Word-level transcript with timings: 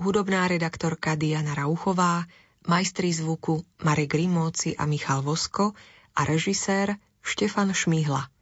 hudobná 0.00 0.48
redaktorka 0.48 1.14
Diana 1.14 1.54
Rauchová, 1.54 2.24
majstri 2.68 3.12
zvuku 3.12 3.64
Marek 3.84 4.16
Rimóci 4.16 4.76
a 4.76 4.88
Michal 4.88 5.22
Vosko 5.22 5.72
a 6.16 6.24
režisér 6.24 6.96
Štefan 7.22 7.72
Šmihla. 7.72 8.39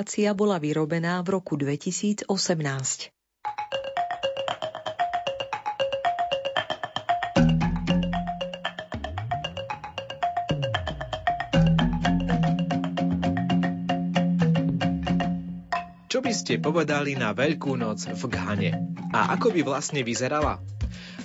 Relácia 0.00 0.32
bola 0.32 0.56
vyrobená 0.56 1.20
v 1.20 1.28
roku 1.36 1.60
2018. 1.60 2.24
Čo 16.08 16.24
by 16.24 16.32
ste 16.32 16.56
povedali 16.64 17.20
na 17.20 17.36
Veľkú 17.36 17.76
noc 17.76 18.08
v 18.08 18.22
Ghane? 18.24 18.72
A 19.12 19.36
ako 19.36 19.52
by 19.52 19.60
vlastne 19.68 20.00
vyzerala? 20.00 20.64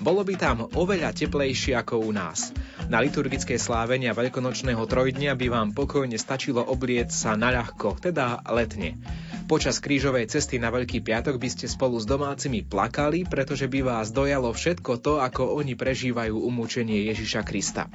Bolo 0.03 0.27
by 0.27 0.35
tam 0.35 0.67
oveľa 0.75 1.15
teplejšie 1.15 1.79
ako 1.79 2.03
u 2.03 2.11
nás. 2.11 2.51
Na 2.85 3.01
liturgické 3.01 3.57
slávenia 3.57 4.13
veľkonočného 4.13 4.85
trojdnia 4.85 5.33
by 5.33 5.49
vám 5.49 5.69
pokojne 5.73 6.21
stačilo 6.21 6.61
oblieť 6.61 7.09
sa 7.09 7.33
na 7.33 7.49
ľahko, 7.49 7.97
teda 7.97 8.45
letne. 8.53 9.01
Počas 9.49 9.81
krížovej 9.81 10.29
cesty 10.29 10.61
na 10.61 10.69
Veľký 10.69 11.01
piatok 11.01 11.41
by 11.41 11.49
ste 11.49 11.65
spolu 11.65 11.97
s 11.97 12.05
domácimi 12.05 12.61
plakali, 12.61 13.25
pretože 13.25 13.65
by 13.65 13.81
vás 13.81 14.13
dojalo 14.13 14.53
všetko 14.53 15.01
to, 15.01 15.17
ako 15.17 15.57
oni 15.57 15.73
prežívajú 15.73 16.37
umúčenie 16.37 17.09
Ježiša 17.09 17.41
Krista. 17.41 17.89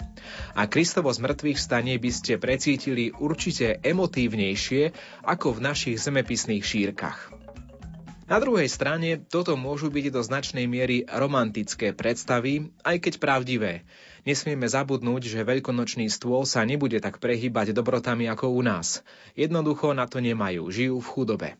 A 0.58 0.66
Kristovo 0.66 1.14
z 1.14 1.22
mŕtvych 1.22 1.58
stanie 1.62 1.94
by 1.94 2.10
ste 2.10 2.42
precítili 2.42 3.14
určite 3.14 3.78
emotívnejšie 3.86 4.90
ako 5.22 5.54
v 5.54 5.70
našich 5.70 6.02
zemepisných 6.02 6.66
šírkach. 6.66 7.30
Na 8.26 8.42
druhej 8.42 8.66
strane 8.66 9.22
toto 9.22 9.54
môžu 9.54 9.90
byť 9.90 10.06
do 10.14 10.22
značnej 10.22 10.66
miery 10.66 11.06
romantické 11.06 11.94
predstavy, 11.94 12.74
aj 12.82 13.02
keď 13.02 13.14
pravdivé. 13.22 13.86
Nesmieme 14.28 14.68
zabudnúť, 14.68 15.32
že 15.32 15.48
veľkonočný 15.48 16.12
stôl 16.12 16.44
sa 16.44 16.64
nebude 16.68 17.00
tak 17.00 17.18
prehýbať 17.20 17.72
dobrotami 17.72 18.28
ako 18.28 18.52
u 18.52 18.60
nás. 18.60 19.00
Jednoducho 19.32 19.96
na 19.96 20.04
to 20.04 20.20
nemajú, 20.20 20.68
žijú 20.68 21.00
v 21.00 21.10
chudobe. 21.12 21.50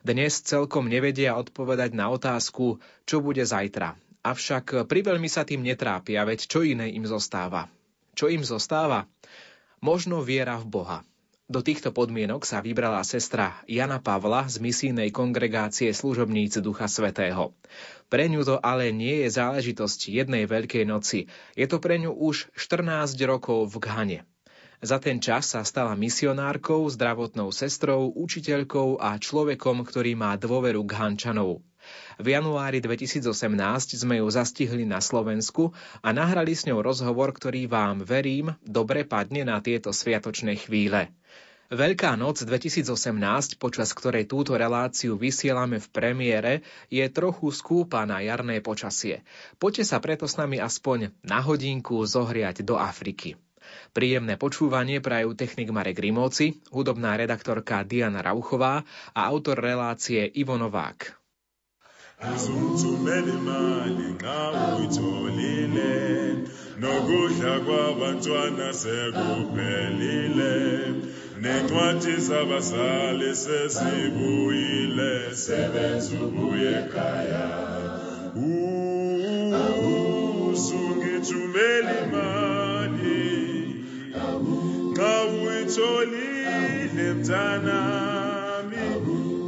Dnes 0.00 0.40
celkom 0.42 0.88
nevedia 0.90 1.36
odpovedať 1.36 1.92
na 1.92 2.08
otázku, 2.10 2.82
čo 3.04 3.20
bude 3.20 3.44
zajtra. 3.44 3.94
Avšak 4.26 4.88
priveľmi 4.90 5.30
sa 5.30 5.46
tým 5.46 5.62
netrápia, 5.62 6.26
veď 6.26 6.50
čo 6.50 6.66
iné 6.66 6.90
im 6.90 7.06
zostáva. 7.06 7.70
Čo 8.16 8.32
im 8.32 8.42
zostáva? 8.42 9.06
Možno 9.78 10.24
viera 10.24 10.58
v 10.58 10.66
Boha. 10.66 10.98
Do 11.46 11.62
týchto 11.62 11.94
podmienok 11.94 12.42
sa 12.42 12.58
vybrala 12.58 13.06
sestra 13.06 13.62
Jana 13.70 14.02
Pavla 14.02 14.50
z 14.50 14.58
misijnej 14.58 15.14
kongregácie 15.14 15.94
služobníci 15.94 16.58
Ducha 16.58 16.90
Svetého. 16.90 17.54
Pre 18.06 18.24
ňu 18.30 18.46
to 18.46 18.56
ale 18.62 18.94
nie 18.94 19.26
je 19.26 19.34
záležitosť 19.34 20.14
jednej 20.14 20.46
Veľkej 20.46 20.86
noci. 20.86 21.26
Je 21.58 21.66
to 21.66 21.82
pre 21.82 21.98
ňu 21.98 22.14
už 22.14 22.54
14 22.54 23.18
rokov 23.26 23.66
v 23.72 23.76
Ghane. 23.82 24.20
Za 24.84 25.00
ten 25.00 25.18
čas 25.18 25.50
sa 25.50 25.64
stala 25.64 25.96
misionárkou, 25.96 26.84
zdravotnou 26.86 27.48
sestrou, 27.48 28.12
učiteľkou 28.12 29.00
a 29.00 29.16
človekom, 29.16 29.82
ktorý 29.82 30.14
má 30.14 30.36
dôveru 30.36 30.84
Ghančanov. 30.84 31.64
V 32.18 32.26
januári 32.34 32.82
2018 32.82 33.26
sme 33.94 34.18
ju 34.20 34.26
zastihli 34.28 34.84
na 34.84 34.98
Slovensku 34.98 35.70
a 36.02 36.08
nahrali 36.10 36.52
s 36.52 36.66
ňou 36.66 36.82
rozhovor, 36.82 37.32
ktorý 37.32 37.70
vám, 37.70 38.02
verím, 38.02 38.58
dobre 38.62 39.06
padne 39.06 39.46
na 39.46 39.62
tieto 39.62 39.94
sviatočné 39.94 40.58
chvíle. 40.58 41.14
Veľká 41.66 42.14
noc 42.14 42.46
2018, 42.46 43.58
počas 43.58 43.90
ktorej 43.90 44.30
túto 44.30 44.54
reláciu 44.54 45.18
vysielame 45.18 45.82
v 45.82 45.88
premiére, 45.90 46.52
je 46.94 47.02
trochu 47.10 47.50
skúpa 47.50 48.06
na 48.06 48.22
jarné 48.22 48.62
počasie. 48.62 49.26
Poďte 49.58 49.82
sa 49.90 49.98
preto 49.98 50.30
s 50.30 50.38
nami 50.38 50.62
aspoň 50.62 51.10
na 51.26 51.42
hodinku 51.42 51.98
zohriať 52.06 52.62
do 52.62 52.78
Afriky. 52.78 53.34
Príjemné 53.90 54.38
počúvanie 54.38 55.02
prajú 55.02 55.34
technik 55.34 55.74
Marek 55.74 55.98
Rimóci, 55.98 56.62
hudobná 56.70 57.18
redaktorka 57.18 57.82
Diana 57.82 58.22
Rauchová 58.22 58.86
a 59.10 59.20
autor 59.26 59.58
relácie 59.58 60.22
Ivo 60.38 60.54
Novák. 60.54 61.18
nokudla 66.76 67.54
kwabantwana 67.64 68.68
sekuphelile 68.72 70.52
nencwadi 71.40 72.14
zabazali 72.26 73.30
sezibuyile 73.42 75.12
sebenza 75.34 76.14
ubuye 76.24 76.70
ekhaya. 76.80 77.46
Usungithumela 80.50 81.92
imali. 82.04 83.22
Nxa 84.90 85.12
uyitholile 85.42 87.06
mntanami. 87.14 88.84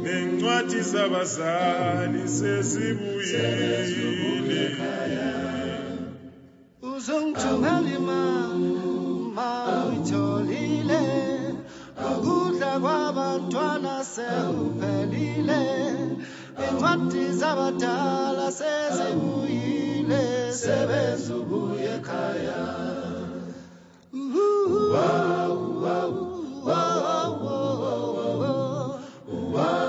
Nencwadi 0.03 0.79
zabazali 0.91 2.23
sezibuyile 2.37 3.89
uzongithumela 6.81 7.89
imali 7.97 8.69
ukudla 12.17 12.71
kwabantwana 12.83 13.93
sekuphelile 14.13 15.61
incwadi 16.69 17.23
zabadala 17.39 18.47
sezibuyile 18.59 20.23
sebenza 20.61 21.31
ubuye 21.41 21.89
ekhaya 21.97 22.61
wow, 24.93 25.53
wow, 25.83 26.11
wow, 26.67 26.99
wow, 27.11 27.31
wow, 28.41 29.88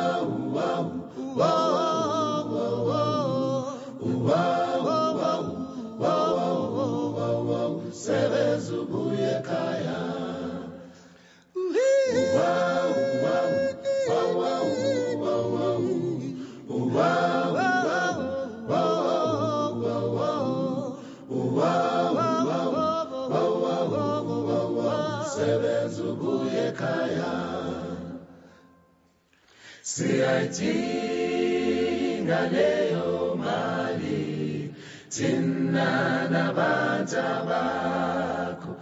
siyayidinga 30.01 32.41
leyo 32.55 33.37
mali. 33.37 34.73
Thina 35.15 35.89
nabantu 36.33 37.25
bakho. 37.49 38.73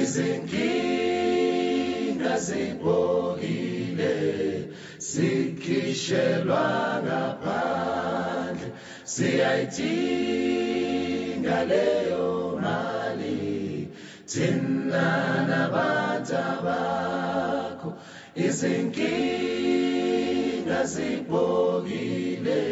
Izinkinga 0.00 0.72
zibokile 2.46 4.16
sikhishelwa 5.08 6.64
ngaphandle. 7.04 8.68
Siyayidinga 9.14 11.58
leyo 11.70 12.26
mali. 12.64 13.40
Thina 14.30 15.06
nabantu 15.50 16.42
bakho. 16.64 17.90
Izinkinga 18.46 19.71
zibokile 20.92 22.62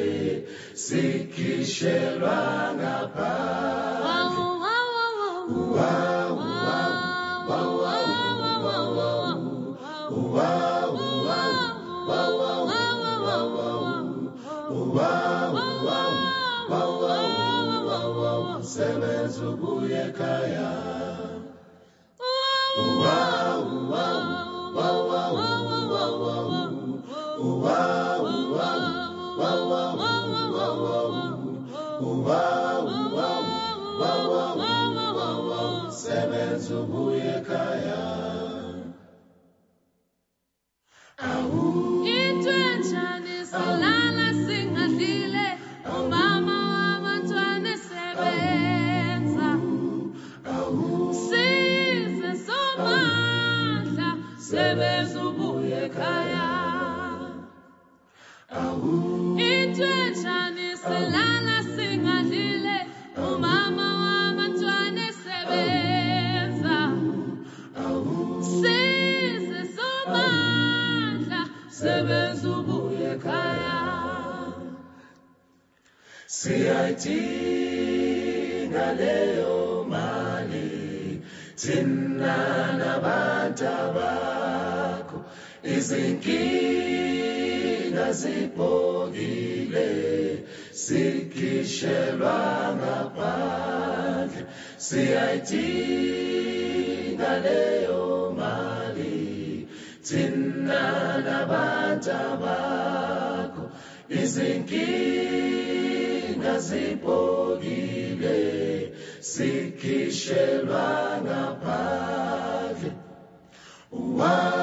sikhishelwa 0.75 2.39
ngaphandle 2.77 4.51
sebenza 18.73 19.43
ubuye 19.51 19.99
ekhaya 20.07 20.80
CIT 76.50 77.06
na 78.75 78.87
leo 79.00 79.85
mali 79.93 81.23
tina 81.56 82.38
na 82.81 82.93
banta 83.05 83.76
bako. 83.94 85.19
Izinkinga 85.76 86.87
ziphokile 88.20 89.88
sikishelwa 90.82 92.38
ngaphandle 92.79 94.43
CIT 94.87 95.50
na 97.19 97.31
leo 97.46 98.05
mali 98.38 99.69
tina 100.03 100.82
na 101.26 101.38
banta 101.50 102.20
bako. 102.43 103.64
Izinkinga 104.23 105.31
nazipogile 106.43 108.39
sikishelwa 109.21 111.21
na 111.25 111.55
padre. 111.65 112.93
Uwa 113.93 114.60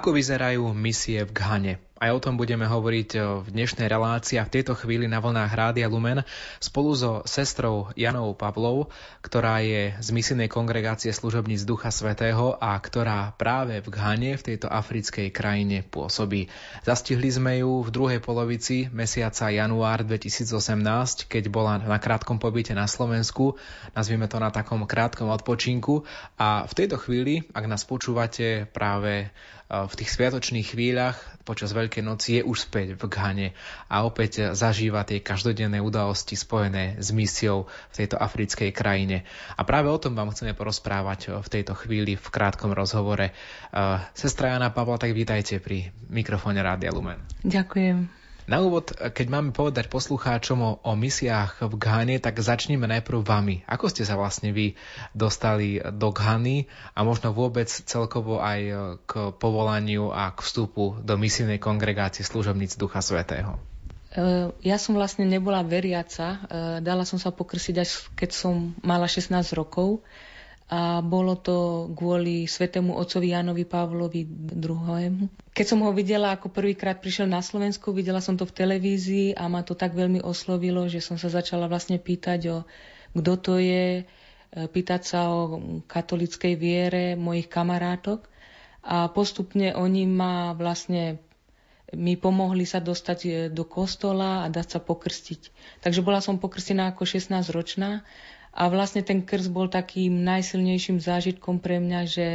Ako 0.00 0.16
vyzerajú 0.16 0.72
misie 0.72 1.28
v 1.28 1.32
Ghane? 1.36 1.74
Aj 2.00 2.08
o 2.16 2.22
tom 2.24 2.40
budeme 2.40 2.64
hovoriť 2.64 3.10
v 3.44 3.46
dnešnej 3.52 3.84
relácii 3.84 4.40
a 4.40 4.48
v 4.48 4.56
tejto 4.56 4.72
chvíli 4.72 5.04
na 5.04 5.20
vlnách 5.20 5.52
Rádia 5.52 5.84
Lumen 5.84 6.24
spolu 6.56 6.96
so 6.96 7.20
sestrou 7.28 7.92
Janou 7.92 8.32
Pavlov, 8.32 8.88
ktorá 9.20 9.60
je 9.60 9.92
z 10.00 10.08
misijnej 10.08 10.48
kongregácie 10.48 11.12
služobníc 11.12 11.68
Ducha 11.68 11.92
Svetého 11.92 12.56
a 12.56 12.72
ktorá 12.80 13.36
práve 13.36 13.84
v 13.84 13.92
Ghane, 13.92 14.40
v 14.40 14.46
tejto 14.48 14.72
africkej 14.72 15.28
krajine 15.28 15.84
pôsobí. 15.84 16.48
Zastihli 16.88 17.28
sme 17.28 17.60
ju 17.60 17.84
v 17.84 17.92
druhej 17.92 18.24
polovici 18.24 18.88
mesiaca 18.96 19.52
január 19.52 20.00
2018, 20.00 21.28
keď 21.28 21.52
bola 21.52 21.76
na 21.76 22.00
krátkom 22.00 22.40
pobyte 22.40 22.72
na 22.72 22.88
Slovensku, 22.88 23.60
nazvime 23.92 24.24
to 24.24 24.40
na 24.40 24.48
takom 24.48 24.88
krátkom 24.88 25.28
odpočinku 25.28 26.08
a 26.40 26.64
v 26.64 26.72
tejto 26.72 26.96
chvíli, 26.96 27.44
ak 27.52 27.68
nás 27.68 27.84
počúvate 27.84 28.64
práve 28.72 29.28
v 29.70 29.94
tých 29.94 30.10
sviatočných 30.10 30.66
chvíľach 30.74 31.14
počas 31.46 31.70
Veľkej 31.70 32.02
noci 32.02 32.38
je 32.38 32.42
už 32.42 32.66
späť 32.66 32.98
v 32.98 33.06
Ghane 33.06 33.48
a 33.86 34.02
opäť 34.02 34.50
zažíva 34.50 35.06
tie 35.06 35.22
každodenné 35.22 35.78
udalosti 35.78 36.34
spojené 36.34 36.98
s 36.98 37.14
misiou 37.14 37.70
v 37.94 37.94
tejto 38.02 38.18
africkej 38.18 38.74
krajine. 38.74 39.22
A 39.54 39.62
práve 39.62 39.86
o 39.86 39.98
tom 40.02 40.18
vám 40.18 40.34
chceme 40.34 40.58
porozprávať 40.58 41.38
v 41.38 41.48
tejto 41.48 41.78
chvíli 41.78 42.18
v 42.18 42.26
krátkom 42.28 42.74
rozhovore. 42.74 43.30
Sestra 44.14 44.58
Jana 44.58 44.74
Pavla, 44.74 44.98
tak 44.98 45.14
vítajte 45.14 45.62
pri 45.62 45.94
mikrofóne 46.10 46.58
Rádia 46.60 46.90
Lumen. 46.90 47.22
Ďakujem. 47.46 48.19
Na 48.50 48.58
úvod, 48.66 48.90
keď 48.90 49.26
máme 49.30 49.54
povedať 49.54 49.86
poslucháčom 49.86 50.58
o, 50.58 50.72
o 50.82 50.92
misiách 50.98 51.70
v 51.70 51.74
Ghane, 51.78 52.18
tak 52.18 52.42
začneme 52.42 52.82
najprv 52.90 53.22
vami. 53.22 53.62
Ako 53.70 53.86
ste 53.86 54.02
sa 54.02 54.18
vlastne 54.18 54.50
vy 54.50 54.74
dostali 55.14 55.78
do 55.78 56.10
Ghany 56.10 56.66
a 56.98 57.06
možno 57.06 57.30
vôbec 57.30 57.70
celkovo 57.70 58.42
aj 58.42 58.60
k 59.06 59.12
povolaniu 59.38 60.10
a 60.10 60.34
k 60.34 60.42
vstupu 60.42 60.98
do 60.98 61.14
misijnej 61.14 61.62
kongregácie 61.62 62.26
služobníc 62.26 62.74
Ducha 62.74 62.98
Svetého? 62.98 63.62
Ja 64.66 64.82
som 64.82 64.98
vlastne 64.98 65.22
nebola 65.22 65.62
veriaca. 65.62 66.42
Dala 66.82 67.06
som 67.06 67.22
sa 67.22 67.30
pokrsiť 67.30 67.74
až 67.78 68.10
keď 68.18 68.30
som 68.34 68.74
mala 68.82 69.06
16 69.06 69.30
rokov 69.54 70.02
a 70.70 71.02
bolo 71.02 71.34
to 71.34 71.90
kvôli 71.98 72.46
svetému 72.46 72.94
otcovi 72.94 73.34
Jánovi 73.34 73.66
Pavlovi 73.66 74.22
II. 74.54 75.26
Keď 75.50 75.66
som 75.66 75.82
ho 75.82 75.90
videla, 75.90 76.30
ako 76.30 76.46
prvýkrát 76.54 77.02
prišiel 77.02 77.26
na 77.26 77.42
Slovensku, 77.42 77.90
videla 77.90 78.22
som 78.22 78.38
to 78.38 78.46
v 78.46 78.54
televízii 78.54 79.34
a 79.34 79.50
ma 79.50 79.66
to 79.66 79.74
tak 79.74 79.98
veľmi 79.98 80.22
oslovilo, 80.22 80.86
že 80.86 81.02
som 81.02 81.18
sa 81.18 81.26
začala 81.26 81.66
vlastne 81.66 81.98
pýtať 81.98 82.40
o 82.54 82.58
kto 83.10 83.32
to 83.42 83.54
je, 83.58 84.06
pýtať 84.54 85.02
sa 85.02 85.34
o 85.34 85.58
katolickej 85.90 86.54
viere 86.54 87.18
mojich 87.18 87.50
kamarátok 87.50 88.30
a 88.86 89.10
postupne 89.10 89.74
oni 89.74 90.06
ma 90.06 90.54
vlastne 90.54 91.18
mi 91.90 92.14
pomohli 92.14 92.62
sa 92.62 92.78
dostať 92.78 93.50
do 93.50 93.66
kostola 93.66 94.46
a 94.46 94.46
dať 94.46 94.78
sa 94.78 94.78
pokrstiť. 94.78 95.40
Takže 95.82 96.06
bola 96.06 96.22
som 96.22 96.38
pokrstená 96.38 96.94
ako 96.94 97.02
16 97.02 97.50
ročná 97.50 98.06
a 98.50 98.62
vlastne 98.66 99.06
ten 99.06 99.22
krst 99.22 99.50
bol 99.54 99.70
takým 99.70 100.26
najsilnejším 100.26 100.98
zážitkom 100.98 101.62
pre 101.62 101.78
mňa, 101.78 102.00
že 102.06 102.28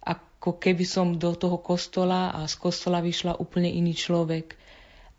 ako 0.00 0.56
keby 0.56 0.84
som 0.88 1.16
do 1.16 1.36
toho 1.36 1.60
kostola 1.60 2.32
a 2.32 2.48
z 2.48 2.54
kostola 2.56 3.04
vyšla 3.04 3.36
úplne 3.40 3.68
iný 3.68 3.92
človek. 3.92 4.56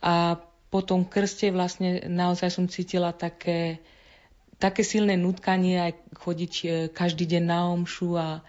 A 0.02 0.38
po 0.70 0.82
tom 0.82 1.06
krste 1.06 1.54
vlastne 1.54 2.06
naozaj 2.10 2.50
som 2.50 2.66
cítila 2.66 3.14
také 3.14 3.80
také 4.56 4.88
silné 4.88 5.20
nutkanie 5.20 5.80
aj 5.80 5.92
chodiť 6.16 6.54
e, 6.64 6.68
každý 6.92 7.28
deň 7.28 7.44
na 7.44 7.60
omšu 7.76 8.16
a 8.16 8.40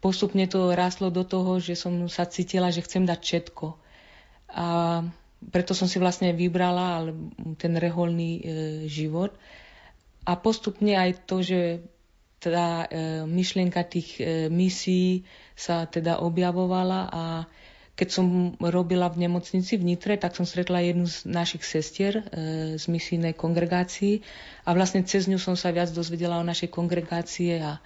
postupne 0.00 0.44
to 0.48 0.72
ráslo 0.72 1.12
do 1.12 1.24
toho, 1.24 1.60
že 1.60 1.76
som 1.76 2.08
sa 2.08 2.24
cítila, 2.24 2.72
že 2.72 2.84
chcem 2.84 3.04
dať 3.04 3.20
všetko. 3.20 3.66
A 4.54 4.66
preto 5.44 5.76
som 5.76 5.84
si 5.84 6.00
vlastne 6.00 6.32
vybrala 6.32 7.12
ten 7.60 7.76
reholný 7.76 8.30
e, 8.40 8.42
život. 8.88 9.36
A 10.24 10.32
postupne 10.34 10.96
aj 10.96 11.28
to, 11.28 11.44
že 11.44 11.84
tá 12.40 12.84
e, 12.84 12.88
myšlienka 13.24 13.80
tých 13.84 14.20
e, 14.20 14.52
misií 14.52 15.24
sa 15.56 15.88
teda 15.88 16.20
objavovala 16.20 17.00
a 17.08 17.24
keď 17.94 18.08
som 18.10 18.26
robila 18.58 19.06
v 19.06 19.26
nemocnici 19.26 19.78
v 19.78 19.94
Nitre, 19.94 20.18
tak 20.18 20.34
som 20.34 20.42
stretla 20.42 20.82
jednu 20.82 21.06
z 21.06 21.30
našich 21.30 21.62
sestier 21.62 22.20
e, 22.20 22.22
z 22.74 22.84
misijnej 22.90 23.38
kongregácii 23.38 24.20
a 24.66 24.74
vlastne 24.74 25.06
cez 25.06 25.30
ňu 25.30 25.38
som 25.38 25.54
sa 25.54 25.70
viac 25.70 25.94
dozvedela 25.94 26.42
o 26.42 26.44
našej 26.44 26.74
kongregácie 26.74 27.62
a 27.62 27.78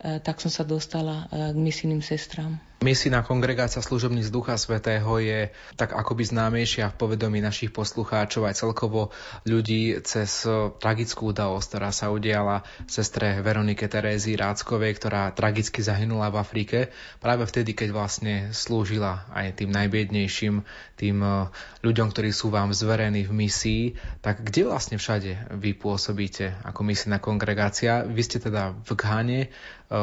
e, 0.00 0.16
tak 0.24 0.40
som 0.40 0.48
sa 0.48 0.64
dostala 0.64 1.28
e, 1.28 1.52
k 1.52 1.56
misijným 1.60 2.00
sestrám. 2.00 2.56
Misijná 2.80 3.20
kongregácia 3.20 3.84
služobníc 3.84 4.32
Ducha 4.32 4.56
Svetého 4.56 5.20
je 5.20 5.52
tak 5.76 5.92
akoby 5.92 6.24
známejšia 6.32 6.88
v 6.88 6.96
povedomí 6.96 7.44
našich 7.44 7.76
poslucháčov 7.76 8.48
aj 8.48 8.56
celkovo 8.56 9.12
ľudí 9.44 10.00
cez 10.00 10.48
tragickú 10.80 11.28
udalosť, 11.28 11.76
ktorá 11.76 11.92
sa 11.92 12.08
udiala 12.08 12.64
sestre 12.88 13.44
Veronike 13.44 13.84
Terézy 13.84 14.32
Ráckovej, 14.32 14.96
ktorá 14.96 15.28
tragicky 15.36 15.84
zahynula 15.84 16.32
v 16.32 16.40
Afrike 16.40 16.78
práve 17.20 17.44
vtedy, 17.44 17.76
keď 17.76 17.92
vlastne 17.92 18.34
slúžila 18.56 19.28
aj 19.36 19.60
tým 19.60 19.76
najbiednejším, 19.76 20.64
tým 21.00 21.24
eh, 21.24 21.48
ľuďom, 21.80 22.12
ktorí 22.12 22.28
sú 22.28 22.52
vám 22.52 22.76
zverení 22.76 23.24
v 23.24 23.32
misii. 23.32 23.82
Tak 24.20 24.44
kde 24.44 24.68
vlastne 24.68 25.00
všade 25.00 25.56
vy 25.56 25.72
pôsobíte 25.72 26.60
ako 26.60 26.84
misijná 26.84 27.16
kongregácia? 27.16 28.04
Vy 28.04 28.20
ste 28.20 28.38
teda 28.40 28.76
v 28.84 28.90
Ghane, 28.92 29.40
eh, 29.44 29.48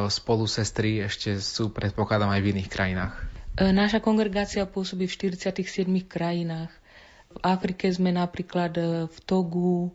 spolu 0.09 0.49
sestry 0.49 1.05
ešte 1.05 1.37
sú 1.37 1.69
predpokladám 1.69 2.33
aj 2.33 2.41
v 2.41 2.49
iných 2.57 2.66
krajinách? 2.69 3.13
E, 3.57 3.73
naša 3.73 3.97
kongregácia 3.97 4.63
pôsobí 4.69 5.09
v 5.09 5.33
47 5.33 5.89
krajinách. 6.05 6.69
V 7.33 7.39
Afrike 7.41 7.89
sme 7.89 8.13
napríklad 8.13 8.73
e, 8.77 8.83
v 9.09 9.17
Togu, 9.25 9.91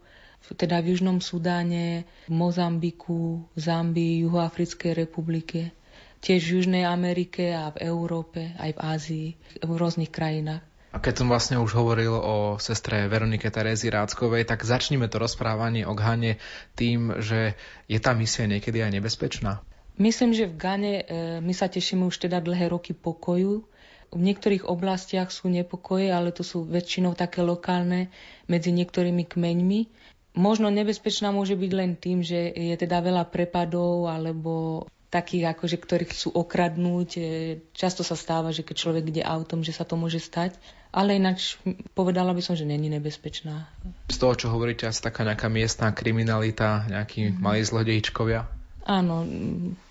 teda 0.51 0.83
v 0.83 0.93
Južnom 0.93 1.23
Sudáne, 1.23 2.03
v 2.27 2.33
Mozambiku, 2.35 3.47
v 3.55 3.59
Zambii, 3.59 4.27
Juhoafrickej 4.27 5.07
republike, 5.07 5.71
tiež 6.19 6.43
v 6.43 6.53
Južnej 6.59 6.85
Amerike 6.85 7.55
a 7.55 7.71
v 7.71 7.87
Európe, 7.87 8.51
aj 8.59 8.71
v 8.75 8.81
Ázii, 8.83 9.29
v 9.63 9.71
rôznych 9.71 10.11
krajinách. 10.11 10.67
A 10.93 11.01
keď 11.01 11.25
som 11.25 11.33
vlastne 11.33 11.57
už 11.57 11.73
hovoril 11.73 12.13
o 12.13 12.61
sestre 12.61 13.09
Veronike 13.09 13.49
Terézy 13.49 13.89
Ráckovej, 13.89 14.45
tak 14.45 14.61
začníme 14.61 15.09
to 15.09 15.17
rozprávanie 15.17 15.89
o 15.89 15.97
Ghane 15.97 16.37
tým, 16.77 17.17
že 17.17 17.57
je 17.89 17.97
tá 17.97 18.13
misia 18.13 18.45
niekedy 18.45 18.85
aj 18.85 19.01
nebezpečná. 19.01 19.65
Myslím, 20.01 20.33
že 20.33 20.49
v 20.49 20.57
Gane 20.57 20.95
e, 21.01 21.05
my 21.45 21.53
sa 21.53 21.69
tešíme 21.69 22.09
už 22.09 22.25
teda 22.25 22.41
dlhé 22.41 22.73
roky 22.73 22.97
pokoju. 22.97 23.65
V 24.13 24.21
niektorých 24.21 24.69
oblastiach 24.69 25.33
sú 25.33 25.49
nepokoje, 25.49 26.13
ale 26.13 26.33
to 26.33 26.45
sú 26.45 26.65
väčšinou 26.69 27.17
také 27.17 27.41
lokálne 27.41 28.13
medzi 28.49 28.73
niektorými 28.73 29.25
kmeňmi. 29.25 29.81
Možno 30.33 30.73
nebezpečná 30.73 31.29
môže 31.29 31.57
byť 31.57 31.73
len 31.77 31.93
tým, 31.97 32.25
že 32.25 32.53
je 32.57 32.77
teda 32.77 33.05
veľa 33.05 33.29
prepadov 33.29 34.09
alebo 34.09 34.85
takých, 35.13 35.53
akože, 35.53 35.77
ktorí 35.77 36.05
chcú 36.09 36.33
okradnúť. 36.41 37.11
E, 37.21 37.23
často 37.77 38.01
sa 38.01 38.17
stáva, 38.17 38.49
že 38.49 38.65
keď 38.65 38.77
človek 38.81 39.05
ide 39.13 39.21
autom, 39.21 39.61
že 39.61 39.77
sa 39.77 39.85
to 39.85 40.01
môže 40.01 40.25
stať. 40.25 40.57
Ale 40.89 41.17
ináč 41.17 41.61
povedala 41.93 42.33
by 42.33 42.41
som, 42.41 42.57
že 42.57 42.65
není 42.65 42.89
nebezpečná. 42.89 43.69
Z 44.09 44.17
toho, 44.17 44.33
čo 44.37 44.49
hovoríte, 44.49 44.89
asi 44.89 45.05
taká 45.05 45.25
nejaká 45.25 45.53
miestná 45.53 45.93
kriminalita, 45.93 46.89
nejakí 46.89 47.29
mm-hmm. 47.29 47.45
malí 47.45 47.61
zlodejčkovia? 47.61 48.62
Áno, 48.83 49.23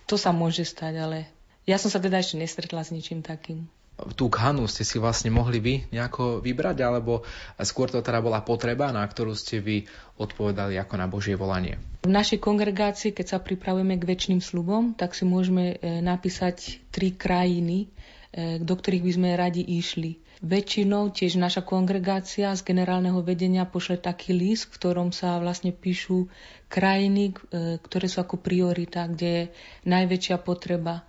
to 0.05 0.19
sa 0.19 0.35
môže 0.35 0.67
stať, 0.67 0.93
ale 0.99 1.17
ja 1.63 1.79
som 1.79 1.87
sa 1.87 2.01
teda 2.01 2.19
ešte 2.19 2.35
nestretla 2.35 2.83
s 2.83 2.91
ničím 2.91 3.23
takým. 3.23 3.69
Tú 4.17 4.33
kanu 4.33 4.65
ste 4.65 4.81
si 4.81 4.97
vlastne 4.97 5.29
mohli 5.29 5.61
vy 5.61 5.75
nejako 5.93 6.41
vybrať, 6.41 6.77
alebo 6.81 7.21
skôr 7.61 7.85
to 7.85 8.01
teda 8.01 8.17
bola 8.17 8.41
potreba, 8.41 8.89
na 8.89 9.05
ktorú 9.05 9.37
ste 9.37 9.61
vy 9.61 9.85
odpovedali 10.17 10.73
ako 10.81 10.93
na 10.97 11.05
Božie 11.05 11.37
volanie? 11.37 11.77
V 12.01 12.09
našej 12.09 12.41
kongregácii, 12.41 13.13
keď 13.13 13.37
sa 13.37 13.37
pripravujeme 13.37 14.01
k 14.01 14.07
väčšným 14.09 14.41
slubom, 14.41 14.97
tak 14.97 15.13
si 15.13 15.21
môžeme 15.21 15.77
e, 15.77 16.01
napísať 16.01 16.81
tri 16.89 17.13
krajiny, 17.13 17.93
e, 18.33 18.57
do 18.57 18.73
ktorých 18.73 19.05
by 19.05 19.11
sme 19.13 19.29
radi 19.37 19.61
išli. 19.61 20.17
Väčšinou 20.41 21.13
tiež 21.13 21.37
naša 21.37 21.61
kongregácia 21.61 22.49
z 22.57 22.65
generálneho 22.65 23.21
vedenia 23.21 23.61
pošle 23.69 24.01
taký 24.01 24.33
list, 24.33 24.73
v 24.73 24.73
ktorom 24.73 25.13
sa 25.13 25.37
vlastne 25.37 25.69
píšu 25.69 26.33
krajiny, 26.65 27.37
e, 27.53 27.77
ktoré 27.77 28.09
sú 28.09 28.25
ako 28.25 28.41
priorita, 28.41 29.05
kde 29.05 29.29
je 29.29 29.43
najväčšia 29.85 30.41
potreba. 30.41 31.05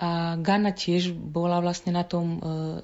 A 0.00 0.40
Ghana 0.40 0.72
tiež 0.72 1.12
bola 1.12 1.60
vlastne 1.60 1.92
na 1.92 2.08
tom 2.08 2.26
e, 2.26 2.38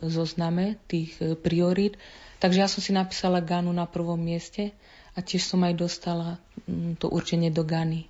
zozname 0.04 0.76
tých 0.84 1.16
e, 1.16 1.32
priorít, 1.32 1.96
takže 2.44 2.60
ja 2.60 2.68
som 2.68 2.84
si 2.84 2.92
napísala 2.92 3.40
Ganu 3.40 3.72
na 3.72 3.88
prvom 3.88 4.20
mieste 4.20 4.76
a 5.16 5.25
tiež 5.25 5.49
som 5.49 5.64
aj 5.64 5.80
dostala 5.80 6.37
mm, 6.68 7.00
to 7.00 7.08
určenie 7.08 7.49
do 7.49 7.64
Gany. 7.64 8.04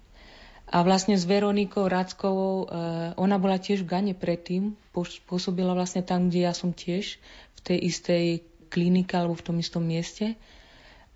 A 0.70 0.82
vlastne 0.86 1.18
s 1.18 1.26
Veronikou 1.26 1.90
Rackovou, 1.90 2.70
ona 3.18 3.36
bola 3.42 3.58
tiež 3.58 3.82
v 3.82 3.90
Gane 3.90 4.14
predtým, 4.14 4.78
pôsobila 5.26 5.74
vlastne 5.74 6.06
tam, 6.06 6.30
kde 6.30 6.46
ja 6.46 6.54
som 6.54 6.70
tiež, 6.70 7.18
v 7.60 7.64
tej 7.64 7.78
istej 7.84 8.24
klinike 8.72 9.12
alebo 9.18 9.36
v 9.36 9.44
tom 9.44 9.56
istom 9.60 9.84
mieste. 9.84 10.38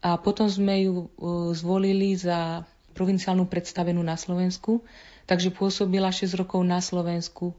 A 0.04 0.20
potom 0.20 0.44
sme 0.50 0.84
ju 0.84 1.08
zvolili 1.56 2.12
za 2.12 2.68
provinciálnu 2.92 3.48
predstavenú 3.48 4.04
na 4.04 4.20
Slovensku, 4.20 4.84
takže 5.24 5.48
pôsobila 5.50 6.12
6 6.12 6.36
rokov 6.36 6.60
na 6.60 6.84
Slovensku. 6.84 7.56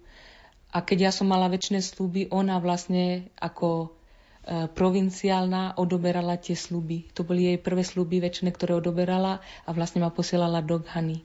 A 0.70 0.86
keď 0.86 1.10
ja 1.10 1.12
som 1.12 1.26
mala 1.26 1.50
väčšie 1.50 1.82
sluby, 1.82 2.28
ona 2.30 2.60
vlastne 2.60 3.32
ako 3.40 3.70
e, 3.82 3.88
provinciálna 4.70 5.80
odoberala 5.80 6.38
tie 6.38 6.54
sluby. 6.54 7.10
To 7.16 7.24
boli 7.24 7.50
jej 7.50 7.58
prvé 7.58 7.82
sluby 7.82 8.20
väčšie, 8.20 8.52
ktoré 8.52 8.78
odoberala 8.78 9.40
a 9.66 9.70
vlastne 9.72 10.04
ma 10.04 10.12
posielala 10.12 10.62
do 10.62 10.84
Ghany. 10.84 11.24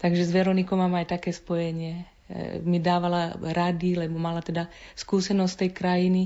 Takže 0.00 0.28
s 0.28 0.32
Veronikou 0.32 0.76
mám 0.76 0.96
aj 0.96 1.14
také 1.20 1.30
spojenie. 1.30 2.08
E, 2.26 2.58
mi 2.64 2.80
dávala 2.80 3.36
rady, 3.36 4.00
lebo 4.00 4.16
mala 4.16 4.40
teda 4.40 4.66
skúsenosť 4.96 5.54
tej 5.62 5.70
krajiny 5.76 6.22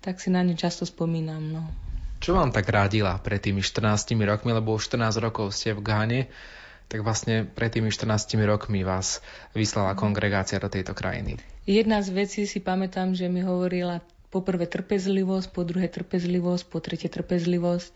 tak 0.00 0.22
si 0.22 0.30
na 0.30 0.42
ňu 0.42 0.54
často 0.54 0.86
spomínam. 0.86 1.42
No. 1.42 1.62
Čo 2.18 2.34
vám 2.34 2.50
tak 2.50 2.66
rádila 2.66 3.14
pred 3.22 3.38
tými 3.38 3.62
14 3.62 4.14
rokmi, 4.26 4.50
lebo 4.50 4.74
už 4.74 4.90
14 4.90 5.22
rokov 5.22 5.54
ste 5.54 5.70
v 5.74 5.82
Gáne, 5.82 6.20
tak 6.88 7.04
vlastne 7.04 7.44
pred 7.44 7.70
tými 7.70 7.92
14 7.92 8.34
rokmi 8.48 8.82
vás 8.82 9.20
vyslala 9.52 9.94
kongregácia 9.94 10.58
do 10.58 10.72
tejto 10.72 10.96
krajiny. 10.96 11.36
Jedna 11.68 12.00
z 12.00 12.10
vecí 12.16 12.42
si 12.48 12.58
pamätám, 12.64 13.12
že 13.12 13.28
mi 13.28 13.44
hovorila 13.44 14.00
po 14.32 14.40
prvé 14.40 14.64
trpezlivosť, 14.64 15.52
po 15.52 15.62
druhé 15.68 15.88
trpezlivosť, 15.88 16.64
po 16.68 16.78
tretie 16.80 17.12
trpezlivosť. 17.12 17.92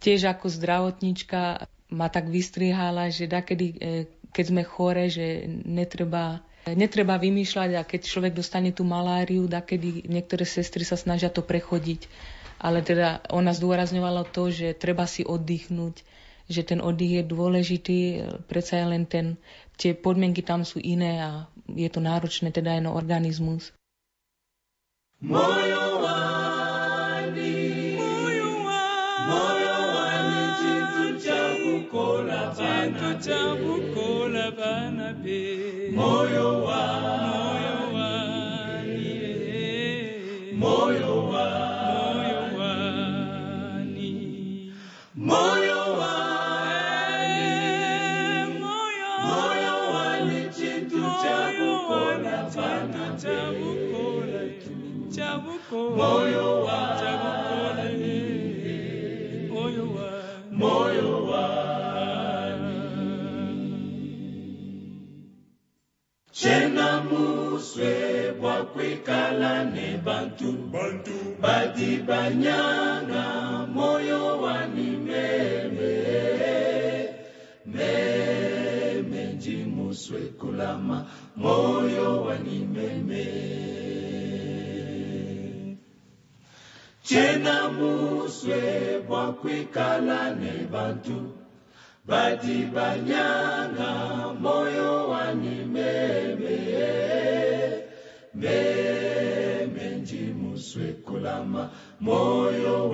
Tiež 0.00 0.30
ako 0.30 0.46
zdravotníčka 0.46 1.66
ma 1.90 2.06
tak 2.06 2.30
vystrihala, 2.30 3.10
že 3.10 3.26
dakedy, 3.26 3.66
e, 3.76 3.76
keď 4.30 4.44
sme 4.46 4.62
chore, 4.62 5.10
že 5.10 5.50
netreba 5.66 6.42
Netreba 6.68 7.16
vymýšľať 7.16 7.80
a 7.80 7.88
keď 7.88 8.00
človek 8.04 8.36
dostane 8.36 8.68
tú 8.68 8.84
maláriu, 8.84 9.48
kedy 9.48 10.04
niektoré 10.04 10.44
sestry 10.44 10.84
sa 10.84 11.00
snažia 11.00 11.32
to 11.32 11.40
prechodiť. 11.40 12.04
Ale 12.60 12.84
teda 12.84 13.24
ona 13.32 13.56
zdôrazňovala 13.56 14.28
to, 14.28 14.52
že 14.52 14.76
treba 14.76 15.08
si 15.08 15.24
oddychnúť, 15.24 16.04
že 16.52 16.60
ten 16.60 16.84
oddych 16.84 17.16
je 17.16 17.22
dôležitý, 17.24 17.98
predsa 18.44 18.84
je 18.84 18.86
len 18.92 19.08
ten, 19.08 19.40
tie 19.80 19.96
podmienky 19.96 20.44
tam 20.44 20.68
sú 20.68 20.76
iné 20.76 21.24
a 21.24 21.30
je 21.72 21.88
to 21.88 22.04
náročné 22.04 22.52
teda 22.52 22.76
aj 22.76 22.80
na 22.84 22.92
organizmus. 22.92 23.72
Mojo 25.24 25.90
moyo 29.28 29.70
wa 34.58 34.72
moyo 40.58 41.14
wa 41.28 41.46
moyo 45.18 45.80
wa 45.98 46.14
moyo 49.20 49.74
wa 49.92 50.06
ni 50.28 50.40
chintu 50.56 51.00
cha 51.22 51.36
kukola 51.58 52.36
pana 52.54 53.04
moyo 55.96 56.46
wa 56.66 56.69
bamuswe 66.90 67.92
bakwekala 68.42 69.52
ne 69.74 69.88
bantu. 70.04 70.50
Badi 71.42 71.90
banyanga 72.08 73.24
moyo 73.74 74.40
wanimeme 74.42 75.94
meme. 77.66 79.22
Njimuswe 79.34 80.20
kulama 80.38 81.06
moyo 81.36 82.22
wani 82.24 82.58
wanimeme 82.66 83.24
tena 87.08 87.68
muswe 87.68 88.62
bakwekala 89.08 90.34
ne 90.40 90.66
bantu. 90.72 91.18
Badibanyanga 92.06 93.90
moyo 94.40 95.08
wani 95.08 95.60
wanimeme 95.60 96.69
nji 100.00 100.34
muswe 100.42 100.84
kulama 101.04 101.70
moyo 102.00 102.88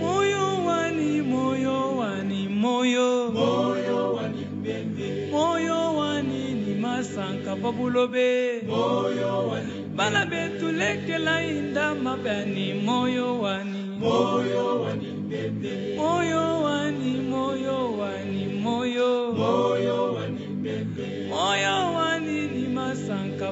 moyo 0.00 0.64
wani 0.66 1.22
moyo 1.22 1.96
wani 1.96 2.48
moyo. 2.48 3.30
Moyo 3.32 4.12
wanimeme 4.14 5.30
moyo 5.30 5.94
wani 5.96 6.54
ni 6.54 6.74
masanka 6.74 7.56
babulobe 7.56 8.62
moyo 8.66 9.48
wanimeme 9.48 9.96
bana 9.96 10.26
betulekela 10.26 11.46
inda 11.46 11.94
mabani. 11.94 12.74
Moyo 12.74 13.40
wani. 13.40 13.82
Moyo 13.98 14.80
wanimeme 14.82 15.96
moyo 15.96 16.62
wani 16.62 17.20
moyo 17.20 17.92
wani 17.98 18.46
moyo 18.46 18.62
moyo 18.62 19.21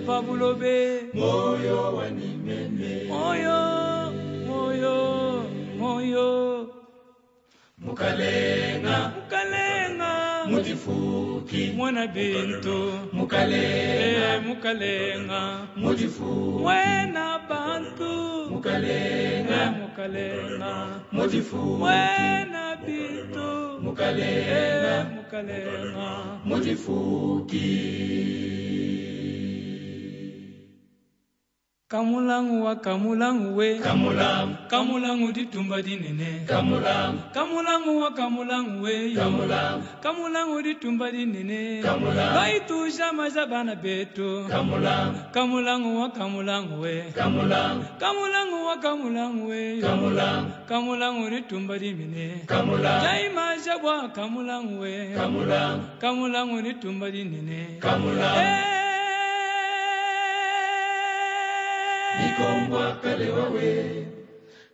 masanka 0.00 0.06
babulobe 0.06 1.02
moyo 1.14 1.96
wanimeme 1.96 3.04
moyo 3.08 4.12
moyo 4.46 5.44
moyo. 5.78 6.68
Mukalenga. 7.78 9.12
Mukalenga. 9.16 10.46
Mudifuki 10.46 11.72
mwana 11.76 12.06
bintu 12.06 12.92
mukalenga. 13.12 14.34
Eh, 14.34 14.42
mukalenga. 14.46 15.66
Mudifuki 15.76 16.64
wena 16.64 17.38
bantu 17.48 18.50
mukalenga. 18.50 19.62
Eh, 19.62 19.70
mukalenga. 19.80 21.00
Mudifuki 21.12 21.82
wena 21.82 22.76
bintu 22.86 23.80
mukalenga. 23.82 24.98
Eh, 25.00 25.06
mukalenga. 25.14 26.40
Mudifuki 26.44 27.70
kamulangu 31.90 32.64
wa 32.64 32.76
kamulangu 32.76 33.56
we. 33.56 33.78
Kamulam 33.82 34.54
kamulangu 34.70 35.32
ditumba 35.34 35.82
dinene 35.82 36.46
kamulam 36.46 37.18
kamulangu 37.34 37.98
wa 37.98 38.10
kamulangu 38.14 38.82
we. 38.86 39.14
Kamulam 39.14 39.82
kamulangu 39.98 40.62
ditumba 40.62 41.10
dinene 41.10 41.82
Kamulangu. 41.82 42.34
baitusha 42.38 43.12
maza 43.12 43.42
bana 43.46 43.74
betu. 43.74 44.46
Kamulam 44.46 45.14
kamulangu 45.34 46.00
wa 46.00 46.08
kamulangu 46.14 46.80
we. 46.80 47.10
Kamulam 47.10 47.82
kamulangu 47.98 48.58
wa 48.70 48.76
kamulangu 48.78 49.48
we. 49.50 49.82
Kamulam 49.82 50.42
kamulangu 50.70 51.26
ditumba 51.30 51.74
dimene 51.78 52.46
kamulam 52.46 53.02
jaimaja 53.02 53.78
bwa 53.82 54.08
kamulangu 54.14 54.78
we. 54.80 55.10
Kamulam 55.18 55.98
kamulangu 55.98 56.62
ditumba 56.62 57.10
dinene 57.10 57.82
kamulam 57.82 58.78
mikombwa 62.24 62.96
kale 63.02 63.30
wawe 63.30 64.06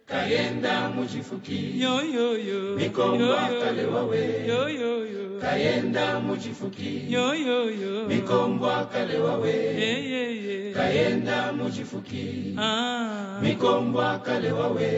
kayenda 0.06 0.90
muchifuki 0.90 1.80
yo 1.82 1.94
yo 2.14 2.38
yo 2.38 2.76
Mikombwa 2.76 3.48
kale 3.62 3.84
wawe. 3.86 4.20
yo 4.48 4.68
yo 4.68 4.92
yo 5.06 5.40
kayenda 5.40 6.20
muchifuki 6.20 7.12
yo 7.12 7.34
yo 7.34 7.70
yo 7.70 8.06
mikombwa 8.08 8.84
kale 8.92 9.18
wawe 9.18 9.52
yeah 9.52 10.74
kayenda 10.76 11.52
muchifuki 11.52 12.54
ah 12.58 13.38
mikombwa 13.42 14.18
kale 14.18 14.52
wawe 14.52 14.88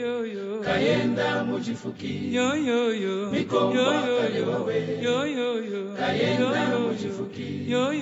yo 0.00 0.26
yo 0.26 0.60
kayenda 0.64 1.44
muchifuki 1.44 2.34
yo 2.34 2.54
yo 2.56 2.94
yo 2.94 3.30
Mikombwa 3.32 3.92
kale 4.20 4.40
wawe. 4.42 4.78
yo 5.02 5.26
yo 5.26 5.50
yo 5.62 5.82
Kayenda 5.96 6.78
muchifuki. 6.78 7.70
yo 7.70 7.92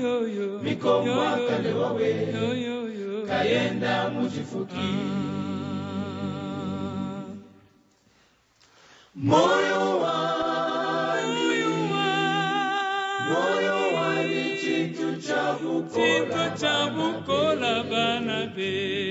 Mikombwa 0.63 1.39
kale 1.49 1.73
wawe. 1.73 2.11
yo 2.35 2.80
yo 3.31 3.37
yo 3.37 3.43
kayenda 3.43 4.11
muchifuki. 4.11 4.91
Moyo 9.15 9.99
wani 10.01 11.65
moyo 13.29 13.95
wani 13.95 14.59
chintu 14.61 15.17
cha 15.23 15.55
Chito 15.55 15.65
bukola 15.65 16.51
cha 16.61 16.91
bukola 16.91 17.83
bana 17.91 18.47
betu 18.47 19.10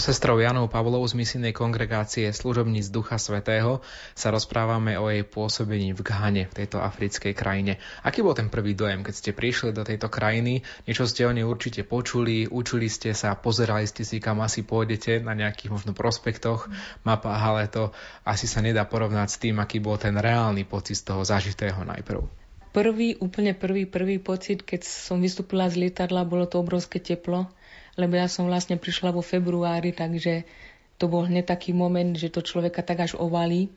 Sestrou 0.00 0.40
Janou 0.40 0.64
Pavlovou 0.64 1.04
z 1.04 1.12
misijnej 1.12 1.52
kongregácie 1.52 2.32
služobníc 2.32 2.88
Ducha 2.88 3.20
Svetého 3.20 3.84
sa 4.16 4.32
rozprávame 4.32 4.96
o 4.96 5.12
jej 5.12 5.28
pôsobení 5.28 5.92
v 5.92 6.00
Ghane, 6.00 6.48
v 6.48 6.56
tejto 6.56 6.80
africkej 6.80 7.36
krajine. 7.36 7.76
Aký 8.00 8.24
bol 8.24 8.32
ten 8.32 8.48
prvý 8.48 8.72
dojem, 8.72 9.04
keď 9.04 9.12
ste 9.12 9.36
prišli 9.36 9.76
do 9.76 9.84
tejto 9.84 10.08
krajiny? 10.08 10.64
Niečo 10.88 11.04
ste 11.04 11.28
o 11.28 11.36
nej 11.36 11.44
určite 11.44 11.84
počuli, 11.84 12.48
učili 12.48 12.88
ste 12.88 13.12
sa, 13.12 13.36
pozerali 13.36 13.84
ste 13.84 14.08
si, 14.08 14.24
kam 14.24 14.40
asi 14.40 14.64
pôjdete 14.64 15.20
na 15.20 15.36
nejakých 15.36 15.68
možno 15.68 15.92
prospektoch, 15.92 16.72
mapách, 17.04 17.42
ale 17.44 17.68
to 17.68 17.92
asi 18.24 18.48
sa 18.48 18.64
nedá 18.64 18.88
porovnať 18.88 19.28
s 19.28 19.36
tým, 19.36 19.60
aký 19.60 19.84
bol 19.84 20.00
ten 20.00 20.16
reálny 20.16 20.64
pocit 20.64 20.96
z 20.96 21.12
toho 21.12 21.28
zažitého 21.28 21.84
najprv. 21.84 22.24
Prvý, 22.72 23.20
úplne 23.20 23.52
prvý, 23.52 23.84
prvý 23.84 24.16
pocit, 24.16 24.64
keď 24.64 24.80
som 24.80 25.20
vystúpila 25.20 25.68
z 25.68 25.76
lietadla, 25.76 26.24
bolo 26.24 26.48
to 26.48 26.56
obrovské 26.56 27.04
teplo, 27.04 27.52
lebo 28.00 28.16
ja 28.16 28.24
som 28.32 28.48
vlastne 28.48 28.80
prišla 28.80 29.12
vo 29.12 29.20
februári, 29.20 29.92
takže 29.92 30.48
to 30.96 31.08
bol 31.08 31.28
hneď 31.28 31.52
taký 31.52 31.76
moment, 31.76 32.16
že 32.16 32.32
to 32.32 32.40
človeka 32.40 32.80
tak 32.80 33.04
až 33.04 33.20
ovalí. 33.20 33.68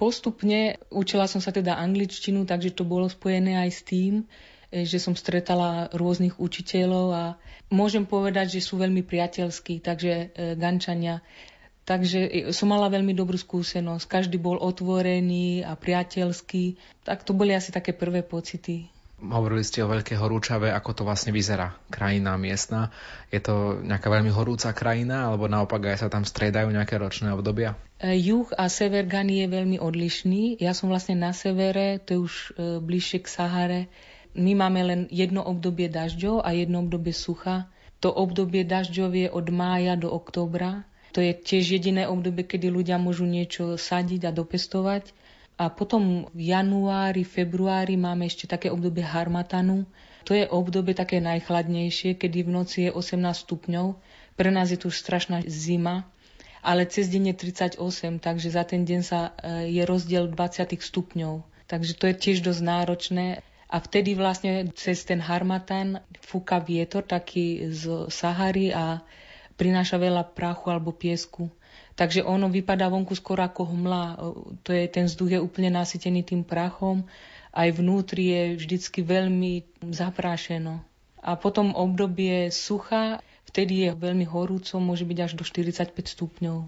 Postupne 0.00 0.80
učila 0.88 1.28
som 1.28 1.44
sa 1.44 1.52
teda 1.52 1.76
angličtinu, 1.76 2.48
takže 2.48 2.72
to 2.72 2.88
bolo 2.88 3.08
spojené 3.08 3.60
aj 3.60 3.70
s 3.72 3.80
tým, 3.84 4.12
e, 4.72 4.84
že 4.88 4.96
som 4.96 5.12
stretala 5.12 5.92
rôznych 5.92 6.40
učiteľov 6.40 7.06
a 7.12 7.24
môžem 7.68 8.08
povedať, 8.08 8.56
že 8.56 8.64
sú 8.64 8.80
veľmi 8.80 9.04
priateľskí, 9.04 9.84
takže 9.84 10.12
e, 10.12 10.26
Gančania. 10.56 11.20
Takže 11.84 12.20
e, 12.24 12.30
som 12.56 12.72
mala 12.72 12.88
veľmi 12.88 13.12
dobrú 13.12 13.36
skúsenosť. 13.36 14.08
Každý 14.08 14.40
bol 14.40 14.56
otvorený 14.56 15.68
a 15.68 15.76
priateľský. 15.76 16.80
Tak 17.04 17.28
to 17.28 17.36
boli 17.36 17.52
asi 17.52 17.68
také 17.68 17.92
prvé 17.92 18.24
pocity. 18.24 18.88
Hovorili 19.20 19.60
ste 19.60 19.84
o 19.84 19.92
Veľkej 19.92 20.16
horúčave, 20.16 20.72
ako 20.72 20.90
to 20.96 21.02
vlastne 21.04 21.30
vyzerá, 21.36 21.76
krajina 21.92 22.40
miestna. 22.40 22.88
Je 23.28 23.36
to 23.36 23.76
nejaká 23.84 24.08
veľmi 24.08 24.32
horúca 24.32 24.72
krajina, 24.72 25.28
alebo 25.28 25.44
naopak 25.44 25.92
aj 25.92 26.04
sa 26.04 26.08
tam 26.08 26.24
striedajú 26.24 26.72
nejaké 26.72 26.96
ročné 26.96 27.28
obdobia? 27.36 27.76
E, 28.00 28.16
Juh 28.16 28.48
a 28.56 28.72
sever 28.72 29.04
Gany 29.04 29.44
je 29.44 29.48
veľmi 29.52 29.76
odlišný. 29.76 30.56
Ja 30.56 30.72
som 30.72 30.88
vlastne 30.88 31.20
na 31.20 31.36
severe, 31.36 32.00
to 32.00 32.08
je 32.16 32.20
už 32.24 32.34
e, 32.34 32.48
bližšie 32.80 33.20
k 33.20 33.28
Sahare. 33.28 33.82
My 34.32 34.56
máme 34.56 34.80
len 34.80 35.00
jedno 35.12 35.44
obdobie 35.44 35.92
dažďov 35.92 36.40
a 36.40 36.56
jedno 36.56 36.80
obdobie 36.80 37.12
sucha. 37.12 37.68
To 38.00 38.08
obdobie 38.08 38.64
dažďov 38.64 39.10
je 39.12 39.28
od 39.28 39.46
mája 39.52 40.00
do 40.00 40.08
októbra. 40.08 40.88
To 41.12 41.20
je 41.20 41.36
tiež 41.36 41.76
jediné 41.76 42.06
obdobie, 42.06 42.46
kedy 42.46 42.70
ľudia 42.70 42.96
môžu 42.96 43.26
niečo 43.26 43.76
sadiť 43.76 44.30
a 44.30 44.32
dopestovať. 44.32 45.12
A 45.60 45.68
potom 45.68 46.24
v 46.32 46.56
januári, 46.56 47.20
februári 47.20 48.00
máme 48.00 48.24
ešte 48.24 48.48
také 48.48 48.72
obdobie 48.72 49.04
harmatanu. 49.04 49.84
To 50.24 50.32
je 50.32 50.48
obdobie 50.48 50.96
také 50.96 51.20
najchladnejšie, 51.20 52.16
kedy 52.16 52.48
v 52.48 52.50
noci 52.56 52.88
je 52.88 52.90
18 52.96 53.20
stupňov. 53.44 54.00
Pre 54.40 54.48
nás 54.48 54.72
je 54.72 54.80
tu 54.80 54.88
strašná 54.88 55.44
zima, 55.44 56.08
ale 56.64 56.88
cez 56.88 57.12
deň 57.12 57.36
je 57.36 57.76
38, 57.76 57.76
takže 58.24 58.48
za 58.48 58.64
ten 58.64 58.88
deň 58.88 59.00
sa 59.04 59.36
e, 59.36 59.68
je 59.68 59.84
rozdiel 59.84 60.32
20 60.32 60.80
stupňov. 60.80 61.44
Takže 61.68 61.92
to 61.92 62.08
je 62.08 62.14
tiež 62.16 62.38
dosť 62.40 62.62
náročné. 62.64 63.26
A 63.68 63.76
vtedy 63.84 64.16
vlastne 64.16 64.72
cez 64.72 65.04
ten 65.04 65.20
harmatán 65.20 66.00
fúka 66.24 66.56
vietor 66.56 67.04
taký 67.04 67.68
z 67.68 68.08
Sahary 68.08 68.72
a 68.72 69.04
prináša 69.60 70.00
veľa 70.00 70.24
prachu 70.32 70.72
alebo 70.72 70.96
piesku. 70.96 71.52
Takže 72.00 72.24
ono 72.24 72.48
vypadá 72.48 72.88
vonku 72.88 73.12
skoro 73.12 73.44
ako 73.44 73.76
hmla. 73.76 74.04
To 74.64 74.70
je, 74.72 74.88
ten 74.88 75.04
vzduch 75.04 75.36
je 75.36 75.40
úplne 75.44 75.68
nasytený 75.68 76.24
tým 76.24 76.48
prachom. 76.48 77.04
Aj 77.52 77.68
vnútri 77.68 78.32
je 78.32 78.42
vždycky 78.56 79.04
veľmi 79.04 79.84
zaprášeno. 79.92 80.80
A 81.20 81.36
potom 81.36 81.76
obdobie 81.76 82.48
sucha, 82.48 83.20
vtedy 83.44 83.84
je 83.84 83.90
veľmi 83.92 84.24
horúco, 84.24 84.80
môže 84.80 85.04
byť 85.04 85.18
až 85.20 85.32
do 85.36 85.44
45 85.44 85.92
stupňov. 85.92 86.58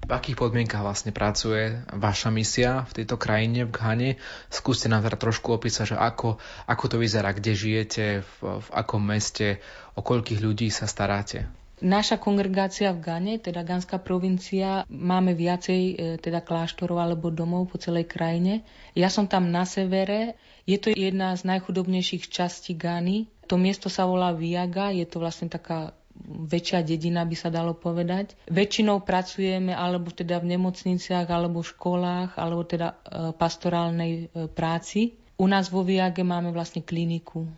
V 0.00 0.12
akých 0.16 0.40
podmienkach 0.40 0.80
vlastne 0.80 1.12
pracuje 1.12 1.76
vaša 1.92 2.32
misia 2.32 2.88
v 2.88 3.04
tejto 3.04 3.20
krajine, 3.20 3.68
v 3.68 3.76
Ghane? 3.76 4.10
Skúste 4.48 4.88
nám 4.88 5.04
teda 5.04 5.20
trošku 5.20 5.52
opísať, 5.52 5.92
že 5.92 5.96
ako, 6.00 6.40
ako 6.64 6.84
to 6.88 6.96
vyzerá, 6.96 7.36
kde 7.36 7.52
žijete, 7.52 8.24
v, 8.24 8.64
v 8.64 8.68
akom 8.72 9.04
meste, 9.04 9.60
o 9.92 10.00
koľkých 10.00 10.40
ľudí 10.40 10.72
sa 10.72 10.88
staráte? 10.88 11.52
Naša 11.80 12.20
kongregácia 12.20 12.92
v 12.92 13.00
Gane, 13.00 13.34
teda 13.40 13.64
Ganská 13.64 13.96
provincia, 13.96 14.84
máme 14.92 15.32
viacej 15.32 15.80
e, 15.80 15.94
teda 16.20 16.44
kláštorov 16.44 17.00
alebo 17.00 17.32
domov 17.32 17.72
po 17.72 17.80
celej 17.80 18.04
krajine. 18.04 18.60
Ja 18.92 19.08
som 19.08 19.24
tam 19.24 19.48
na 19.48 19.64
severe. 19.64 20.36
Je 20.68 20.76
to 20.76 20.92
jedna 20.92 21.32
z 21.40 21.48
najchudobnejších 21.48 22.28
častí 22.28 22.76
Gany. 22.76 23.32
To 23.48 23.56
miesto 23.56 23.88
sa 23.88 24.04
volá 24.04 24.36
Viaga, 24.36 24.92
je 24.92 25.08
to 25.08 25.24
vlastne 25.24 25.48
taká 25.48 25.96
väčšia 26.28 26.84
dedina, 26.84 27.24
by 27.24 27.32
sa 27.32 27.48
dalo 27.48 27.72
povedať. 27.72 28.36
Väčšinou 28.52 29.00
pracujeme 29.00 29.72
alebo 29.72 30.12
teda 30.12 30.36
v 30.36 30.52
nemocniciach, 30.52 31.24
alebo 31.32 31.64
v 31.64 31.70
školách, 31.72 32.36
alebo 32.36 32.62
teda 32.68 32.88
e, 32.92 32.96
pastorálnej 33.32 34.12
e, 34.12 34.24
práci. 34.52 35.16
U 35.40 35.48
nás 35.48 35.72
vo 35.72 35.80
Viage 35.80 36.20
máme 36.20 36.52
vlastne 36.52 36.84
kliniku. 36.84 37.48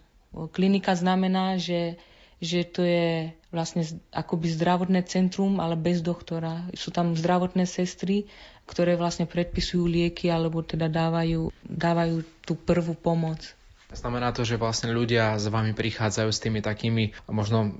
Klinika 0.55 0.95
znamená, 0.95 1.59
že, 1.59 1.99
že 2.39 2.63
to 2.65 2.87
je 2.87 3.35
vlastne 3.53 3.85
akoby 4.11 4.49
zdravotné 4.49 5.05
centrum, 5.05 5.61
ale 5.61 5.77
bez 5.77 6.01
doktora. 6.01 6.67
Sú 6.73 6.89
tam 6.89 7.13
zdravotné 7.13 7.69
sestry, 7.69 8.27
ktoré 8.65 8.97
vlastne 8.97 9.29
predpisujú 9.29 9.85
lieky 9.85 10.33
alebo 10.33 10.65
teda 10.65 10.89
dávajú, 10.89 11.53
dávajú 11.69 12.25
tú 12.43 12.57
prvú 12.57 12.97
pomoc. 12.97 13.55
Znamená 13.93 14.33
to, 14.33 14.41
že 14.41 14.57
vlastne 14.57 14.89
ľudia 14.89 15.37
s 15.37 15.53
vami 15.53 15.77
prichádzajú 15.77 16.31
s 16.33 16.41
tými 16.41 16.65
takými 16.65 17.13
možno 17.29 17.77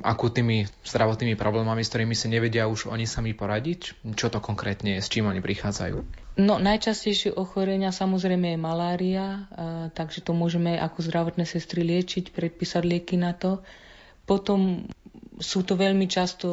akutnými 0.00 0.64
zdravotnými 0.88 1.36
problémami, 1.36 1.84
s 1.84 1.92
ktorými 1.92 2.16
si 2.16 2.32
nevedia 2.32 2.64
už 2.64 2.88
oni 2.88 3.04
sami 3.04 3.36
poradiť? 3.36 3.92
Čo 4.16 4.32
to 4.32 4.40
konkrétne 4.40 4.96
je, 4.96 5.04
s 5.04 5.12
čím 5.12 5.28
oni 5.28 5.44
prichádzajú? 5.44 6.00
No 6.40 6.56
najčastejšie 6.56 7.36
ochorenia 7.36 7.92
samozrejme 7.92 8.56
je 8.56 8.58
malária, 8.58 9.44
takže 9.92 10.24
to 10.24 10.32
môžeme 10.32 10.80
ako 10.80 11.04
zdravotné 11.04 11.44
sestry 11.44 11.84
liečiť, 11.84 12.32
predpísať 12.32 12.80
lieky 12.80 13.20
na 13.20 13.36
to. 13.36 13.60
Potom 14.24 14.88
sú 15.40 15.64
to 15.64 15.74
veľmi 15.74 16.06
často 16.06 16.48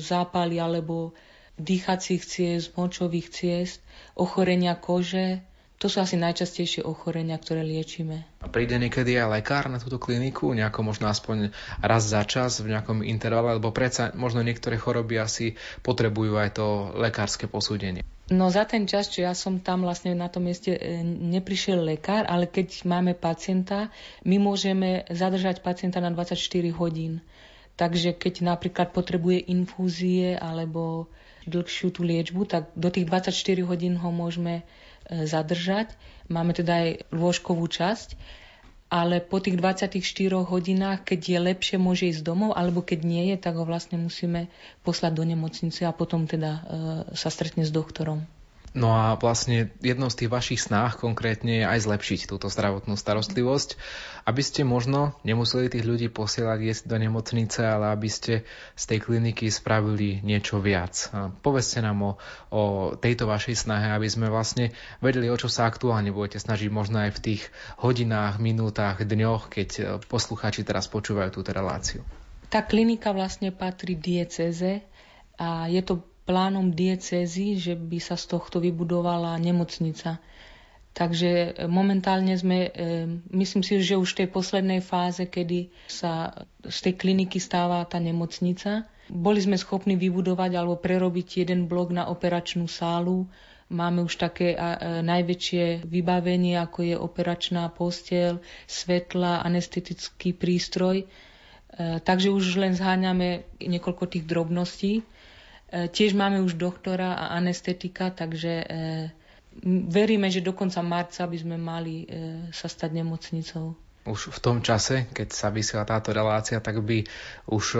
zápaly 0.00 0.56
alebo 0.56 1.12
dýchacích 1.60 2.22
ciest, 2.24 2.72
močových 2.74 3.28
ciest, 3.28 3.84
ochorenia 4.16 4.74
kože, 4.80 5.44
to 5.80 5.88
sú 5.88 6.04
asi 6.04 6.20
najčastejšie 6.20 6.84
ochorenia, 6.84 7.40
ktoré 7.40 7.64
liečíme. 7.64 8.44
A 8.44 8.52
príde 8.52 8.76
niekedy 8.76 9.16
aj 9.16 9.40
lekár 9.40 9.64
na 9.72 9.80
túto 9.80 9.96
kliniku, 9.96 10.52
nejako 10.52 10.84
možno 10.84 11.08
aspoň 11.08 11.56
raz 11.80 12.04
za 12.04 12.20
čas, 12.28 12.60
v 12.60 12.76
nejakom 12.76 13.00
intervale, 13.00 13.56
lebo 13.56 13.72
predsa 13.72 14.12
možno 14.12 14.44
niektoré 14.44 14.76
choroby 14.76 15.16
asi 15.16 15.56
potrebujú 15.80 16.36
aj 16.36 16.60
to 16.60 16.92
lekárske 17.00 17.48
posúdenie. 17.48 18.04
No 18.28 18.52
za 18.52 18.68
ten 18.68 18.84
čas, 18.84 19.08
čo 19.08 19.24
ja 19.24 19.32
som 19.32 19.56
tam 19.58 19.88
vlastne 19.88 20.12
na 20.12 20.28
tom 20.28 20.46
mieste, 20.46 20.76
e, 20.76 21.00
neprišiel 21.02 21.80
lekár, 21.80 22.28
ale 22.28 22.44
keď 22.44 22.84
máme 22.84 23.16
pacienta, 23.16 23.88
my 24.28 24.36
môžeme 24.36 25.08
zadržať 25.08 25.64
pacienta 25.64 25.98
na 26.04 26.12
24 26.12 26.36
hodín. 26.76 27.24
Takže 27.76 28.16
keď 28.16 28.44
napríklad 28.44 28.92
potrebuje 28.92 29.50
infúzie 29.50 30.36
alebo 30.36 31.08
dlhšiu 31.48 31.88
tú 31.90 32.04
liečbu, 32.04 32.44
tak 32.44 32.68
do 32.76 32.92
tých 32.92 33.08
24 33.08 33.64
hodín 33.64 33.96
ho 33.96 34.10
môžeme 34.12 34.62
zadržať. 35.10 35.96
Máme 36.30 36.54
teda 36.54 36.86
aj 36.86 36.90
lôžkovú 37.10 37.66
časť, 37.66 38.14
ale 38.90 39.22
po 39.22 39.38
tých 39.38 39.58
24 39.58 40.02
hodinách, 40.46 41.06
keď 41.06 41.20
je 41.22 41.38
lepšie, 41.38 41.76
môže 41.78 42.10
ísť 42.10 42.26
domov, 42.26 42.58
alebo 42.58 42.82
keď 42.82 43.00
nie 43.06 43.24
je, 43.34 43.36
tak 43.38 43.54
ho 43.54 43.64
vlastne 43.66 43.98
musíme 43.98 44.50
poslať 44.82 45.12
do 45.14 45.24
nemocnice 45.26 45.86
a 45.86 45.94
potom 45.94 46.26
teda 46.26 46.50
e, 46.50 46.60
sa 47.14 47.30
stretne 47.30 47.62
s 47.62 47.70
doktorom. 47.70 48.26
No 48.70 48.94
a 48.94 49.18
vlastne 49.18 49.74
jednou 49.82 50.14
z 50.14 50.22
tých 50.22 50.30
vašich 50.30 50.60
snách 50.62 51.02
konkrétne 51.02 51.58
je 51.58 51.66
aj 51.66 51.90
zlepšiť 51.90 52.30
túto 52.30 52.46
zdravotnú 52.46 52.94
starostlivosť, 52.94 53.74
aby 54.30 54.42
ste 54.46 54.62
možno 54.62 55.18
nemuseli 55.26 55.66
tých 55.66 55.82
ľudí 55.82 56.06
posielať 56.06 56.58
jesť 56.62 56.84
do 56.86 56.96
nemocnice, 57.02 57.66
ale 57.66 57.90
aby 57.90 58.06
ste 58.06 58.46
z 58.78 58.84
tej 58.86 59.02
kliniky 59.02 59.50
spravili 59.50 60.22
niečo 60.22 60.62
viac. 60.62 61.10
Povedzte 61.42 61.82
nám 61.82 61.98
o, 61.98 62.12
o 62.54 62.62
tejto 62.94 63.26
vašej 63.26 63.58
snahe, 63.58 63.90
aby 63.90 64.06
sme 64.06 64.30
vlastne 64.30 64.70
vedeli, 65.02 65.26
o 65.26 65.34
čo 65.34 65.50
sa 65.50 65.66
aktuálne 65.66 66.14
budete 66.14 66.38
snažiť 66.38 66.70
možno 66.70 67.02
aj 67.02 67.18
v 67.18 67.22
tých 67.26 67.42
hodinách, 67.82 68.38
minútach, 68.38 69.02
dňoch, 69.02 69.50
keď 69.50 69.98
poslucháči 70.06 70.62
teraz 70.62 70.86
počúvajú 70.86 71.34
túto 71.34 71.50
reláciu. 71.50 72.06
Tá 72.46 72.62
klinika 72.62 73.10
vlastne 73.10 73.50
patrí 73.50 73.98
dieceze 73.98 74.86
a 75.38 75.66
je 75.66 75.82
to 75.82 76.06
plánom 76.30 76.70
diecézy, 76.70 77.58
že 77.58 77.74
by 77.74 77.98
sa 77.98 78.14
z 78.14 78.30
tohto 78.30 78.62
vybudovala 78.62 79.34
nemocnica. 79.42 80.22
Takže 80.90 81.30
e, 81.30 81.48
momentálne 81.66 82.34
sme, 82.38 82.70
e, 82.70 82.70
myslím 83.34 83.66
si, 83.66 83.82
že 83.82 83.98
už 83.98 84.14
v 84.14 84.18
tej 84.22 84.28
poslednej 84.30 84.78
fáze, 84.78 85.26
kedy 85.26 85.74
sa 85.90 86.30
z 86.62 86.78
tej 86.86 86.94
kliniky 86.94 87.42
stáva 87.42 87.82
tá 87.82 87.98
nemocnica. 87.98 88.86
Boli 89.10 89.42
sme 89.42 89.58
schopní 89.58 89.98
vybudovať 89.98 90.50
alebo 90.54 90.78
prerobiť 90.78 91.42
jeden 91.42 91.66
blok 91.66 91.90
na 91.90 92.06
operačnú 92.06 92.70
sálu. 92.70 93.26
Máme 93.66 94.06
už 94.06 94.18
také 94.18 94.54
e, 94.54 94.58
najväčšie 95.02 95.82
vybavenie, 95.82 96.58
ako 96.58 96.78
je 96.82 96.94
operačná 96.94 97.70
postiel, 97.70 98.38
svetla, 98.70 99.42
anestetický 99.42 100.30
prístroj. 100.30 101.10
Takže 101.80 102.34
už 102.34 102.58
len 102.58 102.74
zháňame 102.74 103.46
niekoľko 103.62 104.04
tých 104.10 104.26
drobností. 104.26 105.06
E, 105.70 105.86
tiež 105.86 106.18
máme 106.18 106.42
už 106.42 106.58
doktora 106.58 107.14
a 107.14 107.38
anestetika, 107.38 108.10
takže 108.10 108.52
e, 108.66 108.66
veríme, 109.86 110.26
že 110.26 110.42
do 110.42 110.50
konca 110.50 110.82
marca 110.82 111.22
by 111.30 111.36
sme 111.38 111.56
mali 111.56 112.02
e, 112.02 112.06
sa 112.50 112.66
stať 112.66 112.90
nemocnicou 112.90 113.78
už 114.00 114.32
v 114.32 114.40
tom 114.40 114.58
čase, 114.64 115.12
keď 115.12 115.28
sa 115.28 115.52
vysiela 115.52 115.84
táto 115.84 116.10
relácia, 116.16 116.56
tak 116.56 116.80
by 116.80 117.04
už 117.52 117.76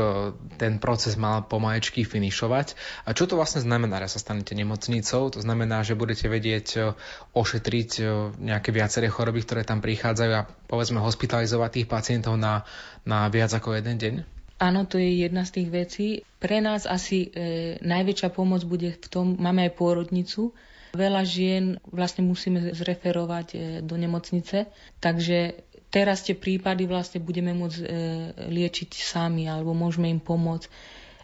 ten 0.60 0.76
proces 0.76 1.16
mal 1.16 1.48
pomaječky 1.48 2.04
finišovať. 2.04 2.76
A 3.08 3.16
čo 3.16 3.24
to 3.24 3.40
vlastne 3.40 3.64
znamená, 3.64 4.04
že 4.04 4.20
sa 4.20 4.28
stanete 4.28 4.52
nemocnicou? 4.52 5.32
To 5.32 5.40
znamená, 5.40 5.80
že 5.80 5.96
budete 5.96 6.28
vedieť 6.28 6.92
ošetriť 7.32 7.90
nejaké 8.36 8.68
viaceré 8.68 9.08
choroby, 9.08 9.40
ktoré 9.42 9.64
tam 9.64 9.80
prichádzajú 9.80 10.32
a 10.36 10.46
povedzme 10.68 11.00
hospitalizovať 11.00 11.82
tých 11.82 11.88
pacientov 11.88 12.36
na, 12.36 12.68
na 13.08 13.24
viac 13.32 13.56
ako 13.56 13.80
jeden 13.80 13.96
deň? 13.96 14.39
Áno, 14.60 14.84
to 14.84 15.00
je 15.00 15.24
jedna 15.24 15.48
z 15.48 15.56
tých 15.56 15.68
vecí. 15.72 16.06
Pre 16.36 16.60
nás 16.60 16.84
asi 16.84 17.32
e, 17.32 17.80
najväčšia 17.80 18.28
pomoc 18.28 18.60
bude 18.68 18.92
v 18.92 19.06
tom, 19.08 19.32
máme 19.40 19.64
aj 19.64 19.72
pôrodnicu. 19.72 20.52
Veľa 20.92 21.24
žien 21.24 21.80
vlastne 21.88 22.28
musíme 22.28 22.76
zreferovať 22.76 23.46
e, 23.54 23.58
do 23.80 23.96
nemocnice, 23.96 24.68
takže 25.00 25.64
teraz 25.88 26.28
tie 26.28 26.36
prípady 26.36 26.84
vlastne 26.84 27.24
budeme 27.24 27.56
môcť 27.56 27.78
e, 27.80 27.86
liečiť 28.52 29.00
sami 29.00 29.48
alebo 29.48 29.72
môžeme 29.72 30.12
im 30.12 30.20
pomôcť. 30.20 30.68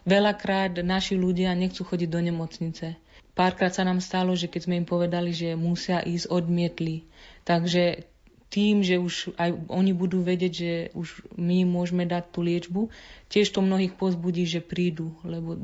Veľakrát 0.09 0.81
naši 0.81 1.13
ľudia 1.13 1.53
nechcú 1.53 1.85
chodiť 1.85 2.09
do 2.09 2.21
nemocnice. 2.25 2.97
Párkrát 3.37 3.69
sa 3.69 3.85
nám 3.85 4.01
stalo, 4.01 4.33
že 4.33 4.49
keď 4.49 4.61
sme 4.65 4.81
im 4.81 4.87
povedali, 4.89 5.29
že 5.29 5.53
musia 5.53 6.01
ísť, 6.01 6.25
odmietli. 6.33 7.05
Takže 7.45 8.01
tým, 8.47 8.79
že 8.79 8.95
už 8.95 9.35
aj 9.35 9.67
oni 9.67 9.91
budú 9.91 10.23
vedieť, 10.23 10.53
že 10.53 10.73
už 10.95 11.35
my 11.35 11.67
môžeme 11.67 12.07
dať 12.07 12.23
tú 12.31 12.39
liečbu, 12.43 12.81
tiež 13.27 13.51
to 13.51 13.59
mnohých 13.59 13.95
pozbudí, 13.99 14.47
že 14.47 14.63
prídu, 14.63 15.11
lebo 15.27 15.59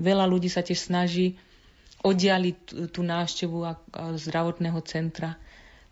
veľa 0.00 0.28
ľudí 0.28 0.52
sa 0.52 0.60
tiež 0.60 0.76
snaží 0.76 1.40
oddialiť 2.04 2.92
tú 2.92 3.00
návštevu 3.00 3.56
zdravotného 4.20 4.80
centra. 4.84 5.40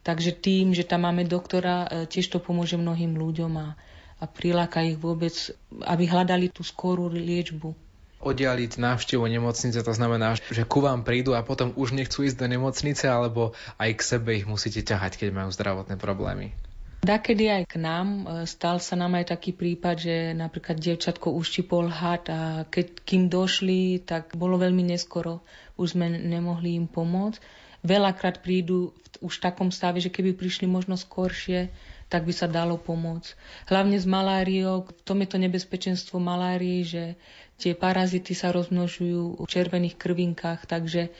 Takže 0.04 0.36
tým, 0.36 0.76
že 0.76 0.84
tam 0.84 1.08
máme 1.08 1.24
doktora, 1.24 1.88
e, 1.88 2.04
tiež 2.04 2.28
to 2.28 2.36
pomôže 2.36 2.76
mnohým 2.76 3.16
ľuďom 3.16 3.56
a, 3.56 3.72
a 4.20 4.24
priláka 4.28 4.84
ich 4.84 5.00
vôbec, 5.00 5.32
aby 5.80 6.04
hľadali 6.04 6.52
tú 6.52 6.60
skorú 6.60 7.08
liečbu 7.08 7.83
oddialiť 8.24 8.80
návštevu 8.80 9.28
nemocnice, 9.28 9.78
to 9.84 9.92
znamená, 9.92 10.34
že 10.34 10.64
ku 10.64 10.80
vám 10.80 11.04
prídu 11.04 11.36
a 11.36 11.44
potom 11.44 11.76
už 11.76 11.92
nechcú 11.92 12.24
ísť 12.24 12.40
do 12.40 12.46
nemocnice, 12.48 13.04
alebo 13.06 13.52
aj 13.76 13.90
k 13.94 14.02
sebe 14.02 14.32
ich 14.34 14.48
musíte 14.48 14.80
ťahať, 14.80 15.20
keď 15.20 15.28
majú 15.30 15.52
zdravotné 15.52 16.00
problémy. 16.00 16.56
Dakedy 17.04 17.52
aj 17.52 17.64
k 17.68 17.76
nám. 17.84 18.08
E, 18.08 18.48
stal 18.48 18.80
sa 18.80 18.96
nám 18.96 19.20
aj 19.20 19.36
taký 19.36 19.52
prípad, 19.52 19.96
že 20.00 20.16
napríklad 20.32 20.80
dievčatko 20.80 21.36
uštipol 21.36 21.92
had 21.92 22.24
a 22.32 22.64
keď 22.64 23.04
kým 23.04 23.28
došli, 23.28 24.00
tak 24.00 24.32
bolo 24.32 24.56
veľmi 24.56 24.80
neskoro. 24.88 25.44
Už 25.76 25.92
sme 25.92 26.08
nemohli 26.08 26.80
im 26.80 26.88
pomôcť. 26.88 27.36
Veľakrát 27.84 28.40
prídu 28.40 28.96
v 29.20 29.28
už 29.28 29.44
takom 29.44 29.68
stave, 29.68 30.00
že 30.00 30.08
keby 30.08 30.32
prišli 30.32 30.64
možno 30.64 30.96
skoršie, 30.96 31.68
tak 32.08 32.24
by 32.24 32.32
sa 32.32 32.48
dalo 32.48 32.80
pomôcť. 32.80 33.36
Hlavne 33.68 34.00
s 34.00 34.08
maláriou, 34.08 34.88
v 34.88 35.02
tom 35.04 35.20
je 35.20 35.28
to 35.28 35.36
nebezpečenstvo 35.36 36.16
malárii, 36.16 36.88
že 36.88 37.20
tie 37.58 37.72
parazity 37.72 38.34
sa 38.34 38.50
rozmnožujú 38.50 39.40
v 39.40 39.46
červených 39.46 39.96
krvinkách, 39.96 40.66
takže 40.66 41.14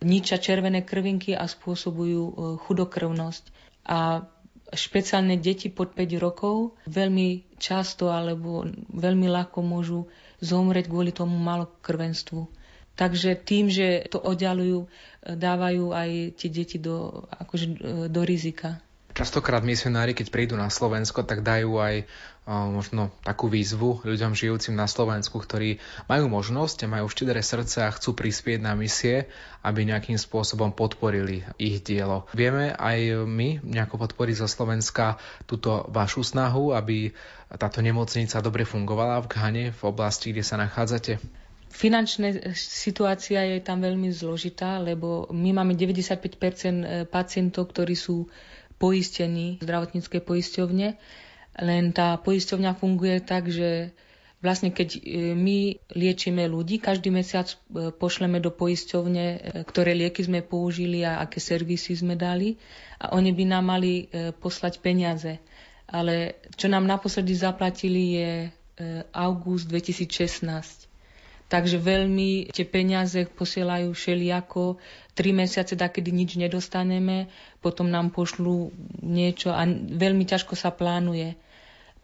ničia 0.00 0.40
červené 0.40 0.80
krvinky 0.80 1.36
a 1.36 1.44
spôsobujú 1.44 2.22
e, 2.22 2.32
chudokrvnosť. 2.64 3.44
A 3.90 4.24
špeciálne 4.70 5.34
deti 5.36 5.66
pod 5.68 5.92
5 5.92 6.14
rokov 6.22 6.78
veľmi 6.86 7.58
často 7.58 8.14
alebo 8.14 8.64
veľmi 8.94 9.26
ľahko 9.26 9.58
môžu 9.60 10.06
zomrieť 10.38 10.86
kvôli 10.88 11.10
tomu 11.10 11.36
malokrvenstvu. 11.36 12.46
Takže 12.94 13.32
tým, 13.34 13.72
že 13.72 14.06
to 14.08 14.20
oddalujú, 14.20 14.84
e, 14.84 14.88
dávajú 15.36 15.92
aj 15.92 16.10
tie 16.36 16.48
deti 16.48 16.76
do, 16.76 17.26
akože, 17.28 17.66
e, 17.66 17.76
do 18.08 18.20
rizika. 18.24 18.80
Častokrát 19.10 19.66
misionári, 19.66 20.14
keď 20.14 20.30
prídu 20.30 20.54
na 20.54 20.70
Slovensko, 20.70 21.26
tak 21.26 21.42
dajú 21.42 21.82
aj 21.82 22.06
možno 22.50 23.14
takú 23.22 23.46
výzvu 23.46 24.02
ľuďom 24.02 24.34
žijúcim 24.34 24.74
na 24.74 24.90
Slovensku, 24.90 25.38
ktorí 25.38 25.78
majú 26.10 26.26
možnosť, 26.26 26.90
majú 26.90 27.06
štedré 27.06 27.44
srdce 27.46 27.86
a 27.86 27.94
chcú 27.94 28.16
prispieť 28.16 28.58
na 28.58 28.74
misie, 28.74 29.30
aby 29.62 29.86
nejakým 29.86 30.18
spôsobom 30.18 30.74
podporili 30.74 31.46
ich 31.62 31.84
dielo. 31.84 32.26
Vieme 32.34 32.74
aj 32.74 33.28
my 33.28 33.62
nejako 33.62 34.02
podporiť 34.02 34.42
zo 34.42 34.48
Slovenska 34.50 35.20
túto 35.46 35.86
vašu 35.94 36.26
snahu, 36.26 36.74
aby 36.74 37.14
táto 37.54 37.84
nemocnica 37.84 38.42
dobre 38.42 38.66
fungovala 38.66 39.22
v 39.22 39.30
Ghane, 39.30 39.64
v 39.70 39.82
oblasti, 39.86 40.34
kde 40.34 40.42
sa 40.42 40.58
nachádzate? 40.58 41.22
Finančná 41.70 42.50
situácia 42.58 43.46
je 43.46 43.62
tam 43.62 43.78
veľmi 43.78 44.10
zložitá, 44.10 44.82
lebo 44.82 45.30
my 45.30 45.54
máme 45.54 45.78
95% 45.78 47.06
pacientov, 47.06 47.70
ktorí 47.70 47.94
sú 47.94 48.26
poistení 48.80 49.60
zdravotníckej 49.60 50.24
poisťovne, 50.24 50.96
len 51.60 51.84
tá 51.92 52.16
poisťovňa 52.16 52.72
funguje 52.72 53.20
tak, 53.20 53.52
že 53.52 53.92
vlastne 54.40 54.72
keď 54.72 54.88
e, 54.96 55.00
my 55.36 55.58
liečíme 55.92 56.48
ľudí, 56.48 56.80
každý 56.80 57.12
mesiac 57.12 57.52
e, 57.52 57.92
pošleme 57.92 58.40
do 58.40 58.48
poisťovne, 58.48 59.24
e, 59.24 59.38
ktoré 59.68 59.92
lieky 59.92 60.24
sme 60.24 60.40
použili 60.40 61.04
a 61.04 61.20
aké 61.20 61.38
servisy 61.38 61.92
sme 61.92 62.16
dali 62.16 62.56
a 62.96 63.12
oni 63.12 63.30
by 63.30 63.44
nám 63.46 63.64
mali 63.64 64.08
poslať 64.40 64.80
peniaze. 64.80 65.40
Ale 65.88 66.36
čo 66.56 66.68
nám 66.68 66.84
naposledy 66.84 67.32
zaplatili 67.32 68.02
je 68.16 68.30
august 69.12 69.72
2016. 69.72 70.89
Takže 71.50 71.82
veľmi 71.82 72.46
tie 72.54 72.62
peniaze 72.62 73.26
posielajú 73.26 73.90
všelijako, 73.90 74.78
tri 75.18 75.34
mesiace, 75.34 75.74
kedy 75.74 76.14
nič 76.14 76.38
nedostaneme, 76.38 77.26
potom 77.58 77.90
nám 77.90 78.14
pošlú 78.14 78.70
niečo 79.02 79.50
a 79.50 79.66
veľmi 79.66 80.22
ťažko 80.30 80.54
sa 80.54 80.70
plánuje. 80.70 81.34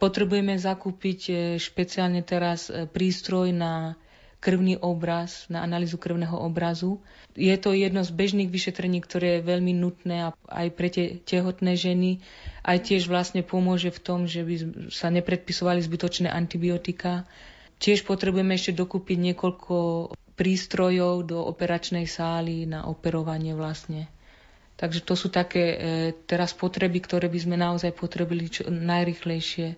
Potrebujeme 0.03 0.59
zakúpiť 0.59 1.21
e, 1.31 1.35
špeciálne 1.57 2.21
teraz 2.21 2.69
e, 2.69 2.85
prístroj 2.85 3.55
na 3.55 3.97
krvný 4.43 4.77
obraz, 4.83 5.49
na 5.49 5.65
analýzu 5.65 5.97
krvného 5.97 6.37
obrazu. 6.37 7.01
Je 7.33 7.55
to 7.57 7.73
jedno 7.73 8.05
z 8.05 8.13
bežných 8.13 8.53
vyšetrení, 8.53 9.01
ktoré 9.01 9.41
je 9.41 9.49
veľmi 9.49 9.73
nutné 9.73 10.37
aj 10.51 10.69
pre 10.77 10.93
tie 10.93 11.17
tehotné 11.23 11.79
ženy. 11.79 12.21
Aj 12.61 12.77
tiež 12.77 13.09
vlastne 13.09 13.41
pomôže 13.41 13.89
v 13.89 14.03
tom, 14.03 14.21
že 14.29 14.45
by 14.45 14.55
sa 14.93 15.09
nepredpisovali 15.09 15.81
zbytočné 15.81 16.29
antibiotika 16.29 17.25
Tiež 17.77 18.09
potrebujeme 18.09 18.57
ešte 18.57 18.73
dokúpiť 18.73 19.19
niekoľko 19.33 19.77
prístrojov 20.37 21.25
do 21.29 21.39
operačnej 21.45 22.05
sály 22.05 22.69
na 22.69 22.85
operovanie 22.89 23.57
vlastne. 23.57 24.09
Takže 24.77 25.01
to 25.01 25.17
sú 25.17 25.33
také 25.33 25.65
e, 25.73 25.77
teraz 26.29 26.53
potreby, 26.53 27.01
ktoré 27.01 27.33
by 27.33 27.39
sme 27.41 27.57
naozaj 27.57 27.97
potrebili 27.97 28.53
čo 28.53 28.69
najrychlejšie, 28.69 29.73
e, 29.73 29.77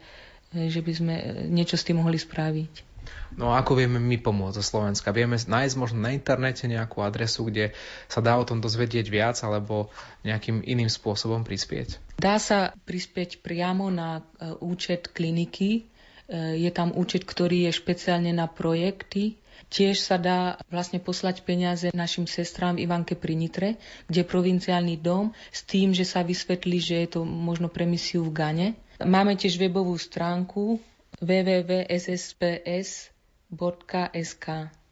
že 0.66 0.82
by 0.82 0.92
sme 0.92 1.14
e, 1.14 1.24
niečo 1.46 1.78
s 1.78 1.86
tým 1.86 2.02
mohli 2.02 2.18
spraviť. 2.18 2.90
No 3.38 3.54
a 3.54 3.62
ako 3.62 3.78
vieme 3.78 4.02
my 4.02 4.18
pomôcť 4.18 4.58
zo 4.58 4.64
Slovenska? 4.66 5.14
Vieme 5.14 5.38
nájsť 5.38 5.74
možno 5.78 6.02
na 6.02 6.10
internete 6.10 6.66
nejakú 6.66 7.06
adresu, 7.06 7.46
kde 7.46 7.70
sa 8.10 8.18
dá 8.18 8.34
o 8.34 8.44
tom 8.44 8.58
dozvedieť 8.58 9.06
viac 9.06 9.38
alebo 9.46 9.94
nejakým 10.26 10.66
iným 10.66 10.90
spôsobom 10.90 11.46
prispieť? 11.46 12.18
Dá 12.18 12.42
sa 12.42 12.74
prispieť 12.84 13.38
priamo 13.38 13.88
na 13.94 14.26
účet 14.58 15.14
kliniky 15.14 15.86
je 16.28 16.70
tam 16.70 16.92
účet, 16.92 17.24
ktorý 17.24 17.64
je 17.68 17.72
špeciálne 17.72 18.32
na 18.36 18.44
projekty. 18.44 19.40
Tiež 19.68 20.00
sa 20.00 20.16
dá 20.16 20.56
vlastne 20.72 21.00
poslať 21.00 21.42
peniaze 21.44 21.90
našim 21.92 22.24
sestrám 22.28 22.78
Ivanke 22.78 23.16
pri 23.16 23.34
Nitre, 23.36 23.76
kde 24.06 24.24
je 24.24 24.30
provinciálny 24.30 24.96
dom, 25.00 25.34
s 25.52 25.64
tým, 25.64 25.92
že 25.92 26.04
sa 26.08 26.22
vysvetlí, 26.24 26.78
že 26.80 26.94
je 27.04 27.08
to 27.18 27.24
možno 27.24 27.68
pre 27.68 27.84
misiu 27.84 28.24
v 28.28 28.32
Gane. 28.32 28.68
Máme 29.00 29.36
tiež 29.36 29.58
webovú 29.60 29.96
stránku 29.98 30.80
www.ssps.sk 31.20 31.96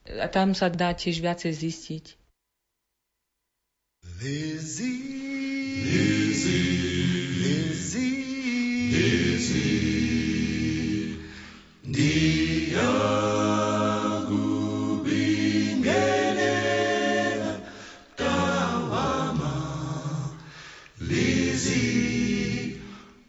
a 0.06 0.26
tam 0.30 0.54
sa 0.54 0.70
dá 0.70 0.94
tiež 0.94 1.18
viacej 1.22 1.52
zistiť. 1.52 2.04
Lizzie, 4.22 4.86
Lizzie, 5.82 6.62
Lizzie, 7.42 8.24
Lizzie. 8.94 10.15
Dia 11.96 13.06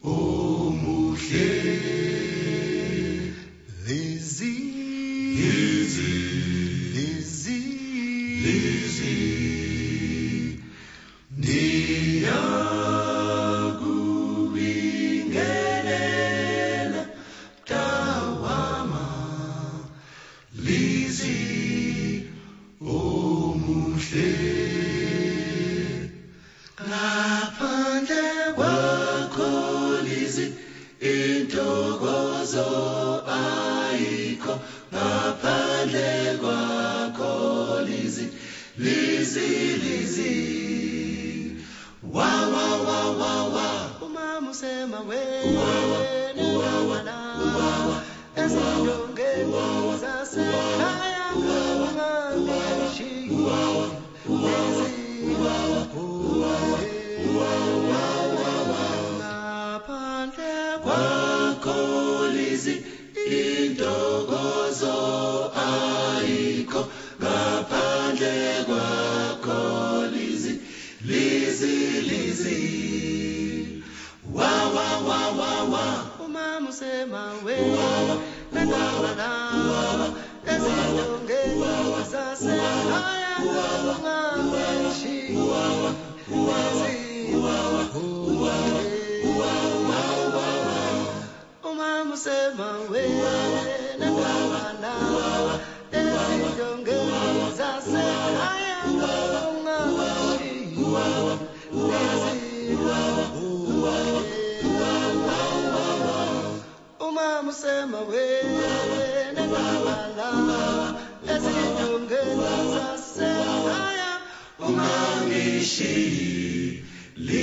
Uma 0.04 0.72
musema 0.72 1.48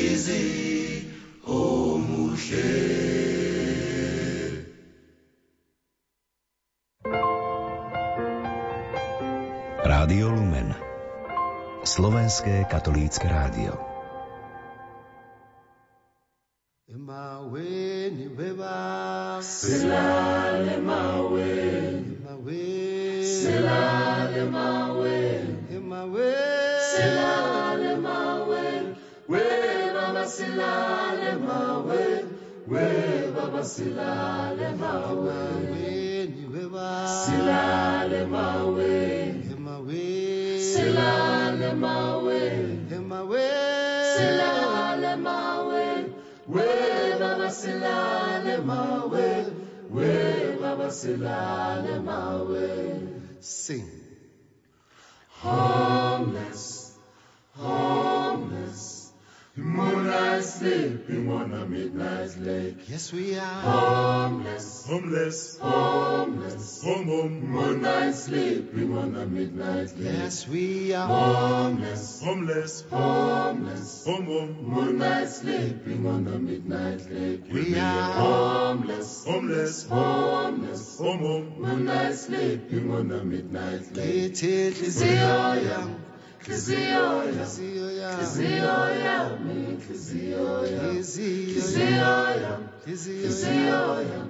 easy, 0.05 1.09
oh 1.47 1.99
mujer. 1.99 3.25
Rádio 9.85 10.29
Lumen. 10.29 10.75
Slovenské 11.85 12.65
katolícke 12.65 13.29
rádio. 13.29 13.77
Slava 19.45 20.14
silale 33.65 34.69
mawe. 34.81 35.35
Weni 35.73 36.47
wewa 36.53 37.09
silale 37.27 38.25
mawe. 38.27 38.95
Emawe 39.53 40.61
silale 40.61 41.73
mawe. 41.75 42.41
Emawe 42.97 43.49
silale 44.17 45.17
mawe. 45.17 45.87
We 46.49 46.67
baba 47.21 47.51
silale 47.51 48.57
mawe. 48.59 49.47
We 49.91 50.57
baba 50.61 50.91
silale 50.91 51.99
mawe. 52.01 52.69
Sing. 53.41 53.89
Homeless 55.43 56.74
moonlight 59.75 60.45
sleeping 60.45 61.31
on 61.31 61.53
a 61.53 61.67
midnight 61.67 62.37
lake. 62.39 62.89
Yes 62.89 63.13
we 63.13 63.37
are. 63.39 63.61
Homeless. 63.61 64.87
Homeless, 64.87 65.59
homeless. 65.59 66.83
Home, 66.85 67.07
home, 67.07 67.51
moonlight 67.51 68.15
sleeping 68.15 68.97
on 68.97 69.17
a 69.17 69.27
midnight 69.27 69.99
lake. 69.99 70.13
Yes 70.19 70.49
we 70.49 70.95
are. 70.95 71.07
Homeless. 71.07 72.23
Homeless, 72.23 72.85
homeless. 72.91 74.05
Home, 74.07 74.27
home, 74.27 74.57
Moonlight 74.63 75.29
sleeping 75.29 76.07
on 76.07 76.25
the 76.25 76.39
midnight 76.39 77.11
lake. 77.11 77.43
We 77.53 77.79
are. 77.79 78.13
Homeless, 78.13 79.25
homeless, 79.25 79.87
homeless. 79.89 80.99
home, 80.99 81.19
home, 81.19 81.55
Moonlight 81.59 82.15
sleeping 82.15 82.91
on 82.93 83.09
the 83.09 83.25
midnight 83.25 83.97
lake. 83.97 84.33
Kizioya, 84.33 84.73
Kizioya, 84.73 86.04
Kizioya, 86.45 87.33
Kizioya, 87.41 89.19
me 89.45 89.79
Kizioya, 89.81 90.83
Kizioya, 90.93 92.53
Kizioya, 92.85 94.21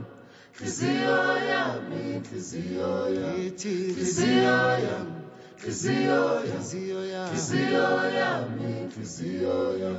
Kizioya, 0.57 1.62
me 1.90 2.20
Kizioya, 2.22 3.29
Kizioya. 3.59 4.98
Kizioya, 5.59 6.59
Kizioya, 7.35 8.31
me 8.57 8.72
Kizioya, 8.94 9.92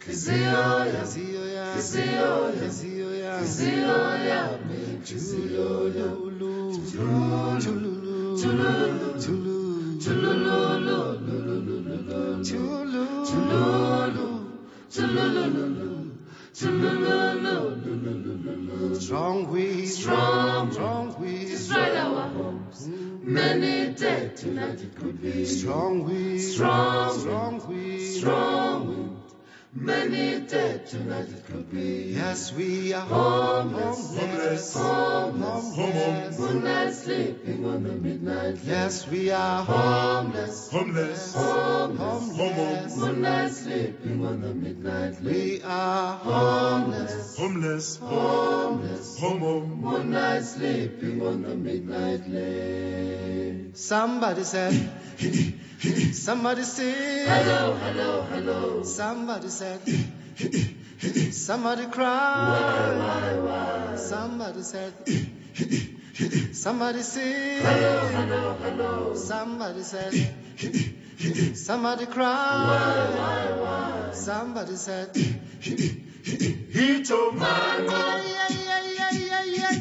Kizioya, 0.00 1.02
Kizioya, 1.04 1.64
Kizioya, 1.74 3.32
Kizioya, 3.40 4.42
me 4.66 4.80
Kizioya, 5.04 6.08
Chulu, 6.20 7.20
chulu, 7.60 7.84
chulu, 10.00 10.69
Tululu, 12.40 13.26
Tululu, 13.26 14.28
Tululu, 14.88 16.16
Tululu, 16.54 17.80
Strong 19.00 19.48
we, 19.50 19.84
strong, 19.84 20.72
strong 20.72 21.14
we, 21.20 21.54
to 21.54 21.98
our 21.98 22.28
homes. 22.28 22.88
Many 23.22 23.92
dead 23.92 24.36
tonight 24.38 24.80
it 24.80 24.96
could 24.96 25.20
be. 25.20 25.44
Strong 25.44 26.04
we, 26.04 26.38
strong, 26.38 27.18
strong 27.18 27.68
we, 27.68 28.06
strong 28.06 28.88
we. 28.88 29.09
Many 29.72 30.40
dead 30.40 30.84
tonight 30.84 31.28
it 31.28 31.46
could 31.46 31.70
be. 31.70 32.12
Yes, 32.12 32.52
we 32.52 32.92
are 32.92 33.06
homeless, 33.06 34.16
homeless, 34.16 34.74
homeless. 34.74 35.76
homeless. 35.76 36.38
Moonlight 36.40 36.92
sleeping 36.94 37.64
on 37.64 37.82
the 37.84 37.92
midnight. 37.94 38.58
Yes, 38.64 39.06
we 39.06 39.30
are 39.30 39.62
homeless, 39.62 40.70
homeless, 40.72 41.34
homeless. 41.34 42.36
homeless. 42.36 42.96
Moonlight 42.96 43.52
sleeping 43.52 44.24
on 44.26 44.40
the 44.40 44.54
midnight. 44.54 45.20
We 45.20 45.60
are 45.62 46.16
homeless, 46.16 47.36
homeless, 47.36 47.96
homeless. 47.96 49.18
home, 49.20 49.38
home, 49.40 49.80
Moonlight 49.82 50.42
sleeping 50.42 51.22
on 51.22 51.42
the 51.42 51.54
midnight. 51.54 52.26
Somebody 53.76 54.42
said, 54.42 54.72
somebody 55.80 56.62
said, 56.62 57.28
hello, 57.28 57.74
hello, 57.74 58.22
hello. 58.22 58.82
Somebody 58.82 59.48
said, 59.48 59.80
somebody 61.32 61.86
cried. 61.86 62.48
Why, 62.48 62.96
why, 62.96 63.34
why? 63.38 63.96
Somebody 63.96 64.62
said, 64.62 64.92
somebody 66.52 67.02
said, 67.02 67.62
hello, 67.62 68.08
hello, 68.08 68.54
hello. 68.62 69.14
Somebody 69.14 69.82
said, 69.82 70.12
somebody 71.56 72.06
cried. 72.06 72.66
Why, 72.66 73.16
why, 73.16 73.52
why? 73.60 74.12
Somebody 74.12 74.76
said, 74.76 75.16
he 75.62 77.02
told 77.04 77.36
my 77.36 77.78
mom, 77.78 77.86
yeah, 77.88 78.48
yeah, 78.50 78.82
yeah, 78.98 79.12
yeah, 79.14 79.80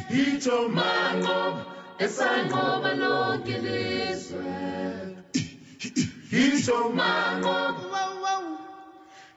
He's 6.30 6.70
a 6.70 6.72
manqoba. 6.74 8.58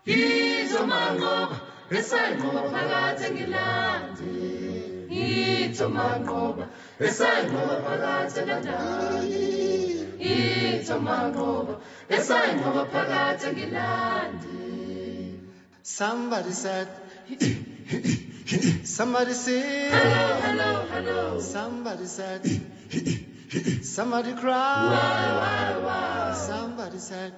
He's 0.05 0.74
a 0.74 0.81
manqoba. 0.81 1.61
He's 1.88 2.12
phakathi 2.12 3.28
ngilande. 3.33 5.09
He's 5.09 5.81
a 5.81 5.87
manqoba. 5.87 6.68
He's 6.98 7.18
phakathi 7.18 8.40
ngilande. 8.46 10.18
He's 10.18 10.90
a 10.90 10.98
manqoba. 10.98 11.81
He's 12.11 12.28
phakathi 12.28 13.48
ngilande. 13.55 14.59
Somebody 15.83 16.52
said 16.52 16.88
Somebody 18.85 19.33
said 19.33 19.92
hello 19.92 20.40
hello 20.42 20.87
hello 20.90 21.40
Somebody 21.40 22.05
said 22.05 22.42
somebody 23.83 24.33
cried. 24.35 24.88
Why, 24.93 25.33
why, 25.37 25.79
why? 25.85 26.35
Somebody 26.35 26.99
said, 26.99 27.33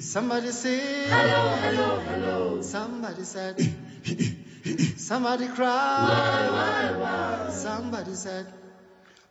somebody 0.00 0.50
said, 0.52 1.08
hello, 1.08 1.56
hello, 1.56 1.98
hello. 2.00 2.62
Somebody 2.62 3.24
said, 3.24 3.56
somebody 4.96 5.48
cried. 5.48 6.08
Why, 6.08 6.48
why, 6.50 6.98
why? 6.98 7.50
Somebody 7.52 8.14
said, 8.14 8.46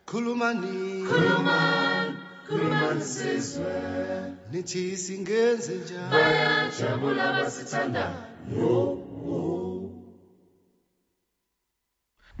Kulumani, 0.06 1.06
Kuluman, 1.06 2.16
Kuluman 2.48 3.00
sizwe. 3.00 4.36
Nithi 4.52 4.96
singenze 4.96 5.74
njani? 5.74 6.10
Bayajabula 6.10 7.32
basithanda. 7.32 8.12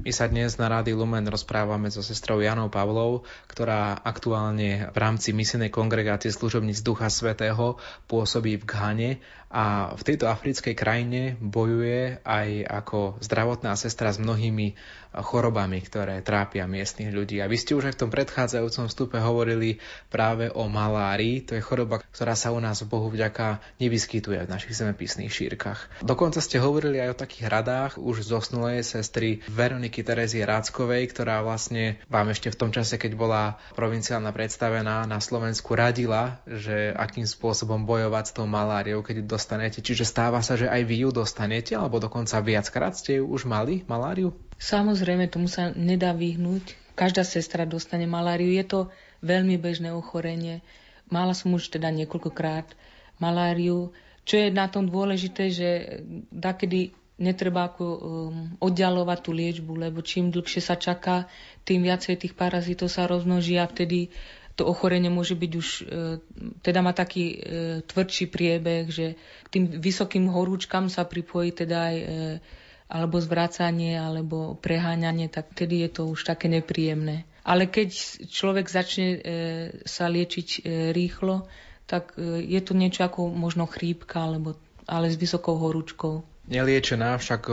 My 0.00 0.16
sa 0.16 0.32
dnes 0.32 0.56
na 0.56 0.64
Rádiu 0.72 0.96
Lumen 0.96 1.28
rozprávame 1.28 1.92
so 1.92 2.00
sestrou 2.00 2.40
Janou 2.40 2.72
Pavlov, 2.72 3.28
ktorá 3.52 4.00
aktuálne 4.00 4.88
v 4.88 4.96
rámci 4.96 5.36
misijnej 5.36 5.68
kongregácie 5.68 6.32
služobníc 6.32 6.80
Ducha 6.80 7.12
Svetého 7.12 7.76
pôsobí 8.08 8.56
v 8.56 8.64
Ghane 8.64 9.10
a 9.50 9.98
v 9.98 10.02
tejto 10.06 10.30
africkej 10.30 10.78
krajine 10.78 11.34
bojuje 11.42 12.22
aj 12.22 12.48
ako 12.70 13.18
zdravotná 13.18 13.74
sestra 13.74 14.14
s 14.14 14.22
mnohými 14.22 14.78
chorobami, 15.10 15.82
ktoré 15.82 16.22
trápia 16.22 16.70
miestnych 16.70 17.10
ľudí. 17.10 17.42
A 17.42 17.50
vy 17.50 17.58
ste 17.58 17.74
už 17.74 17.90
aj 17.90 17.94
v 17.98 18.00
tom 18.06 18.10
predchádzajúcom 18.14 18.86
vstupe 18.86 19.18
hovorili 19.18 19.82
práve 20.06 20.46
o 20.54 20.70
malárii. 20.70 21.42
To 21.50 21.58
je 21.58 21.66
choroba, 21.66 21.98
ktorá 22.14 22.38
sa 22.38 22.54
u 22.54 22.62
nás 22.62 22.86
Bohu 22.86 23.10
vďaka 23.10 23.58
nevyskytuje 23.82 24.46
v 24.46 24.52
našich 24.54 24.78
zemepisných 24.78 25.34
šírkach. 25.34 25.90
Dokonca 26.06 26.38
ste 26.38 26.62
hovorili 26.62 27.02
aj 27.02 27.18
o 27.18 27.20
takých 27.26 27.50
radách 27.50 27.92
už 27.98 28.22
zosnulej 28.22 28.86
sestry 28.86 29.42
Veroniky 29.50 30.06
Terezie 30.06 30.46
Ráckovej, 30.46 31.10
ktorá 31.10 31.42
vlastne 31.42 31.98
vám 32.06 32.30
ešte 32.30 32.54
v 32.54 32.58
tom 32.62 32.70
čase, 32.70 32.94
keď 32.94 33.18
bola 33.18 33.58
provinciálna 33.74 34.30
predstavená 34.30 35.10
na 35.10 35.18
Slovensku, 35.18 35.74
radila, 35.74 36.38
že 36.46 36.94
akým 36.94 37.26
spôsobom 37.26 37.82
bojovať 37.82 38.24
s 38.30 38.34
tou 38.38 38.46
maláriou, 38.46 39.02
keď 39.02 39.26
ju 39.40 39.44
dostanete. 39.48 39.80
Čiže 39.80 40.04
stáva 40.04 40.44
sa, 40.44 40.60
že 40.60 40.68
aj 40.68 40.84
vy 40.84 41.08
ju 41.08 41.10
dostanete, 41.16 41.72
alebo 41.72 41.96
dokonca 41.96 42.36
viackrát 42.44 42.92
ste 42.92 43.16
ju 43.16 43.24
už 43.24 43.48
mali, 43.48 43.80
maláriu? 43.88 44.36
Samozrejme, 44.60 45.32
tomu 45.32 45.48
sa 45.48 45.72
nedá 45.72 46.12
vyhnúť. 46.12 46.76
Každá 46.92 47.24
sestra 47.24 47.64
dostane 47.64 48.04
maláriu. 48.04 48.52
Je 48.52 48.68
to 48.68 48.80
veľmi 49.24 49.56
bežné 49.56 49.96
ochorenie. 49.96 50.60
Mala 51.08 51.32
som 51.32 51.56
už 51.56 51.72
teda 51.72 51.88
niekoľkokrát 51.88 52.76
maláriu. 53.16 53.96
Čo 54.28 54.36
je 54.36 54.48
na 54.52 54.68
tom 54.68 54.92
dôležité, 54.92 55.48
že 55.48 55.68
dakedy 56.28 56.92
netreba 57.20 57.68
ako 57.68 57.84
um, 57.84 58.00
oddialovať 58.60 59.18
tú 59.20 59.30
liečbu, 59.36 59.72
lebo 59.76 60.00
čím 60.00 60.32
dlhšie 60.32 60.60
sa 60.64 60.76
čaká, 60.76 61.28
tým 61.68 61.84
viacej 61.84 62.16
tých 62.16 62.32
parazitov 62.32 62.88
sa 62.88 63.04
rozmnoží 63.04 63.60
a 63.60 63.68
vtedy 63.68 64.08
to 64.56 64.66
ochorenie 64.66 65.08
môže 65.08 65.38
byť 65.38 65.52
už, 65.56 65.68
e, 65.68 65.82
teda 66.60 66.80
má 66.82 66.92
taký 66.92 67.24
e, 67.32 67.36
tvrdší 67.86 68.28
priebeh, 68.28 68.90
že 68.90 69.14
k 69.16 69.48
tým 69.48 69.64
vysokým 69.80 70.28
horúčkam 70.28 70.90
sa 70.90 71.06
pripojí 71.06 71.54
teda 71.54 71.78
aj 71.90 71.96
e, 71.96 72.06
alebo 72.90 73.22
zvracanie, 73.22 73.94
alebo 73.94 74.58
preháňanie, 74.58 75.30
tak 75.30 75.54
tedy 75.54 75.86
je 75.86 75.90
to 75.94 76.02
už 76.10 76.26
také 76.26 76.50
nepríjemné. 76.50 77.22
Ale 77.46 77.70
keď 77.70 77.94
človek 78.26 78.66
začne 78.66 79.08
sa 79.86 80.10
liečiť 80.10 80.66
rýchlo, 80.90 81.46
tak 81.86 82.18
je 82.18 82.58
to 82.58 82.74
niečo 82.74 83.06
ako 83.06 83.30
možno 83.30 83.70
chrípka, 83.70 84.26
alebo, 84.26 84.58
ale 84.90 85.06
s 85.06 85.14
vysokou 85.14 85.54
horúčkou. 85.54 86.26
Neliečená 86.50 87.14
však 87.14 87.46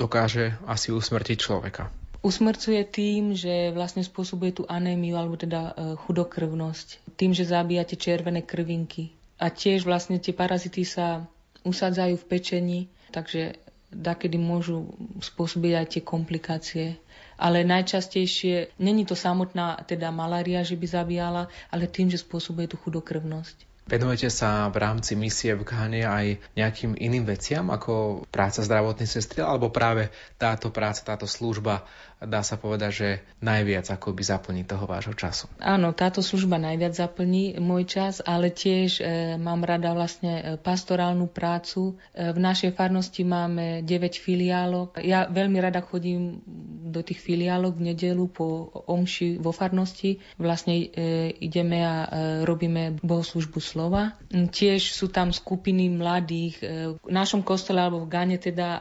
dokáže 0.00 0.56
asi 0.64 0.96
usmrtiť 0.96 1.36
človeka. 1.36 1.92
Usmrcuje 2.20 2.84
tým, 2.84 3.32
že 3.32 3.72
vlastne 3.72 4.04
spôsobuje 4.04 4.60
tú 4.60 4.62
anémiu 4.68 5.16
alebo 5.16 5.40
teda 5.40 5.72
e, 5.72 5.96
chudokrvnosť. 6.04 7.16
Tým, 7.16 7.32
že 7.32 7.48
zabíjate 7.48 7.96
červené 7.96 8.44
krvinky. 8.44 9.08
A 9.40 9.48
tiež 9.48 9.88
vlastne 9.88 10.20
tie 10.20 10.36
parazity 10.36 10.84
sa 10.84 11.24
usadzajú 11.64 12.20
v 12.20 12.28
pečení, 12.28 12.80
takže 13.08 13.56
dakedy 13.88 14.36
môžu 14.36 14.92
spôsobiť 15.24 15.72
aj 15.80 15.86
tie 15.96 16.02
komplikácie. 16.04 16.86
Ale 17.40 17.64
najčastejšie 17.64 18.76
není 18.76 19.08
to 19.08 19.16
samotná 19.16 19.80
teda 19.88 20.12
malária, 20.12 20.60
že 20.60 20.76
by 20.76 20.86
zabíjala, 20.86 21.48
ale 21.72 21.88
tým, 21.88 22.12
že 22.12 22.20
spôsobuje 22.20 22.68
tú 22.68 22.76
chudokrvnosť. 22.76 23.70
Venujete 23.90 24.30
sa 24.30 24.70
v 24.70 24.86
rámci 24.86 25.18
misie 25.18 25.50
v 25.58 25.66
Ghane 25.66 26.06
aj 26.06 26.38
nejakým 26.54 26.94
iným 26.94 27.26
veciam 27.26 27.74
ako 27.74 28.22
práca 28.30 28.62
zdravotnej 28.62 29.10
sestry 29.10 29.42
alebo 29.42 29.66
práve 29.74 30.14
táto 30.38 30.70
práca, 30.70 31.02
táto 31.02 31.26
služba 31.26 31.82
dá 32.20 32.44
sa 32.44 32.60
povedať, 32.60 32.92
že 32.92 33.08
najviac 33.40 33.88
akoby 33.88 34.22
zaplní 34.22 34.62
toho 34.68 34.84
vášho 34.84 35.16
času. 35.16 35.48
Áno, 35.56 35.96
táto 35.96 36.20
služba 36.20 36.60
najviac 36.60 36.92
zaplní 36.92 37.56
môj 37.56 37.88
čas, 37.88 38.20
ale 38.20 38.52
tiež 38.52 39.00
e, 39.00 39.02
mám 39.40 39.64
rada 39.64 39.96
vlastne 39.96 40.32
e, 40.36 40.42
pastorálnu 40.60 41.32
prácu. 41.32 41.96
E, 42.12 42.32
v 42.32 42.38
našej 42.38 42.76
farnosti 42.76 43.24
máme 43.24 43.80
9 43.88 44.20
filiálok. 44.20 45.00
Ja 45.00 45.24
veľmi 45.32 45.56
rada 45.64 45.80
chodím 45.80 46.44
do 46.90 47.00
tých 47.00 47.22
filiálok 47.22 47.80
v 47.80 47.94
nedelu 47.94 48.26
po 48.28 48.68
omši 48.84 49.40
vo 49.40 49.54
farnosti. 49.54 50.20
Vlastne 50.36 50.76
e, 50.76 50.84
ideme 51.40 51.80
a 51.80 51.96
e, 52.04 52.08
robíme 52.44 53.00
bohoslužbu 53.00 53.58
slova. 53.62 54.20
Tiež 54.28 54.92
sú 54.92 55.08
tam 55.08 55.32
skupiny 55.32 55.88
mladých. 55.88 56.54
E, 56.60 56.64
v 57.00 57.12
našom 57.12 57.40
kostole 57.40 57.80
alebo 57.80 58.04
v 58.04 58.10
Gane 58.12 58.36
teda 58.36 58.68
e, 58.68 58.80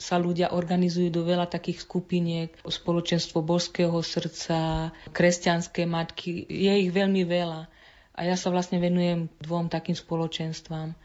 sa 0.00 0.16
ľudia 0.18 0.50
organizujú 0.50 1.12
do 1.12 1.22
veľa 1.22 1.46
takých 1.46 1.84
skupiniek 1.86 2.50
spoločenstvo 2.80 3.44
božského 3.44 3.94
srdca, 4.00 4.90
kresťanské 5.12 5.84
matky, 5.84 6.48
je 6.48 6.72
ich 6.88 6.90
veľmi 6.90 7.28
veľa. 7.28 7.68
A 8.16 8.20
ja 8.24 8.36
sa 8.36 8.48
vlastne 8.48 8.80
venujem 8.80 9.28
dvom 9.40 9.68
takým 9.68 9.96
spoločenstvám. 9.96 10.96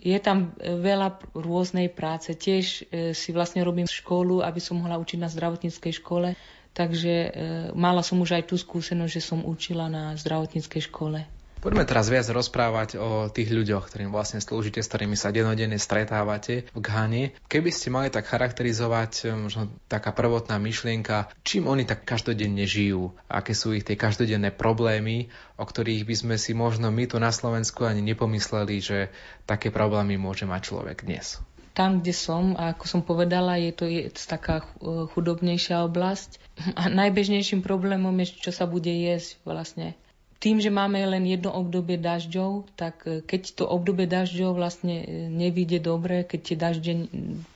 Je 0.00 0.16
tam 0.18 0.54
veľa 0.58 1.34
rôznej 1.36 1.92
práce. 1.92 2.32
Tiež 2.32 2.88
e, 2.88 3.12
si 3.12 3.30
vlastne 3.36 3.60
robím 3.60 3.84
školu, 3.84 4.40
aby 4.40 4.58
som 4.62 4.80
mohla 4.80 4.96
učiť 4.96 5.18
na 5.20 5.28
zdravotníckej 5.28 5.92
škole. 6.00 6.38
Takže 6.72 7.14
e, 7.14 7.30
mala 7.74 8.00
som 8.00 8.22
už 8.22 8.40
aj 8.40 8.44
tú 8.48 8.56
skúsenosť, 8.56 9.12
že 9.12 9.22
som 9.22 9.44
učila 9.44 9.90
na 9.90 10.16
zdravotníckej 10.16 10.88
škole. 10.88 11.26
Poďme 11.60 11.84
teraz 11.84 12.08
viac 12.08 12.24
rozprávať 12.24 12.96
o 12.96 13.28
tých 13.28 13.52
ľuďoch, 13.52 13.92
ktorým 13.92 14.08
vlastne 14.08 14.40
slúžite, 14.40 14.80
s 14.80 14.88
ktorými 14.88 15.12
sa 15.12 15.28
denodenne 15.28 15.76
stretávate 15.76 16.64
v 16.72 16.78
Ghane. 16.80 17.24
Keby 17.52 17.68
ste 17.68 17.92
mali 17.92 18.08
tak 18.08 18.32
charakterizovať, 18.32 19.28
eh, 19.28 19.36
možno 19.36 19.68
taká 19.84 20.16
prvotná 20.16 20.56
myšlienka, 20.56 21.28
čím 21.44 21.68
oni 21.68 21.84
tak 21.84 22.08
každodenne 22.08 22.64
žijú, 22.64 23.12
aké 23.28 23.52
sú 23.52 23.76
ich 23.76 23.84
tie 23.84 23.92
každodenné 23.92 24.56
problémy, 24.56 25.28
o 25.60 25.68
ktorých 25.68 26.08
by 26.08 26.14
sme 26.16 26.36
si 26.40 26.56
možno 26.56 26.88
my 26.88 27.04
tu 27.04 27.20
na 27.20 27.28
Slovensku 27.28 27.84
ani 27.84 28.00
nepomysleli, 28.08 28.80
že 28.80 28.98
také 29.44 29.68
problémy 29.68 30.16
môže 30.16 30.48
mať 30.48 30.72
človek 30.72 31.04
dnes 31.04 31.44
tam, 31.70 32.02
kde 32.02 32.12
som, 32.12 32.58
a 32.58 32.74
ako 32.74 32.84
som 32.84 33.00
povedala, 33.00 33.56
je 33.56 33.72
to 33.72 33.84
taká 34.28 34.60
eh, 34.60 35.04
chudobnejšia 35.12 35.84
oblasť. 35.84 36.40
A 36.76 36.88
najbežnejším 36.88 37.60
problémom 37.60 38.16
je, 38.20 38.36
čo 38.48 38.52
sa 38.52 38.64
bude 38.64 38.90
jesť 38.90 39.40
vlastne 39.44 39.96
tým, 40.40 40.56
že 40.56 40.72
máme 40.72 40.96
len 41.04 41.28
jedno 41.28 41.52
obdobie 41.52 42.00
dažďov, 42.00 42.72
tak 42.72 43.04
e, 43.04 43.20
keď 43.20 43.60
to 43.60 43.64
obdobie 43.68 44.08
dažďov 44.08 44.56
vlastne 44.56 45.04
e, 45.04 45.28
nevíde 45.28 45.84
dobre, 45.84 46.24
keď 46.24 46.40
tie 46.40 46.56
dažde 46.56 46.92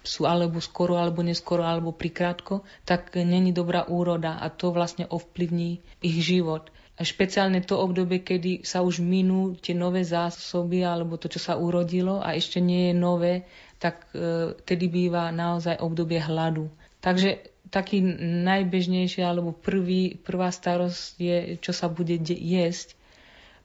sú 0.05 0.29
alebo 0.29 0.61
skoro, 0.61 1.01
alebo 1.01 1.25
neskoro, 1.25 1.65
alebo 1.65 1.97
prikrátko, 1.97 2.61
tak 2.85 3.17
není 3.17 3.57
dobrá 3.57 3.89
úroda 3.89 4.37
a 4.37 4.53
to 4.53 4.69
vlastne 4.69 5.09
ovplyvní 5.09 5.81
ich 6.05 6.21
život. 6.21 6.69
A 6.95 7.03
špeciálne 7.03 7.65
to 7.65 7.81
obdobie, 7.81 8.23
kedy 8.23 8.63
sa 8.63 8.85
už 8.85 9.03
minú 9.03 9.57
tie 9.59 9.75
nové 9.75 10.05
zásoby 10.05 10.87
alebo 10.87 11.19
to, 11.19 11.27
čo 11.27 11.43
sa 11.43 11.59
urodilo 11.59 12.23
a 12.23 12.37
ešte 12.37 12.63
nie 12.63 12.93
je 12.93 12.95
nové, 12.95 13.35
tak 13.81 14.13
e, 14.13 14.53
tedy 14.61 14.93
býva 14.93 15.33
naozaj 15.33 15.81
obdobie 15.81 16.21
hladu. 16.21 16.69
Takže 17.01 17.54
taký 17.73 18.01
najbežnejší 18.45 19.25
alebo 19.25 19.57
prvý, 19.57 20.21
prvá 20.21 20.53
starosť 20.53 21.13
je, 21.17 21.37
čo 21.61 21.73
sa 21.73 21.89
bude 21.89 22.21
de- 22.21 22.37
jesť. 22.37 22.97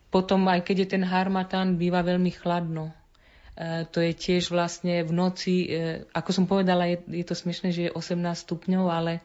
Potom, 0.10 0.50
aj 0.50 0.66
keď 0.66 0.76
je 0.86 0.88
ten 0.98 1.04
harmatán, 1.06 1.78
býva 1.78 2.02
veľmi 2.02 2.34
chladno. 2.34 2.90
E, 3.60 3.86
to 3.92 4.02
je 4.02 4.16
tiež 4.16 4.50
vlastne 4.50 5.06
v 5.06 5.12
noci, 5.14 5.70
e, 5.70 6.02
ako 6.10 6.30
som 6.34 6.46
povedala, 6.50 6.90
je, 6.90 7.22
je 7.22 7.26
to 7.28 7.36
smiešne, 7.38 7.70
že 7.70 7.82
je 7.90 7.92
18 7.94 8.18
stupňov, 8.34 8.86
ale, 8.90 9.22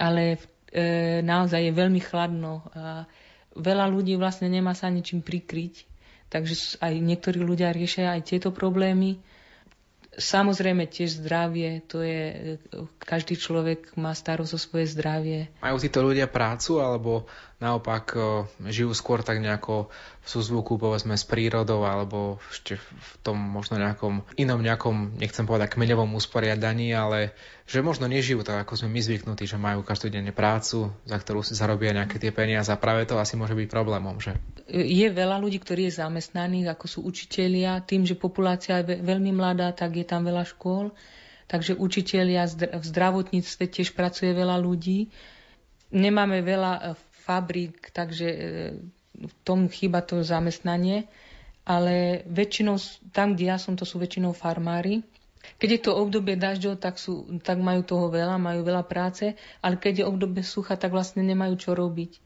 ale 0.00 0.40
e, 0.72 1.20
naozaj 1.20 1.60
je 1.68 1.72
veľmi 1.74 2.00
chladno. 2.00 2.64
A 2.72 3.04
veľa 3.52 3.90
ľudí 3.92 4.16
vlastne 4.16 4.48
nemá 4.48 4.72
sa 4.72 4.88
ničím 4.88 5.20
prikryť, 5.20 5.84
takže 6.32 6.80
aj 6.80 6.92
niektorí 6.96 7.42
ľudia 7.42 7.76
riešia 7.76 8.16
aj 8.16 8.32
tieto 8.32 8.48
problémy. 8.54 9.20
Samozrejme 10.16 10.88
tiež 10.88 11.20
zdravie, 11.20 11.84
to 11.84 12.00
je, 12.00 12.56
každý 12.96 13.36
človek 13.36 13.92
má 14.00 14.16
starosť 14.16 14.52
o 14.56 14.60
svoje 14.60 14.88
zdravie. 14.88 15.52
Majú 15.60 15.76
títo 15.76 16.00
ľudia 16.00 16.24
prácu, 16.24 16.80
alebo 16.80 17.28
naopak 17.56 18.12
žijú 18.68 18.92
skôr 18.92 19.24
tak 19.24 19.40
nejako 19.40 19.88
v 20.20 20.28
súzvuku 20.28 20.76
povedzme 20.76 21.16
s 21.16 21.24
prírodou 21.24 21.88
alebo 21.88 22.36
ešte 22.52 22.76
v 22.76 23.12
tom 23.24 23.40
možno 23.40 23.80
nejakom 23.80 24.28
inom 24.36 24.60
nejakom, 24.60 25.16
nechcem 25.16 25.48
povedať 25.48 25.72
kmeňovom 25.72 26.12
usporiadaní, 26.18 26.92
ale 26.92 27.32
že 27.64 27.80
možno 27.80 28.04
nežijú 28.06 28.44
tak, 28.44 28.66
ako 28.66 28.76
sme 28.84 28.92
my 28.92 29.00
zvyknutí, 29.00 29.48
že 29.48 29.56
majú 29.56 29.80
každodenne 29.80 30.36
prácu, 30.36 30.92
za 31.08 31.16
ktorú 31.16 31.40
si 31.40 31.56
zarobia 31.56 31.96
nejaké 31.96 32.20
tie 32.20 32.28
peniaze 32.34 32.68
a 32.68 32.76
práve 32.76 33.08
to 33.08 33.16
asi 33.16 33.40
môže 33.40 33.56
byť 33.56 33.68
problémom, 33.72 34.20
že? 34.20 34.36
Je 34.68 35.08
veľa 35.08 35.40
ľudí, 35.40 35.56
ktorí 35.62 35.88
je 35.88 36.02
zamestnaných, 36.02 36.76
ako 36.76 36.86
sú 36.90 36.98
učitelia, 37.08 37.80
tým, 37.80 38.04
že 38.04 38.18
populácia 38.18 38.84
je 38.84 39.00
veľmi 39.00 39.32
mladá, 39.32 39.72
tak 39.72 39.96
je 39.96 40.04
tam 40.04 40.28
veľa 40.28 40.44
škôl, 40.44 40.92
takže 41.48 41.78
učitelia 41.78 42.44
v 42.50 42.84
zdravotníctve 42.84 43.64
tiež 43.70 43.94
pracuje 43.94 44.34
veľa 44.34 44.58
ľudí. 44.58 45.08
Nemáme 45.94 46.42
veľa 46.42 46.72
e, 46.74 46.82
fabrík, 47.26 47.90
takže 47.90 48.28
e, 48.30 48.38
v 49.18 49.32
tom 49.42 49.66
chýba 49.66 50.06
to 50.06 50.22
zamestnanie, 50.22 51.10
ale 51.66 52.22
väčšinou, 52.30 52.78
tam, 53.10 53.34
kde 53.34 53.50
ja 53.50 53.58
som, 53.58 53.74
to 53.74 53.82
sú 53.82 53.98
väčšinou 53.98 54.30
farmári. 54.30 55.02
Keď 55.58 55.68
je 55.70 55.80
to 55.82 55.98
obdobie 55.98 56.38
dažďov, 56.38 56.78
tak, 56.78 56.98
sú, 56.98 57.26
tak 57.42 57.58
majú 57.58 57.82
toho 57.82 58.06
veľa, 58.10 58.38
majú 58.38 58.66
veľa 58.66 58.82
práce, 58.86 59.34
ale 59.62 59.78
keď 59.78 60.02
je 60.02 60.08
obdobie 60.10 60.42
sucha, 60.46 60.78
tak 60.78 60.94
vlastne 60.94 61.22
nemajú 61.26 61.54
čo 61.58 61.70
robiť. 61.74 62.22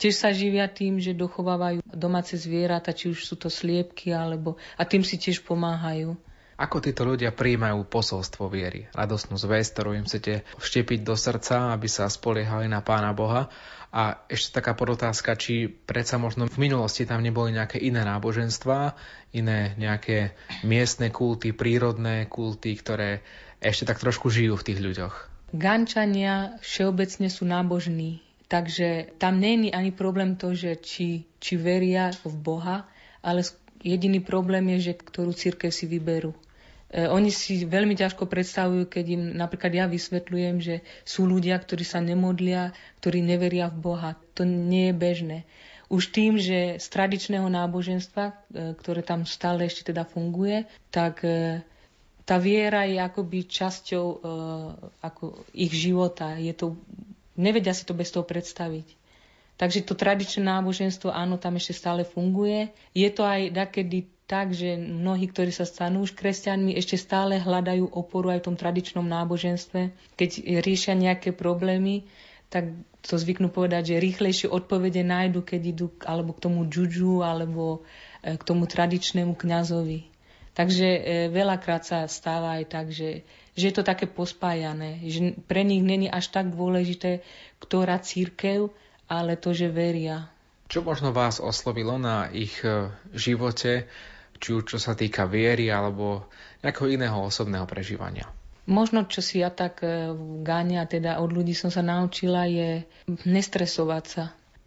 Tiež 0.00 0.14
sa 0.16 0.32
živia 0.32 0.66
tým, 0.72 0.98
že 0.98 1.16
dochovávajú 1.16 1.84
domáce 1.84 2.34
zvieratá, 2.34 2.96
či 2.96 3.12
už 3.12 3.28
sú 3.28 3.36
to 3.36 3.52
sliepky, 3.52 4.10
alebo, 4.12 4.56
a 4.76 4.82
tým 4.88 5.04
si 5.04 5.20
tiež 5.20 5.44
pomáhajú. 5.44 6.16
Ako 6.58 6.84
títo 6.84 7.02
ľudia 7.08 7.32
príjmajú 7.32 7.86
posolstvo 7.88 8.46
viery, 8.46 8.88
radostnú 8.92 9.34
zväzť, 9.40 9.68
ktorú 9.72 9.90
im 9.98 10.06
chcete 10.06 10.46
vštepiť 10.60 11.00
do 11.02 11.16
srdca, 11.16 11.74
aby 11.74 11.88
sa 11.88 12.06
spoliehali 12.06 12.68
na 12.68 12.84
Pána 12.84 13.16
Boha? 13.16 13.48
A 13.92 14.24
ešte 14.24 14.56
taká 14.56 14.72
podotázka, 14.72 15.36
či 15.36 15.68
predsa 15.68 16.16
možno 16.16 16.48
v 16.48 16.64
minulosti 16.64 17.04
tam 17.04 17.20
neboli 17.20 17.52
nejaké 17.52 17.76
iné 17.76 18.00
náboženstva, 18.08 18.96
iné 19.36 19.76
nejaké 19.76 20.32
miestne 20.64 21.12
kulty, 21.12 21.52
prírodné 21.52 22.24
kulty, 22.24 22.72
ktoré 22.72 23.20
ešte 23.60 23.84
tak 23.84 24.00
trošku 24.00 24.32
žijú 24.32 24.56
v 24.56 24.64
tých 24.64 24.80
ľuďoch. 24.80 25.14
Gančania 25.52 26.56
všeobecne 26.64 27.28
sú 27.28 27.44
nábožní, 27.44 28.24
takže 28.48 29.12
tam 29.20 29.36
není 29.36 29.68
ani 29.68 29.92
problém 29.92 30.40
to, 30.40 30.56
že 30.56 30.80
či, 30.80 31.28
či 31.36 31.60
veria 31.60 32.16
v 32.24 32.32
Boha, 32.32 32.88
ale 33.20 33.44
jediný 33.84 34.24
problém 34.24 34.72
je, 34.72 34.88
že 34.88 34.92
ktorú 34.96 35.36
církev 35.36 35.68
si 35.68 35.84
vyberú. 35.84 36.32
E, 36.92 37.08
oni 37.08 37.32
si 37.32 37.64
veľmi 37.64 37.96
ťažko 37.96 38.28
predstavujú, 38.28 38.84
keď 38.84 39.04
im 39.16 39.22
napríklad 39.32 39.72
ja 39.72 39.86
vysvetľujem, 39.88 40.60
že 40.60 40.84
sú 41.08 41.24
ľudia, 41.24 41.56
ktorí 41.56 41.88
sa 41.88 42.04
nemodlia, 42.04 42.76
ktorí 43.00 43.24
neveria 43.24 43.72
v 43.72 43.80
Boha. 43.80 44.10
To 44.36 44.44
nie 44.44 44.92
je 44.92 44.94
bežné. 44.94 45.38
Už 45.88 46.12
tým, 46.12 46.36
že 46.36 46.76
z 46.76 46.86
tradičného 46.92 47.48
náboženstva, 47.48 48.24
e, 48.28 48.32
ktoré 48.76 49.00
tam 49.00 49.24
stále 49.24 49.64
ešte 49.64 49.88
teda 49.88 50.04
funguje, 50.04 50.68
tak 50.92 51.24
e, 51.24 51.64
tá 52.28 52.36
viera 52.38 52.84
je 52.86 53.02
akoby 53.02 53.50
časťou 53.50 54.22
ako 55.02 55.42
ich 55.58 55.74
života. 55.74 56.38
Je 56.38 56.54
to, 56.54 56.78
nevedia 57.34 57.74
si 57.74 57.82
to 57.82 57.98
bez 57.98 58.14
toho 58.14 58.22
predstaviť. 58.22 58.86
Takže 59.58 59.82
to 59.82 59.98
tradičné 59.98 60.46
náboženstvo, 60.46 61.10
áno, 61.10 61.34
tam 61.34 61.58
ešte 61.58 61.74
stále 61.74 62.06
funguje. 62.06 62.70
Je 62.94 63.10
to 63.10 63.26
aj 63.26 63.50
takedy 63.50 64.06
tak, 64.26 64.56
že 64.56 64.78
mnohí, 64.78 65.28
ktorí 65.28 65.52
sa 65.52 65.68
stanú 65.68 66.06
už 66.06 66.16
kresťanmi, 66.16 66.72
ešte 66.72 66.96
stále 66.96 67.42
hľadajú 67.42 67.90
oporu 67.92 68.32
aj 68.32 68.40
v 68.40 68.46
tom 68.52 68.56
tradičnom 68.56 69.04
náboženstve. 69.04 69.92
Keď 70.16 70.30
riešia 70.64 70.96
nejaké 70.96 71.36
problémy, 71.36 72.08
tak 72.48 72.72
to 73.02 73.18
zvyknú 73.18 73.50
povedať, 73.50 73.96
že 73.96 74.04
rýchlejšie 74.04 74.48
odpovede 74.48 75.02
nájdu, 75.02 75.42
keď 75.42 75.60
idú 75.72 75.86
alebo 76.06 76.36
k 76.36 76.42
tomu 76.48 76.68
džudžu, 76.68 77.24
alebo 77.24 77.82
e, 78.22 78.38
k 78.38 78.42
tomu 78.44 78.68
tradičnému 78.68 79.34
kňazovi. 79.34 80.06
Takže 80.52 80.88
e, 80.88 81.00
veľakrát 81.32 81.82
sa 81.82 81.98
stáva 82.06 82.60
aj 82.60 82.64
tak, 82.68 82.86
že, 82.92 83.24
že 83.56 83.64
je 83.72 83.74
to 83.74 83.82
také 83.82 84.04
pospájané, 84.04 85.00
že 85.08 85.34
pre 85.48 85.64
nich 85.64 85.80
není 85.80 86.12
až 86.12 86.28
tak 86.28 86.52
dôležité, 86.52 87.24
ktorá 87.58 87.98
církev, 87.98 88.68
ale 89.08 89.40
to, 89.40 89.56
že 89.56 89.72
veria. 89.72 90.28
Čo 90.68 90.84
možno 90.84 91.12
vás 91.12 91.40
oslovilo 91.40 91.96
na 91.96 92.28
ich 92.30 92.60
e, 92.62 92.92
živote, 93.16 93.88
či 94.42 94.58
už 94.58 94.74
čo 94.74 94.78
sa 94.82 94.98
týka 94.98 95.30
viery 95.30 95.70
alebo 95.70 96.26
nejakého 96.66 96.90
iného 96.90 97.22
osobného 97.22 97.62
prežívania. 97.70 98.26
Možno, 98.66 99.06
čo 99.06 99.22
si 99.22 99.42
ja 99.42 99.50
tak 99.50 99.82
e, 99.82 100.14
gáňa, 100.42 100.86
teda 100.86 101.18
od 101.18 101.30
ľudí 101.34 101.54
som 101.54 101.70
sa 101.70 101.82
naučila, 101.82 102.46
je 102.46 102.86
nestresovať 103.26 104.04
sa. 104.06 104.24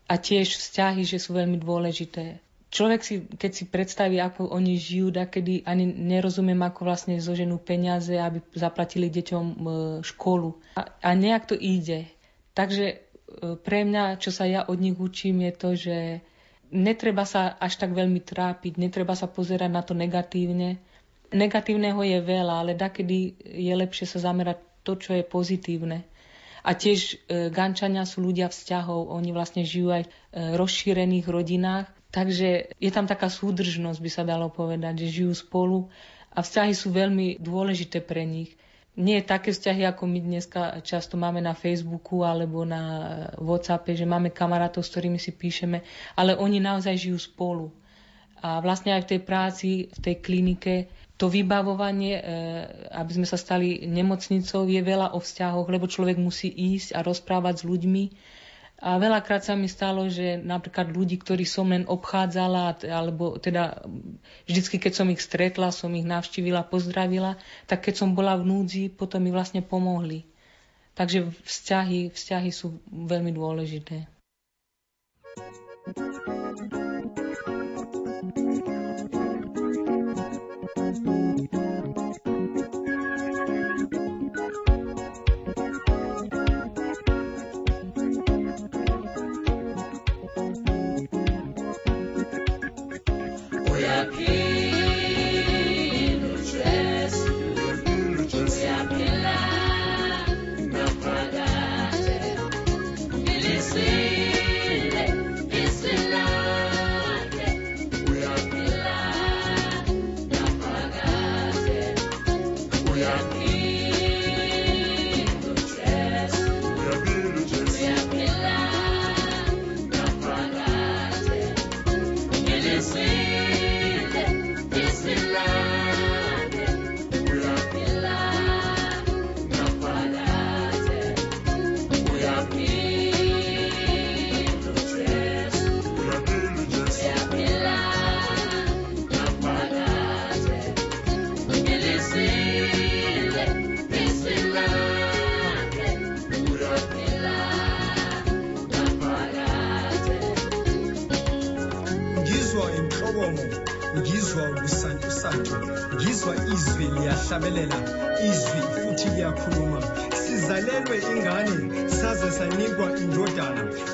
A 0.07 0.19
tiež 0.19 0.55
vzťahy, 0.55 1.07
že 1.07 1.19
sú 1.19 1.35
veľmi 1.35 1.59
dôležité. 1.59 2.43
Človek 2.75 3.01
si, 3.07 3.23
keď 3.23 3.51
si 3.55 3.63
predstaví, 3.71 4.19
ako 4.19 4.51
oni 4.51 4.75
žijú, 4.75 5.15
kedy 5.15 5.63
ani 5.63 5.87
nerozumiem, 5.87 6.59
ako 6.59 6.91
vlastne 6.91 7.15
zoženú 7.23 7.55
peniaze, 7.55 8.19
aby 8.19 8.43
zaplatili 8.51 9.07
deťom 9.07 9.45
e, 9.47 9.55
školu. 10.03 10.75
A, 10.75 10.91
a 10.99 11.09
nejak 11.15 11.47
to 11.47 11.55
ide. 11.55 12.11
Takže 12.51 12.85
e, 12.91 12.95
pre 13.55 13.87
mňa, 13.87 14.19
čo 14.19 14.35
sa 14.35 14.43
ja 14.43 14.67
od 14.67 14.75
nich 14.75 14.99
učím, 14.99 15.39
je 15.47 15.53
to, 15.55 15.69
že 15.79 15.97
netreba 16.71 17.25
sa 17.25 17.53
až 17.59 17.77
tak 17.81 17.93
veľmi 17.93 18.21
trápiť, 18.21 18.77
netreba 18.77 19.13
sa 19.13 19.29
pozerať 19.29 19.71
na 19.71 19.81
to 19.81 19.93
negatívne. 19.93 20.81
Negatívneho 21.33 21.99
je 22.05 22.19
veľa, 22.21 22.63
ale 22.63 22.71
dakedy 22.77 23.35
je 23.41 23.73
lepšie 23.73 24.05
sa 24.05 24.21
zamerať 24.21 24.61
to, 24.85 24.95
čo 24.95 25.17
je 25.17 25.25
pozitívne. 25.25 26.05
A 26.65 26.73
tiež 26.73 26.99
e, 27.01 27.49
Gančania 27.53 28.09
sú 28.09 28.25
ľudia 28.25 28.49
vzťahov, 28.49 29.13
oni 29.13 29.29
vlastne 29.29 29.61
žijú 29.61 29.93
aj 29.93 30.03
v 30.05 30.09
e, 30.09 30.13
rozšírených 30.57 31.25
rodinách, 31.29 31.85
takže 32.09 32.73
je 32.73 32.91
tam 32.93 33.05
taká 33.05 33.29
súdržnosť, 33.29 34.01
by 34.01 34.09
sa 34.09 34.23
dalo 34.25 34.49
povedať, 34.49 35.05
že 35.05 35.21
žijú 35.21 35.33
spolu 35.37 35.93
a 36.33 36.41
vzťahy 36.41 36.73
sú 36.73 36.89
veľmi 36.89 37.37
dôležité 37.37 38.01
pre 38.01 38.25
nich 38.25 38.57
nie 38.95 39.19
také 39.23 39.51
vzťahy, 39.51 39.83
ako 39.83 40.07
my 40.07 40.19
dneska 40.23 40.79
často 40.79 41.19
máme 41.19 41.43
na 41.43 41.51
Facebooku 41.51 42.23
alebo 42.23 42.63
na 42.63 42.83
Whatsappe, 43.35 43.91
že 43.91 44.07
máme 44.07 44.31
kamarátov, 44.31 44.87
s 44.87 44.91
ktorými 44.95 45.19
si 45.19 45.35
píšeme, 45.35 45.83
ale 46.15 46.35
oni 46.39 46.63
naozaj 46.63 46.95
žijú 46.95 47.19
spolu. 47.19 47.67
A 48.39 48.63
vlastne 48.63 48.95
aj 48.95 49.07
v 49.07 49.09
tej 49.15 49.21
práci, 49.23 49.69
v 49.91 49.99
tej 49.99 50.15
klinike, 50.23 50.75
to 51.15 51.31
vybavovanie, 51.31 52.19
e, 52.19 52.23
aby 52.91 53.11
sme 53.15 53.27
sa 53.27 53.39
stali 53.39 53.87
nemocnicou, 53.87 54.67
je 54.67 54.83
veľa 54.83 55.15
o 55.15 55.19
vzťahoch, 55.23 55.67
lebo 55.71 55.87
človek 55.87 56.19
musí 56.19 56.51
ísť 56.51 56.95
a 56.95 56.99
rozprávať 57.03 57.63
s 57.63 57.67
ľuďmi 57.67 58.03
a 58.75 58.99
veľakrát 58.99 59.39
sa 59.39 59.55
mi 59.55 59.71
stalo, 59.71 60.11
že 60.11 60.35
napríklad 60.35 60.91
ľudí, 60.91 61.15
ktorí 61.15 61.47
som 61.47 61.71
len 61.71 61.87
obchádzala, 61.87 62.83
alebo 62.91 63.39
teda 63.39 63.87
vždycky, 64.43 64.83
keď 64.83 64.93
som 64.99 65.07
ich 65.07 65.23
stretla, 65.23 65.71
som 65.71 65.95
ich 65.95 66.03
navštívila, 66.03 66.67
pozdravila, 66.67 67.39
tak 67.71 67.87
keď 67.87 68.03
som 68.03 68.11
bola 68.11 68.35
v 68.35 68.43
núdzi, 68.51 68.91
potom 68.91 69.23
mi 69.23 69.31
vlastne 69.31 69.63
pomohli. 69.63 70.27
Takže 70.91 71.23
vzťahy, 71.47 72.11
vzťahy 72.11 72.51
sú 72.51 72.83
veľmi 72.91 73.31
dôležité. 73.31 74.11
liyahlabelela 75.85 77.54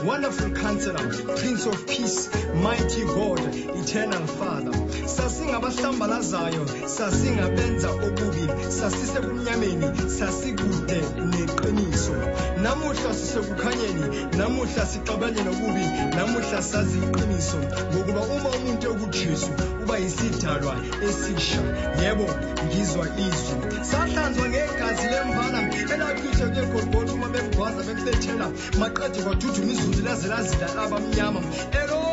wonderful 0.04 0.50
counselor 0.52 1.08
prince 1.38 1.66
of 1.68 1.88
peace 1.88 2.30
mighty 2.56 3.04
god 3.06 3.40
eternal 3.76 4.26
father 4.28 4.91
sasingabahlambazayo 5.18 6.64
sasingabenza 6.96 7.90
okubi 8.08 8.44
sasisebumnyameni 8.78 9.88
sasikude 10.18 11.00
neqiniso. 11.32 12.16
Namuhla 12.64 13.12
sisekukhanyeni 13.20 14.06
namuhla 14.38 14.84
sixabane 14.92 15.42
nokubi 15.48 15.86
namuhla 16.16 16.62
sazi 16.62 16.98
iqiniso 16.98 17.60
ngokuba 17.92 18.22
uma 18.36 18.50
umuntu 18.58 18.86
ekujesu 18.92 19.52
uba 19.84 19.96
yisidalwa 19.98 20.76
esisha 21.08 21.62
yebo 22.02 22.28
ngizwa 22.66 23.06
izwi. 23.26 23.58
Sahlanzwa 23.90 24.46
ngegazi 24.50 25.08
lemvana 25.14 25.60
elachithwe 25.94 26.46
kuyegolgotha 26.52 27.14
uma 27.14 27.28
bekugwaza 27.34 27.82
bekulethela 27.88 28.48
maqede 28.80 29.20
kwaduthuma 29.24 29.72
izunzi 29.74 30.02
laze 30.02 30.28
lazida 30.28 30.68
labamnyama 30.78 31.42
eloi 31.82 32.11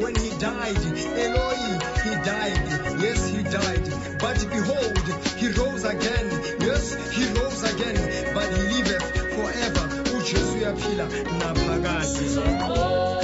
when 0.00 0.14
he 0.16 0.30
died 0.38 0.76
eloi 1.24 1.56
he 2.04 2.12
died. 2.24 2.58
Yes 3.00 3.28
he 3.28 3.42
died. 3.42 3.84
But 4.18 4.38
behold 4.50 4.98
he 5.36 5.48
rose 5.60 5.84
again. 5.84 6.28
Yes 6.60 6.94
he 7.16 7.24
rose 7.38 7.62
again 7.72 7.96
but 8.34 8.48
he 8.54 8.62
liveth 8.74 9.06
forever. 9.34 9.84
Ujesu 10.14 10.54
uyaphila 10.58 11.06
naphakade 11.38 13.23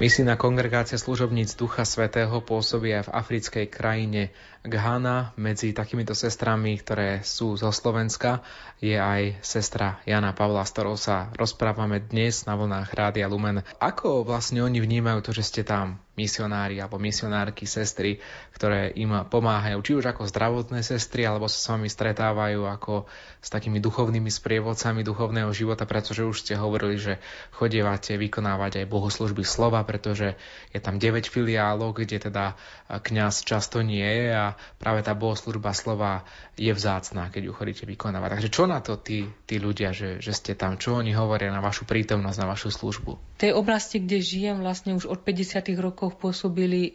Misijná 0.00 0.40
kongregácia 0.40 0.96
služobníc 0.96 1.60
Ducha 1.60 1.84
Svetého 1.84 2.32
pôsobí 2.40 2.88
aj 2.88 3.12
v 3.12 3.14
africkej 3.20 3.66
krajine 3.68 4.32
Ghana. 4.64 5.36
Medzi 5.36 5.76
takýmito 5.76 6.16
sestrami, 6.16 6.80
ktoré 6.80 7.20
sú 7.20 7.60
zo 7.60 7.68
Slovenska, 7.68 8.40
je 8.80 8.96
aj 8.96 9.44
sestra 9.44 10.00
Jana 10.08 10.32
Pavla, 10.32 10.64
s 10.64 10.72
ktorou 10.72 10.96
sa 10.96 11.28
rozprávame 11.36 12.00
dnes 12.00 12.48
na 12.48 12.56
vlnách 12.56 12.96
Rádia 12.96 13.28
Lumen. 13.28 13.60
Ako 13.76 14.24
vlastne 14.24 14.64
oni 14.64 14.80
vnímajú 14.80 15.20
to, 15.20 15.36
že 15.36 15.44
ste 15.44 15.62
tam? 15.68 16.00
Misionári 16.18 16.82
alebo 16.82 16.98
misionárky, 16.98 17.64
sestry, 17.64 18.18
ktoré 18.52 18.92
im 18.98 19.24
pomáhajú, 19.30 19.78
či 19.80 19.92
už 19.96 20.04
ako 20.10 20.26
zdravotné 20.26 20.82
sestry, 20.82 21.24
alebo 21.24 21.46
sa 21.46 21.58
s 21.58 21.70
vami 21.70 21.86
stretávajú 21.86 22.66
ako 22.66 23.06
s 23.40 23.48
takými 23.48 23.78
duchovnými 23.78 24.28
sprievodcami 24.28 25.06
duchovného 25.06 25.48
života, 25.54 25.88
pretože 25.88 26.26
už 26.26 26.44
ste 26.44 26.54
hovorili, 26.58 27.00
že 27.00 27.22
chodievate 27.56 28.20
vykonávať 28.20 28.84
aj 28.84 28.86
bohoslužby 28.90 29.46
slova, 29.46 29.80
pretože 29.86 30.36
je 30.74 30.80
tam 30.82 31.00
9 31.00 31.24
filiálov, 31.30 31.96
kde 31.96 32.28
teda 32.30 32.58
kňaz 32.90 33.46
často 33.46 33.80
nie 33.80 34.04
je 34.04 34.28
a 34.34 34.58
práve 34.76 35.00
tá 35.06 35.16
bohoslužba 35.16 35.72
slova 35.72 36.26
je 36.60 36.68
vzácná, 36.74 37.32
keď 37.32 37.48
ju 37.48 37.52
chodíte 37.56 37.84
vykonávať. 37.88 38.28
Takže 38.36 38.50
čo 38.52 38.68
na 38.68 38.84
to 38.84 39.00
tí, 39.00 39.24
tí 39.48 39.56
ľudia, 39.56 39.96
že, 39.96 40.20
že 40.20 40.36
ste 40.36 40.52
tam, 40.52 40.76
čo 40.76 41.00
oni 41.00 41.16
hovoria 41.16 41.48
na 41.48 41.64
vašu 41.64 41.88
prítomnosť, 41.88 42.38
na 42.42 42.50
vašu 42.50 42.68
službu? 42.68 43.12
V 43.40 43.48
tej 43.48 43.56
oblasti, 43.56 44.02
kde 44.02 44.20
žijem 44.20 44.60
vlastne 44.60 44.92
už 44.92 45.08
od 45.08 45.24
50. 45.24 45.64
rokov 45.80 45.99
pôsobili 46.08 46.82
e, 46.88 46.92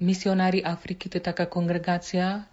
misionári 0.00 0.64
Afriky, 0.64 1.06
to 1.12 1.20
je 1.20 1.28
taká 1.28 1.46
kongregácia, 1.46 2.48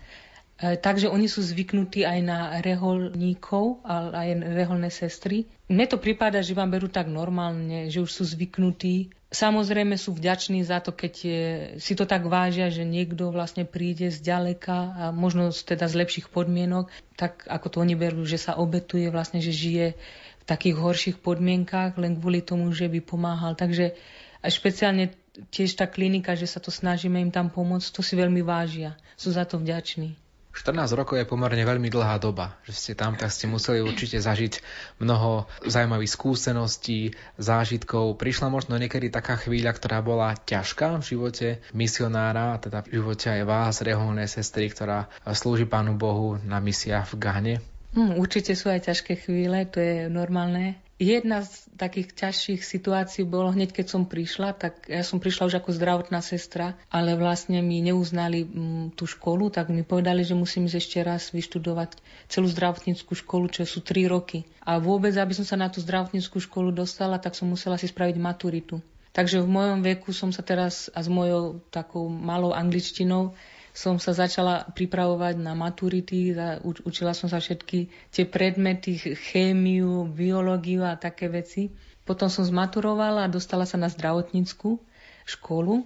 e, 0.60 0.76
takže 0.76 1.08
oni 1.08 1.26
sú 1.32 1.42
zvyknutí 1.42 2.04
aj 2.04 2.20
na 2.22 2.40
reholníkov, 2.60 3.82
aj 3.88 4.30
reholné 4.44 4.92
sestry. 4.92 5.48
Mne 5.72 5.88
to 5.88 5.98
prípada, 5.98 6.44
že 6.44 6.54
vám 6.54 6.70
berú 6.70 6.92
tak 6.92 7.08
normálne, 7.08 7.88
že 7.88 8.04
už 8.04 8.12
sú 8.12 8.24
zvyknutí. 8.28 9.16
Samozrejme 9.28 10.00
sú 10.00 10.16
vďační 10.16 10.64
za 10.64 10.80
to, 10.80 10.96
keď 10.96 11.14
je, 11.20 11.44
si 11.84 12.00
to 12.00 12.08
tak 12.08 12.24
vážia, 12.24 12.72
že 12.72 12.88
niekto 12.88 13.28
vlastne 13.28 13.68
príde 13.68 14.08
z 14.08 14.24
ďaleka 14.24 14.78
a 14.96 15.04
možno 15.12 15.52
teda 15.52 15.84
z 15.92 16.00
lepších 16.00 16.32
podmienok, 16.32 16.88
tak 17.20 17.44
ako 17.44 17.68
to 17.68 17.78
oni 17.84 17.96
berú, 18.00 18.24
že 18.24 18.40
sa 18.40 18.56
obetuje 18.56 19.12
vlastne, 19.12 19.44
že 19.44 19.52
žije 19.52 20.00
v 20.40 20.44
takých 20.48 20.80
horších 20.80 21.18
podmienkách 21.20 22.00
len 22.00 22.16
kvôli 22.16 22.40
tomu, 22.40 22.72
že 22.72 22.88
by 22.88 23.04
pomáhal. 23.04 23.60
Takže 23.60 24.00
špeciálne 24.48 25.12
tiež 25.54 25.78
tá 25.78 25.86
klinika, 25.86 26.34
že 26.34 26.50
sa 26.50 26.58
to 26.58 26.74
snažíme 26.74 27.18
im 27.22 27.32
tam 27.32 27.48
pomôcť, 27.54 27.90
to 27.94 28.02
si 28.02 28.18
veľmi 28.18 28.42
vážia. 28.42 28.98
Sú 29.16 29.34
za 29.34 29.46
to 29.46 29.62
vďační. 29.62 30.18
14 30.58 30.98
rokov 30.98 31.22
je 31.22 31.30
pomerne 31.30 31.62
veľmi 31.62 31.86
dlhá 31.94 32.18
doba, 32.18 32.58
že 32.66 32.74
ste 32.74 32.94
tam, 32.98 33.14
tak 33.14 33.30
ste 33.30 33.46
museli 33.46 33.78
určite 33.78 34.18
zažiť 34.18 34.58
mnoho 34.98 35.46
zaujímavých 35.62 36.10
skúseností, 36.10 37.14
zážitkov. 37.38 38.18
Prišla 38.18 38.50
možno 38.50 38.74
niekedy 38.82 39.14
taká 39.14 39.38
chvíľa, 39.38 39.78
ktorá 39.78 40.02
bola 40.02 40.34
ťažká 40.34 40.98
v 40.98 41.06
živote 41.06 41.48
misionára, 41.78 42.58
teda 42.58 42.82
v 42.90 42.98
živote 42.98 43.38
aj 43.38 43.42
vás, 43.46 43.86
reholné 43.86 44.26
sestry, 44.26 44.74
ktorá 44.74 45.06
slúži 45.30 45.70
Pánu 45.70 45.94
Bohu 45.94 46.42
na 46.42 46.58
misiách 46.58 47.14
v 47.14 47.16
Gane? 47.22 47.56
Hmm, 47.98 48.14
určite 48.22 48.54
sú 48.54 48.70
aj 48.70 48.94
ťažké 48.94 49.26
chvíle, 49.26 49.66
to 49.66 49.82
je 49.82 50.06
normálne. 50.06 50.78
Jedna 51.02 51.42
z 51.42 51.66
takých 51.74 52.14
ťažších 52.14 52.62
situácií 52.62 53.26
bolo 53.26 53.50
hneď, 53.50 53.74
keď 53.74 53.86
som 53.90 54.06
prišla, 54.06 54.54
tak 54.54 54.86
ja 54.86 55.02
som 55.02 55.18
prišla 55.18 55.50
už 55.50 55.58
ako 55.58 55.74
zdravotná 55.74 56.22
sestra, 56.22 56.78
ale 56.94 57.18
vlastne 57.18 57.58
mi 57.66 57.82
neuznali 57.82 58.46
m, 58.46 58.50
mm, 58.54 58.86
tú 58.94 59.10
školu, 59.10 59.50
tak 59.50 59.74
mi 59.74 59.82
povedali, 59.82 60.22
že 60.22 60.38
musím 60.38 60.70
ísť 60.70 60.78
ešte 60.78 61.00
raz 61.02 61.34
vyštudovať 61.34 61.98
celú 62.30 62.46
zdravotníckú 62.54 63.18
školu, 63.18 63.50
čo 63.50 63.66
sú 63.66 63.82
3 63.82 64.06
roky. 64.06 64.46
A 64.62 64.78
vôbec, 64.78 65.18
aby 65.18 65.34
som 65.34 65.46
sa 65.46 65.58
na 65.58 65.74
tú 65.74 65.82
zdravotníckú 65.82 66.38
školu 66.38 66.70
dostala, 66.70 67.18
tak 67.18 67.34
som 67.34 67.50
musela 67.50 67.82
si 67.82 67.90
spraviť 67.90 68.18
maturitu. 68.22 68.78
Takže 69.18 69.42
v 69.42 69.50
mojom 69.50 69.82
veku 69.82 70.14
som 70.14 70.30
sa 70.30 70.46
teraz 70.46 70.94
a 70.94 71.02
s 71.02 71.10
mojou 71.10 71.66
takou 71.74 72.06
malou 72.06 72.54
angličtinou 72.54 73.34
som 73.78 74.02
sa 74.02 74.10
začala 74.10 74.66
pripravovať 74.74 75.38
na 75.38 75.54
maturity, 75.54 76.34
učila 76.82 77.14
som 77.14 77.30
sa 77.30 77.38
všetky 77.38 78.10
tie 78.10 78.26
predmety, 78.26 78.98
chémiu, 78.98 80.10
biológiu 80.10 80.82
a 80.82 80.98
také 80.98 81.30
veci. 81.30 81.70
Potom 82.02 82.26
som 82.26 82.42
zmaturovala 82.42 83.30
a 83.30 83.32
dostala 83.32 83.70
sa 83.70 83.78
na 83.78 83.86
zdravotníckú 83.86 84.82
školu 85.30 85.86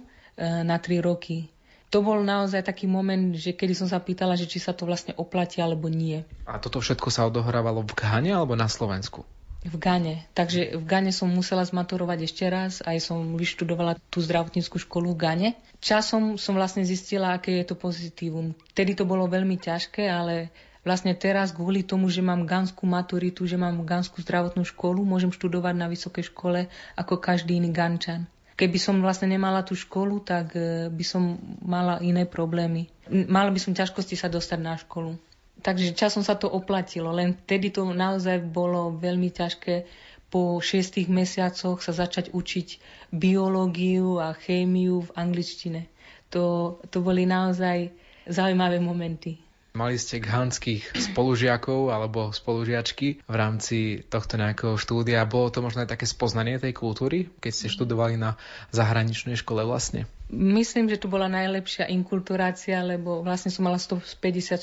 na 0.64 0.80
tri 0.80 1.04
roky. 1.04 1.52
To 1.92 2.00
bol 2.00 2.24
naozaj 2.24 2.64
taký 2.64 2.88
moment, 2.88 3.36
že 3.36 3.52
kedy 3.52 3.76
som 3.76 3.84
sa 3.84 4.00
pýtala, 4.00 4.40
že 4.40 4.48
či 4.48 4.56
sa 4.56 4.72
to 4.72 4.88
vlastne 4.88 5.12
oplatí 5.20 5.60
alebo 5.60 5.92
nie. 5.92 6.24
A 6.48 6.56
toto 6.56 6.80
všetko 6.80 7.12
sa 7.12 7.28
odohrávalo 7.28 7.84
v 7.84 7.92
Ghane 7.92 8.32
alebo 8.32 8.56
na 8.56 8.72
Slovensku? 8.72 9.28
V 9.62 9.78
Gane. 9.78 10.26
Takže 10.34 10.74
v 10.74 10.84
Gane 10.84 11.14
som 11.14 11.30
musela 11.30 11.62
zmaturovať 11.62 12.18
ešte 12.26 12.44
raz, 12.50 12.82
aj 12.82 12.98
som 12.98 13.38
vyštudovala 13.38 13.94
tú 14.10 14.18
zdravotníckú 14.18 14.82
školu 14.82 15.14
v 15.14 15.20
Gane. 15.22 15.48
Časom 15.78 16.34
som 16.34 16.58
vlastne 16.58 16.82
zistila, 16.82 17.38
aké 17.38 17.62
je 17.62 17.70
to 17.70 17.78
pozitívum. 17.78 18.58
Vtedy 18.74 18.98
to 18.98 19.06
bolo 19.06 19.30
veľmi 19.30 19.58
ťažké, 19.62 20.10
ale 20.10 20.50
vlastne 20.82 21.14
teraz 21.14 21.54
kvôli 21.54 21.86
tomu, 21.86 22.10
že 22.10 22.26
mám 22.26 22.42
ganskú 22.42 22.90
maturitu, 22.90 23.46
že 23.46 23.54
mám 23.54 23.86
ganskú 23.86 24.18
zdravotnú 24.22 24.66
školu, 24.66 25.06
môžem 25.06 25.30
študovať 25.30 25.74
na 25.78 25.86
vysokej 25.86 26.34
škole 26.34 26.66
ako 26.98 27.22
každý 27.22 27.62
iný 27.62 27.70
gančan. 27.70 28.26
Keby 28.52 28.78
som 28.78 29.00
vlastne 29.00 29.32
nemala 29.32 29.64
tú 29.64 29.72
školu, 29.72 30.22
tak 30.22 30.58
eh, 30.58 30.86
by 30.92 31.04
som 31.06 31.38
mala 31.62 32.02
iné 32.04 32.28
problémy. 32.28 32.90
Mala 33.10 33.50
by 33.50 33.58
som 33.58 33.72
ťažkosti 33.74 34.14
sa 34.18 34.30
dostať 34.30 34.58
na 34.60 34.74
školu. 34.76 35.16
Takže 35.62 35.94
časom 35.94 36.26
sa 36.26 36.34
to 36.34 36.50
oplatilo, 36.50 37.14
len 37.14 37.38
vtedy 37.38 37.70
to 37.70 37.86
naozaj 37.86 38.42
bolo 38.42 38.90
veľmi 38.98 39.30
ťažké 39.30 39.86
po 40.32 40.56
šiestich 40.64 41.12
mesiacoch 41.12 41.84
sa 41.84 41.92
začať 41.92 42.32
učiť 42.32 42.68
biológiu 43.12 44.16
a 44.16 44.32
chémiu 44.32 45.04
v 45.04 45.10
angličtine. 45.12 45.92
To, 46.32 46.80
to 46.88 47.04
boli 47.04 47.28
naozaj 47.28 47.92
zaujímavé 48.24 48.80
momenty. 48.80 49.36
Mali 49.76 49.96
ste 49.96 50.20
ghanských 50.20 50.96
spolužiakov 51.12 51.92
alebo 51.92 52.32
spolužiačky 52.32 53.24
v 53.24 53.34
rámci 53.36 54.04
tohto 54.04 54.36
nejakého 54.36 54.76
štúdia. 54.76 55.24
Bolo 55.28 55.48
to 55.48 55.64
možno 55.64 55.84
aj 55.84 55.96
také 55.96 56.04
spoznanie 56.08 56.60
tej 56.60 56.76
kultúry, 56.76 57.28
keď 57.40 57.52
ste 57.52 57.72
študovali 57.72 58.20
na 58.20 58.36
zahraničnej 58.72 59.36
škole 59.36 59.64
vlastne? 59.64 60.08
Myslím, 60.32 60.88
že 60.88 60.96
to 60.96 61.12
bola 61.12 61.28
najlepšia 61.28 61.92
inkulturácia, 61.92 62.80
lebo 62.80 63.20
vlastne 63.20 63.52
som 63.52 63.68
mala 63.68 63.76
150 63.76 64.08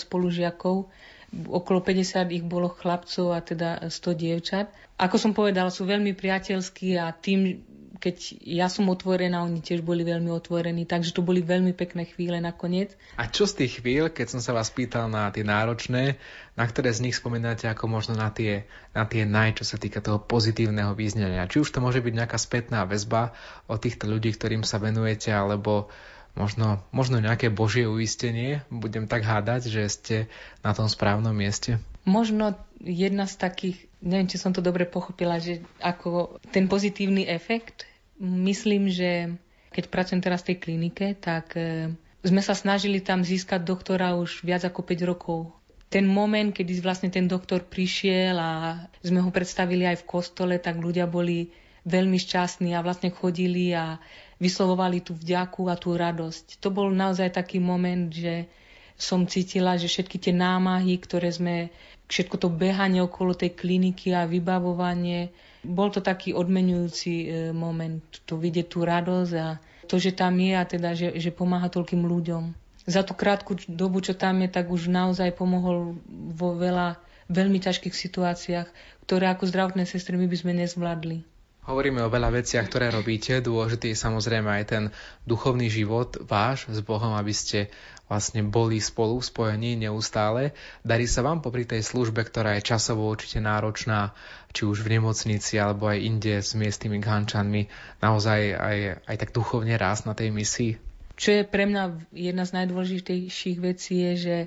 spolužiakov 0.02 0.90
okolo 1.30 1.80
50 1.86 2.26
ich 2.34 2.42
bolo 2.42 2.74
chlapcov 2.74 3.38
a 3.38 3.40
teda 3.42 3.86
100 3.86 4.18
dievčat. 4.18 4.66
Ako 4.98 5.16
som 5.22 5.32
povedala, 5.32 5.70
sú 5.70 5.86
veľmi 5.86 6.18
priateľskí 6.18 6.98
a 6.98 7.14
tým, 7.14 7.62
keď 8.00 8.40
ja 8.48 8.72
som 8.72 8.88
otvorená, 8.88 9.44
oni 9.44 9.60
tiež 9.60 9.84
boli 9.84 10.08
veľmi 10.08 10.32
otvorení, 10.32 10.88
takže 10.88 11.12
to 11.12 11.22
boli 11.22 11.44
veľmi 11.44 11.76
pekné 11.76 12.08
chvíle 12.08 12.40
nakoniec. 12.40 12.96
A 13.20 13.28
čo 13.28 13.44
z 13.44 13.64
tých 13.64 13.84
chvíľ, 13.84 14.08
keď 14.08 14.40
som 14.40 14.42
sa 14.42 14.56
vás 14.56 14.72
pýtal 14.72 15.12
na 15.12 15.28
tie 15.36 15.44
náročné, 15.44 16.16
na 16.56 16.64
ktoré 16.64 16.96
z 16.96 17.04
nich 17.04 17.20
spomínate 17.20 17.68
ako 17.68 17.92
možno 17.92 18.16
na 18.16 18.32
tie, 18.32 18.64
na 18.96 19.04
tie 19.04 19.28
naj, 19.28 19.60
čo 19.60 19.68
sa 19.68 19.76
týka 19.76 20.00
toho 20.00 20.18
pozitívneho 20.24 20.96
význania? 20.96 21.52
Či 21.52 21.60
už 21.60 21.70
to 21.76 21.84
môže 21.84 22.00
byť 22.00 22.14
nejaká 22.16 22.40
spätná 22.40 22.88
väzba 22.88 23.36
od 23.68 23.78
týchto 23.84 24.08
ľudí, 24.08 24.32
ktorým 24.32 24.64
sa 24.64 24.80
venujete, 24.80 25.36
alebo 25.36 25.92
možno, 26.40 26.80
možno 26.96 27.20
nejaké 27.20 27.52
božie 27.52 27.84
uistenie, 27.84 28.64
budem 28.72 29.12
tak 29.12 29.28
hádať, 29.28 29.68
že 29.68 29.84
ste 29.92 30.18
na 30.64 30.72
tom 30.72 30.88
správnom 30.88 31.36
mieste? 31.36 31.84
Možno 32.08 32.56
jedna 32.80 33.28
z 33.28 33.36
takých, 33.36 33.78
neviem, 34.00 34.30
či 34.32 34.40
som 34.40 34.56
to 34.56 34.64
dobre 34.64 34.88
pochopila, 34.88 35.40
že 35.40 35.64
ako 35.84 36.40
ten 36.52 36.70
pozitívny 36.70 37.28
efekt, 37.28 37.90
Myslím, 38.20 38.92
že 38.92 39.40
keď 39.72 39.88
pracujem 39.88 40.20
teraz 40.20 40.44
v 40.44 40.52
tej 40.52 40.58
klinike, 40.60 41.16
tak 41.16 41.56
e, 41.56 41.96
sme 42.20 42.44
sa 42.44 42.52
snažili 42.52 43.00
tam 43.00 43.24
získať 43.24 43.64
doktora 43.64 44.20
už 44.20 44.44
viac 44.44 44.68
ako 44.68 44.84
5 44.84 45.08
rokov. 45.08 45.40
Ten 45.88 46.04
moment, 46.04 46.52
kedy 46.52 46.84
vlastne 46.84 47.08
ten 47.08 47.32
doktor 47.32 47.64
prišiel 47.64 48.36
a 48.36 48.52
sme 49.00 49.24
ho 49.24 49.32
predstavili 49.32 49.88
aj 49.88 50.04
v 50.04 50.08
kostole, 50.12 50.60
tak 50.60 50.84
ľudia 50.84 51.08
boli 51.08 51.50
veľmi 51.88 52.20
šťastní 52.20 52.76
a 52.76 52.84
vlastne 52.84 53.08
chodili 53.10 53.72
a 53.72 53.98
vyslovovali 54.38 55.00
tú 55.00 55.16
vďaku 55.16 55.72
a 55.72 55.80
tú 55.80 55.96
radosť. 55.96 56.60
To 56.60 56.70
bol 56.76 56.92
naozaj 56.92 57.40
taký 57.40 57.64
moment, 57.64 58.12
že 58.12 58.52
som 59.00 59.24
cítila, 59.24 59.80
že 59.80 59.88
všetky 59.88 60.20
tie 60.20 60.36
námahy, 60.36 61.00
ktoré 61.00 61.32
sme, 61.32 61.72
všetko 62.12 62.36
to 62.36 62.48
behanie 62.52 63.00
okolo 63.00 63.32
tej 63.32 63.56
kliniky 63.56 64.12
a 64.12 64.28
vybavovanie, 64.28 65.32
bol 65.64 65.88
to 65.88 66.04
taký 66.04 66.36
odmenujúci 66.36 67.14
e, 67.24 67.26
moment, 67.56 68.04
to 68.28 68.36
vidieť 68.36 68.68
tú 68.68 68.84
radosť 68.84 69.34
a 69.40 69.48
to, 69.88 69.96
že 69.98 70.14
tam 70.14 70.36
je 70.38 70.54
a 70.54 70.64
teda, 70.68 70.94
že, 70.94 71.16
že 71.16 71.32
pomáha 71.32 71.72
toľkým 71.72 72.04
ľuďom. 72.04 72.52
Za 72.84 73.08
tú 73.08 73.16
krátku 73.16 73.56
dobu, 73.72 74.04
čo 74.04 74.14
tam 74.14 74.44
je, 74.44 74.52
tak 74.52 74.68
už 74.68 74.92
naozaj 74.92 75.32
pomohol 75.34 75.96
vo 76.36 76.50
veľa 76.60 77.00
veľmi 77.32 77.62
ťažkých 77.62 77.94
situáciách, 77.94 78.68
ktoré 79.06 79.32
ako 79.32 79.48
zdravotné 79.48 79.88
sestry 79.88 80.18
my 80.18 80.28
by 80.28 80.38
sme 80.38 80.54
nezvládli. 80.60 81.24
Hovoríme 81.70 82.02
o 82.02 82.10
veľa 82.10 82.34
veciach, 82.34 82.66
ktoré 82.66 82.90
robíte. 82.90 83.46
Dôležitý 83.46 83.94
je 83.94 84.02
samozrejme 84.02 84.50
aj 84.50 84.64
ten 84.66 84.84
duchovný 85.30 85.70
život 85.70 86.18
váš 86.26 86.66
s 86.66 86.82
Bohom, 86.82 87.14
aby 87.14 87.30
ste 87.30 87.70
vlastne 88.10 88.42
boli 88.42 88.82
spolu 88.82 89.22
spojení 89.22 89.78
neustále. 89.78 90.58
Darí 90.82 91.06
sa 91.06 91.22
vám 91.22 91.46
popri 91.46 91.64
tej 91.64 91.86
službe, 91.86 92.26
ktorá 92.26 92.58
je 92.58 92.66
časovo 92.66 93.06
určite 93.06 93.38
náročná, 93.40 94.18
či 94.50 94.66
už 94.66 94.82
v 94.82 94.98
nemocnici 94.98 95.62
alebo 95.62 95.88
aj 95.88 96.02
inde 96.02 96.42
s 96.42 96.58
miestnymi 96.58 96.98
ghančanmi, 96.98 97.70
naozaj 98.02 98.40
aj, 98.58 98.78
aj 99.06 99.16
tak 99.16 99.30
duchovne 99.30 99.78
rásť 99.78 100.04
na 100.10 100.14
tej 100.18 100.34
misii? 100.34 100.72
Čo 101.20 101.30
je 101.36 101.44
pre 101.46 101.70
mňa 101.70 102.10
jedna 102.16 102.48
z 102.48 102.52
najdôležitejších 102.64 103.58
vecí 103.62 104.02
je, 104.08 104.14
že, 104.16 104.38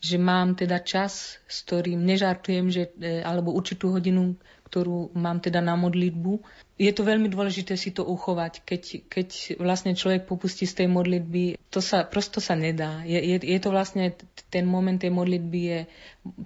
že 0.00 0.16
mám 0.18 0.58
teda 0.58 0.80
čas, 0.82 1.38
s 1.46 1.56
ktorým 1.68 2.00
nežartujem, 2.02 2.72
že, 2.72 2.90
e, 2.96 3.20
alebo 3.20 3.52
určitú 3.52 3.92
hodinu, 3.92 4.34
ktorú 4.74 5.14
mám 5.14 5.38
teda 5.38 5.62
na 5.62 5.78
modlitbu. 5.78 6.42
Je 6.74 6.90
to 6.90 7.06
veľmi 7.06 7.30
dôležité 7.30 7.78
si 7.78 7.94
to 7.94 8.02
uchovať. 8.02 8.66
Keď, 8.66 8.82
keď 9.06 9.28
vlastne 9.62 9.94
človek 9.94 10.26
popustí 10.26 10.66
z 10.66 10.82
tej 10.82 10.88
modlitby, 10.90 11.54
to 11.70 11.78
sa, 11.78 12.02
prosto 12.02 12.42
sa 12.42 12.58
nedá. 12.58 13.06
Je, 13.06 13.14
je, 13.14 13.38
je 13.38 13.58
to 13.62 13.70
vlastne 13.70 14.10
ten 14.50 14.66
moment 14.66 14.98
tej 14.98 15.14
modlitby, 15.14 15.60
je 15.62 15.80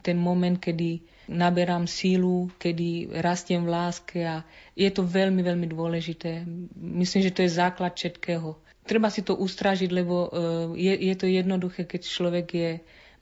ten 0.05 0.21
moment, 0.21 0.61
kedy 0.61 1.01
naberám 1.33 1.89
sílu, 1.89 2.53
kedy 2.61 3.17
rastiem 3.25 3.65
v 3.65 3.73
láske 3.73 4.21
a 4.21 4.45
je 4.77 4.93
to 4.93 5.09
veľmi, 5.09 5.41
veľmi 5.41 5.65
dôležité. 5.65 6.45
Myslím, 6.77 7.25
že 7.25 7.33
to 7.33 7.49
je 7.49 7.57
základ 7.57 7.97
všetkého. 7.97 8.61
Treba 8.85 9.09
si 9.09 9.25
to 9.25 9.41
ustražiť, 9.41 9.89
lebo 9.89 10.29
uh, 10.29 10.29
je, 10.77 10.93
je 10.93 11.15
to 11.17 11.25
jednoduché, 11.25 11.89
keď 11.89 12.01
človek 12.05 12.47
je, 12.53 12.71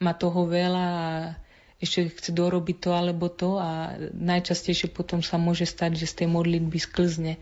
má 0.02 0.18
toho 0.18 0.50
veľa 0.50 0.86
a 0.90 1.10
ešte 1.76 2.08
chce 2.08 2.30
dorobiť 2.32 2.76
to 2.80 2.90
alebo 2.96 3.28
to 3.28 3.60
a 3.60 4.00
najčastejšie 4.16 4.88
potom 4.92 5.20
sa 5.20 5.36
môže 5.36 5.68
stať, 5.68 6.00
že 6.00 6.06
z 6.08 6.14
tej 6.24 6.28
modlitby 6.32 6.78
sklzne. 6.80 7.36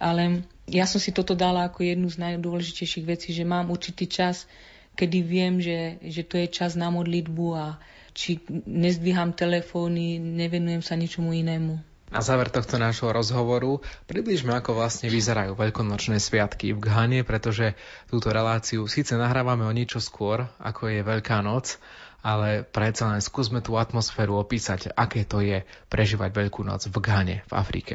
Ale 0.00 0.46
ja 0.70 0.86
som 0.88 1.02
si 1.02 1.10
toto 1.12 1.34
dala 1.36 1.66
ako 1.68 1.84
jednu 1.84 2.08
z 2.08 2.22
najdôležitejších 2.22 3.04
vecí, 3.04 3.34
že 3.34 3.44
mám 3.44 3.68
určitý 3.68 4.06
čas, 4.08 4.46
kedy 4.94 5.18
viem, 5.20 5.58
že, 5.60 6.00
že 6.06 6.22
to 6.24 6.38
je 6.40 6.46
čas 6.48 6.78
na 6.78 6.88
modlitbu 6.88 7.46
a 7.52 7.66
či 8.14 8.42
nezdvíham 8.66 9.34
telefóny, 9.34 10.18
nevenujem 10.18 10.82
sa 10.82 10.94
ničomu 10.98 11.34
inému. 11.34 11.90
Na 12.10 12.26
záver 12.26 12.50
tohto 12.50 12.74
nášho 12.74 13.06
rozhovoru 13.14 13.78
približme, 14.10 14.50
ako 14.50 14.82
vlastne 14.82 15.06
vyzerajú 15.06 15.54
veľkonočné 15.54 16.18
sviatky 16.18 16.74
v 16.74 16.82
Ghane, 16.82 17.22
pretože 17.22 17.78
túto 18.10 18.34
reláciu 18.34 18.82
síce 18.90 19.14
nahrávame 19.14 19.62
o 19.62 19.70
niečo 19.70 20.02
skôr, 20.02 20.50
ako 20.58 20.90
je 20.90 21.06
Veľká 21.06 21.38
noc, 21.38 21.78
ale 22.20 22.68
predsa 22.68 23.12
len 23.12 23.24
skúsme 23.24 23.64
tú 23.64 23.80
atmosféru 23.80 24.36
opísať, 24.36 24.92
aké 24.92 25.24
to 25.24 25.40
je 25.40 25.64
prežívať 25.88 26.30
Veľkú 26.32 26.60
noc 26.64 26.88
v 26.88 26.96
Ghane, 27.00 27.36
v 27.48 27.52
Afrike. 27.52 27.94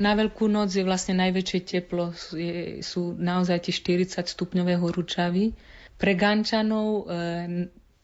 Na 0.00 0.16
Veľkú 0.16 0.48
noc 0.48 0.72
je 0.72 0.86
vlastne 0.86 1.12
najväčšie 1.20 1.60
teplo, 1.60 2.16
je, 2.32 2.80
sú 2.80 3.12
naozaj 3.18 3.68
tie 3.68 3.74
40 3.76 4.24
stupňové 4.24 4.80
horúčavy. 4.80 5.52
Pre 6.00 6.12
Gančanov 6.16 6.88
e, 6.88 7.02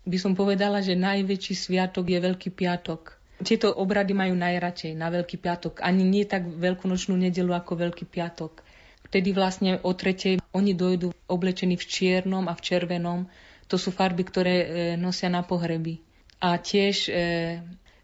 by 0.04 0.18
som 0.20 0.36
povedala, 0.36 0.84
že 0.84 0.92
najväčší 0.92 1.54
sviatok 1.56 2.12
je 2.12 2.18
Veľký 2.20 2.52
piatok. 2.52 3.16
Tieto 3.40 3.72
obrady 3.72 4.12
majú 4.12 4.36
najradšej 4.36 4.92
na 4.92 5.08
Veľký 5.08 5.40
piatok. 5.40 5.80
Ani 5.80 6.04
nie 6.04 6.28
tak 6.28 6.44
veľkonočnú 6.44 7.16
nedelu 7.16 7.56
ako 7.56 7.88
Veľký 7.88 8.04
piatok. 8.04 8.60
Vtedy 9.08 9.32
vlastne 9.32 9.80
o 9.80 9.94
tretej 9.96 10.42
oni 10.52 10.76
dojdú 10.76 11.14
oblečení 11.30 11.80
v 11.80 11.84
čiernom 11.88 12.44
a 12.50 12.52
v 12.52 12.64
červenom 12.64 13.20
to 13.66 13.76
sú 13.76 13.90
farby, 13.90 14.22
ktoré 14.22 14.54
e, 14.54 14.66
nosia 14.94 15.26
na 15.26 15.42
pohreby. 15.42 15.98
A 16.38 16.60
tiež 16.60 17.10
e, 17.10 17.12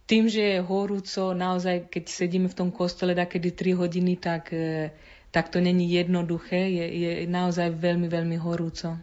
tým, 0.06 0.26
že 0.26 0.58
je 0.58 0.58
horúco, 0.60 1.32
naozaj, 1.32 1.88
keď 1.88 2.04
sedíme 2.10 2.48
v 2.50 2.58
tom 2.58 2.70
kostole 2.74 3.14
takedy 3.14 3.54
3 3.54 3.78
hodiny, 3.78 4.18
tak, 4.18 4.50
e, 4.50 4.90
tak 5.30 5.48
to 5.48 5.62
není 5.62 5.86
jednoduché, 5.88 6.68
je, 6.68 6.86
je 6.86 7.12
naozaj 7.30 7.72
veľmi, 7.78 8.10
veľmi 8.10 8.36
horúco. 8.42 8.98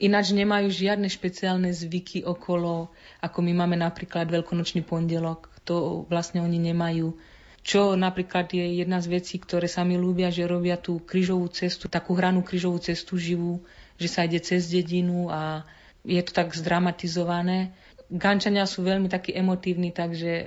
Ináč 0.00 0.32
nemajú 0.32 0.72
žiadne 0.72 1.12
špeciálne 1.12 1.70
zvyky 1.76 2.24
okolo, 2.24 2.88
ako 3.20 3.38
my 3.44 3.52
máme 3.52 3.76
napríklad 3.76 4.32
veľkonočný 4.32 4.80
pondelok. 4.80 5.52
To 5.68 6.08
vlastne 6.08 6.40
oni 6.40 6.56
nemajú. 6.56 7.12
Čo 7.60 7.92
napríklad 8.00 8.48
je 8.48 8.80
jedna 8.80 9.04
z 9.04 9.20
vecí, 9.20 9.36
ktoré 9.36 9.68
sa 9.68 9.84
mi 9.84 10.00
ľúbia, 10.00 10.32
že 10.32 10.48
robia 10.48 10.80
tú 10.80 11.04
krížovú 11.04 11.52
cestu, 11.52 11.92
takú 11.92 12.16
hranú 12.16 12.40
krížovú 12.40 12.80
cestu 12.80 13.20
živú, 13.20 13.60
že 14.00 14.08
sa 14.08 14.24
ide 14.24 14.40
cez 14.40 14.72
dedinu 14.72 15.28
a 15.28 15.68
je 16.04 16.22
to 16.24 16.32
tak 16.32 16.56
zdramatizované. 16.56 17.72
Gančania 18.10 18.66
sú 18.66 18.82
veľmi 18.82 19.06
takí 19.06 19.30
emotívni, 19.30 19.94
takže 19.94 20.32
e, 20.34 20.44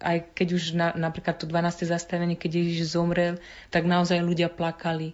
aj 0.00 0.32
keď 0.32 0.48
už 0.56 0.62
na, 0.72 0.88
napríklad 0.96 1.36
to 1.36 1.44
12. 1.44 1.84
zastavenie, 1.84 2.40
keď 2.40 2.64
Ježiš 2.64 2.96
zomrel, 2.96 3.36
tak 3.68 3.84
naozaj 3.84 4.24
ľudia 4.24 4.48
plakali. 4.48 5.12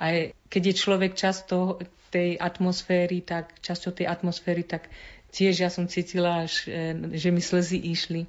Aj 0.00 0.32
keď 0.48 0.62
je 0.72 0.74
človek 0.80 1.12
často 1.12 1.82
tej 2.08 2.40
atmosféry, 2.40 3.20
tak 3.20 3.60
časťou 3.60 3.92
tej 3.92 4.06
atmosféry, 4.08 4.64
tak 4.64 4.88
tiež 5.34 5.66
ja 5.66 5.68
som 5.68 5.84
cítila, 5.90 6.48
až, 6.48 6.64
e, 6.70 7.12
že 7.12 7.28
mi 7.28 7.44
slzy 7.44 7.76
išli. 7.92 8.24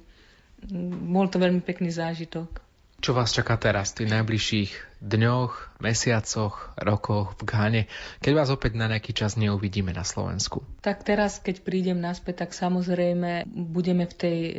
Bol 1.08 1.32
to 1.32 1.40
veľmi 1.40 1.64
pekný 1.64 1.88
zážitok. 1.88 2.65
Čo 2.96 3.12
vás 3.12 3.28
čaká 3.28 3.60
teraz 3.60 3.92
v 3.92 4.02
tých 4.02 4.12
najbližších 4.16 4.70
dňoch, 5.04 5.80
mesiacoch, 5.84 6.72
rokoch 6.80 7.36
v 7.36 7.42
Ghane, 7.44 7.82
keď 8.24 8.32
vás 8.32 8.48
opäť 8.48 8.80
na 8.80 8.88
nejaký 8.88 9.12
čas 9.12 9.36
neuvidíme 9.36 9.92
na 9.92 10.00
Slovensku? 10.00 10.64
Tak 10.80 11.04
teraz, 11.04 11.36
keď 11.36 11.60
prídem 11.60 12.00
naspäť, 12.00 12.48
tak 12.48 12.56
samozrejme 12.56 13.44
budeme 13.52 14.08
v 14.08 14.14
tej 14.16 14.38
e, 14.40 14.52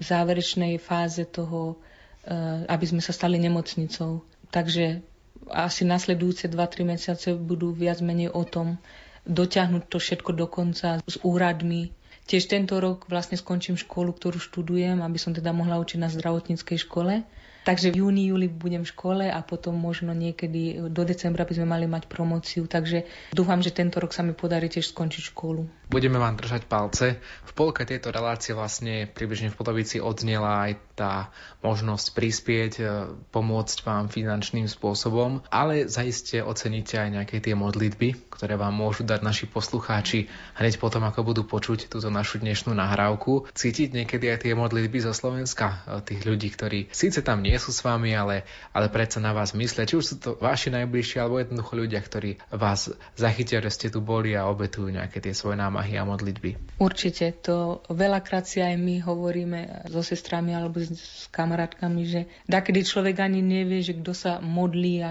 záverečnej 0.00 0.80
fáze 0.80 1.28
toho, 1.28 1.76
e, 2.24 2.64
aby 2.64 2.84
sme 2.88 3.04
sa 3.04 3.12
stali 3.12 3.36
nemocnicou. 3.36 4.24
Takže 4.48 5.04
asi 5.52 5.84
nasledujúce 5.84 6.48
2-3 6.48 6.96
mesiace 6.96 7.36
budú 7.36 7.76
viac 7.76 8.00
menej 8.00 8.32
o 8.32 8.42
tom 8.48 8.80
dotiahnuť 9.28 9.82
to 9.92 10.00
všetko 10.00 10.30
do 10.32 10.46
konca 10.48 11.04
s 11.04 11.16
úradmi, 11.20 11.92
Tiež 12.26 12.50
tento 12.50 12.82
rok 12.82 13.06
vlastne 13.06 13.38
skončím 13.38 13.78
školu, 13.78 14.10
ktorú 14.10 14.42
študujem, 14.42 14.98
aby 14.98 15.14
som 15.14 15.30
teda 15.30 15.54
mohla 15.54 15.78
učiť 15.78 16.02
na 16.02 16.10
zdravotníckej 16.10 16.74
škole. 16.82 17.22
Takže 17.66 17.90
v 17.90 17.98
júni, 17.98 18.30
júli 18.30 18.46
budem 18.46 18.86
v 18.86 18.92
škole 18.94 19.26
a 19.26 19.42
potom 19.42 19.74
možno 19.74 20.14
niekedy 20.14 20.86
do 20.86 21.02
decembra 21.02 21.42
by 21.42 21.50
sme 21.58 21.66
mali 21.66 21.90
mať 21.90 22.06
promociu. 22.06 22.70
Takže 22.70 23.02
dúfam, 23.34 23.58
že 23.58 23.74
tento 23.74 23.98
rok 23.98 24.14
sa 24.14 24.22
mi 24.22 24.38
podarí 24.38 24.70
tiež 24.70 24.94
skončiť 24.94 25.34
školu. 25.34 25.85
Budeme 25.86 26.18
vám 26.18 26.34
držať 26.34 26.66
palce. 26.66 27.22
V 27.46 27.52
polke 27.54 27.86
tejto 27.86 28.10
relácie 28.10 28.58
vlastne 28.58 29.06
približne 29.06 29.54
v 29.54 29.58
polovici 29.58 30.02
odznela 30.02 30.66
aj 30.66 30.72
tá 30.98 31.30
možnosť 31.62 32.06
prispieť, 32.10 32.72
e, 32.80 32.84
pomôcť 33.30 33.86
vám 33.86 34.10
finančným 34.10 34.66
spôsobom, 34.66 35.46
ale 35.46 35.86
zaiste 35.86 36.42
oceníte 36.42 36.98
aj 36.98 37.22
nejaké 37.22 37.38
tie 37.38 37.54
modlitby, 37.54 38.34
ktoré 38.34 38.58
vám 38.58 38.74
môžu 38.74 39.06
dať 39.06 39.22
naši 39.22 39.46
poslucháči 39.46 40.26
hneď 40.58 40.82
potom, 40.82 41.06
ako 41.06 41.22
budú 41.22 41.42
počuť 41.46 41.86
túto 41.86 42.10
našu 42.10 42.42
dnešnú 42.42 42.74
nahrávku. 42.74 43.46
Cítiť 43.54 43.94
niekedy 43.94 44.26
aj 44.26 44.42
tie 44.42 44.58
modlitby 44.58 45.06
zo 45.06 45.14
Slovenska, 45.14 45.86
e, 45.86 46.02
tých 46.02 46.26
ľudí, 46.26 46.50
ktorí 46.50 46.90
síce 46.90 47.22
tam 47.22 47.46
nie 47.46 47.54
sú 47.62 47.70
s 47.70 47.86
vami, 47.86 48.10
ale, 48.10 48.42
ale 48.74 48.90
predsa 48.90 49.22
na 49.22 49.30
vás 49.30 49.54
myslia. 49.54 49.86
Či 49.86 49.94
už 50.02 50.04
sú 50.04 50.14
to 50.18 50.30
vaši 50.42 50.74
najbližší, 50.74 51.22
alebo 51.22 51.38
jednoducho 51.38 51.78
ľudia, 51.78 52.02
ktorí 52.02 52.42
vás 52.50 52.90
zachytia, 53.14 53.62
že 53.62 53.70
ste 53.70 53.86
tu 53.94 54.02
boli 54.02 54.34
a 54.34 54.50
obetujú 54.50 54.90
nejaké 54.90 55.22
tie 55.22 55.30
svoje 55.30 55.54
námahy 55.60 55.75
a 55.76 56.04
modlitby. 56.08 56.80
Určite. 56.80 57.32
To 57.44 57.84
veľakrát 57.92 58.48
si 58.48 58.64
aj 58.64 58.76
my 58.80 59.04
hovoríme 59.04 59.88
so 59.92 60.00
sestrami 60.00 60.56
alebo 60.56 60.80
s 60.80 61.28
kamarátkami, 61.32 62.02
že 62.08 62.20
takedy 62.48 62.82
človek 62.82 63.20
ani 63.20 63.44
nevie, 63.44 63.84
že 63.84 63.96
kto 63.96 64.12
sa 64.16 64.32
modlí 64.40 64.94
a 65.04 65.10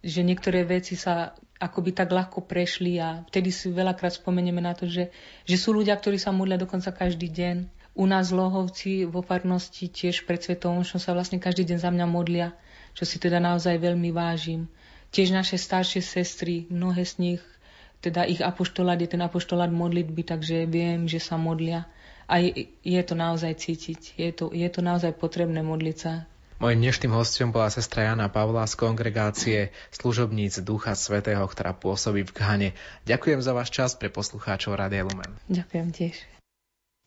že 0.00 0.24
niektoré 0.24 0.64
veci 0.64 0.96
sa 0.96 1.36
akoby 1.60 1.92
tak 1.92 2.08
ľahko 2.08 2.48
prešli 2.48 2.96
a 2.96 3.20
vtedy 3.28 3.52
si 3.52 3.68
veľakrát 3.68 4.16
spomenieme 4.16 4.64
na 4.64 4.72
to, 4.72 4.88
že, 4.88 5.12
že 5.44 5.56
sú 5.60 5.76
ľudia, 5.76 5.92
ktorí 5.92 6.16
sa 6.16 6.32
modlia 6.32 6.56
dokonca 6.56 6.88
každý 6.88 7.28
deň 7.28 7.80
u 7.94 8.06
nás 8.06 8.30
Lohovci 8.32 9.04
vo 9.04 9.20
farnosti 9.20 9.90
tiež 9.90 10.24
pred 10.24 10.40
Svetom 10.40 10.80
sa 10.86 11.12
vlastne 11.12 11.42
každý 11.42 11.68
deň 11.68 11.78
za 11.82 11.90
mňa 11.90 12.06
modlia, 12.06 12.54
čo 12.94 13.04
si 13.04 13.18
teda 13.18 13.42
naozaj 13.42 13.76
veľmi 13.76 14.14
vážim. 14.14 14.70
Tiež 15.10 15.34
naše 15.34 15.58
staršie 15.58 16.00
sestry, 16.00 16.70
mnohé 16.70 17.02
z 17.02 17.14
nich, 17.18 17.42
teda 18.00 18.24
ich 18.24 18.40
apoštolát 18.40 18.96
je 19.00 19.08
ten 19.08 19.20
apoštolát 19.20 19.68
modlitby, 19.68 20.24
takže 20.24 20.64
viem, 20.64 21.04
že 21.04 21.20
sa 21.20 21.36
modlia. 21.36 21.84
A 22.30 22.40
je, 22.40 22.72
je 22.80 23.02
to 23.04 23.14
naozaj 23.18 23.52
cítiť, 23.58 24.16
je 24.16 24.30
to, 24.32 24.44
je 24.54 24.68
to 24.72 24.80
naozaj 24.80 25.12
potrebné 25.16 25.60
modliť 25.60 25.96
sa. 25.96 26.24
Mojím 26.60 26.84
dnešným 26.84 27.16
hostom 27.16 27.56
bola 27.56 27.72
sestra 27.72 28.04
Jana 28.04 28.28
Pavla 28.28 28.68
z 28.68 28.76
kongregácie 28.76 29.58
služobníc 29.96 30.60
Ducha 30.60 30.92
Svetého, 30.92 31.40
ktorá 31.48 31.72
pôsobí 31.72 32.20
v 32.28 32.36
Ghane. 32.36 32.68
Ďakujem 33.08 33.40
za 33.40 33.56
váš 33.56 33.72
čas 33.72 33.96
pre 33.96 34.12
poslucháčov 34.12 34.76
Radia 34.76 35.00
Lumen. 35.00 35.32
Ďakujem 35.48 35.88
tiež. 35.88 36.39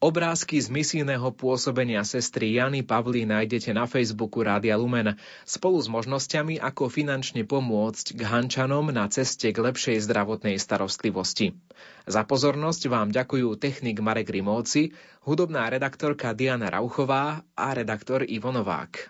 Obrázky 0.04 0.60
z 0.60 0.68
misijného 0.68 1.32
pôsobenia 1.32 2.04
sestry 2.04 2.60
Jany 2.60 2.84
Pavly 2.84 3.24
nájdete 3.24 3.72
na 3.72 3.88
Facebooku 3.88 4.44
Rádia 4.44 4.76
Lumen 4.76 5.16
spolu 5.48 5.80
s 5.80 5.88
možnosťami, 5.88 6.60
ako 6.60 6.92
finančne 6.92 7.48
pomôcť 7.48 8.20
k 8.20 8.22
Hančanom 8.28 8.92
na 8.92 9.08
ceste 9.08 9.56
k 9.56 9.64
lepšej 9.64 10.04
zdravotnej 10.04 10.60
starostlivosti. 10.60 11.56
Za 12.04 12.28
pozornosť 12.28 12.92
vám 12.92 13.16
ďakujú 13.16 13.56
technik 13.56 14.04
Marek 14.04 14.28
Rimóci, 14.28 14.92
hudobná 15.24 15.72
redaktorka 15.72 16.36
Diana 16.36 16.68
Rauchová 16.68 17.48
a 17.56 17.72
redaktor 17.72 18.28
Ivo 18.28 18.52
Novák. 18.52 19.08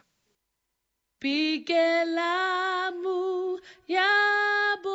Pikelamu 1.18 1.98
yabonzabe 3.89 4.94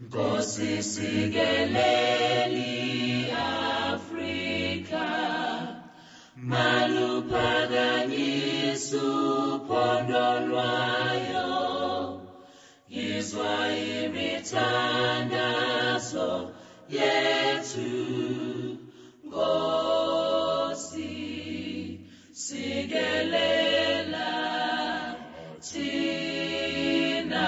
Nkosi 0.00 0.82
sikeleli 0.82 2.72
Afrika 3.92 5.06
maluphakanyisa 6.36 8.96
uphondo 8.96 10.40
lwayo 10.48 11.57
yetu 16.90 18.78
ngosi 19.26 21.12
sigelela 22.32 24.30
thina 25.60 27.46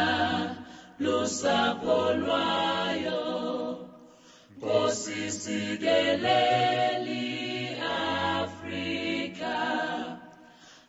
lusapho 0.99 2.13
lwayo. 2.21 3.21
Ngosi 4.59 5.31
sigeleli 5.31 7.25
afrika 7.81 9.57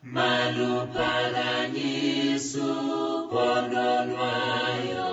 maluphakanyiswa 0.03 2.61
ubono 2.61 4.05
lwayo 4.09 5.11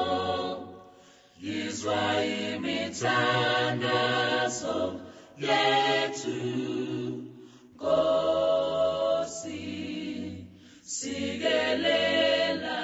yizwa 1.43 2.03
imithandazo 2.99 4.78
yethu 5.36 6.38
Nkosi 7.74 9.62
sikelela 10.82 12.80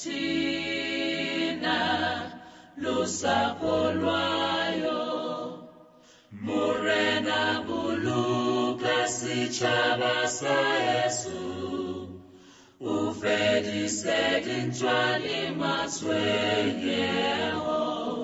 thina 0.00 1.78
lusapho 2.76 3.92
lwayo 3.92 5.02
Morena 6.32 7.40
buluka 7.66 8.96
sitshaba 9.08 10.28
sa 10.28 10.58
Yesu 10.88 11.40
o 12.80 13.12
fedise 13.20 14.20
dintwa 14.44 15.18
le 15.22 15.40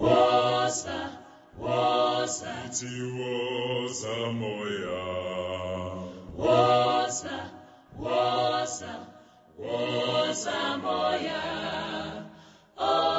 woza 0.00 0.98
woza 1.60 2.50
ithi 2.66 2.86
moya 4.38 5.02
woza 6.38 7.36
woza 7.98 8.92
woza 9.58 10.58
moya 10.82 11.42
oh. 12.78 13.17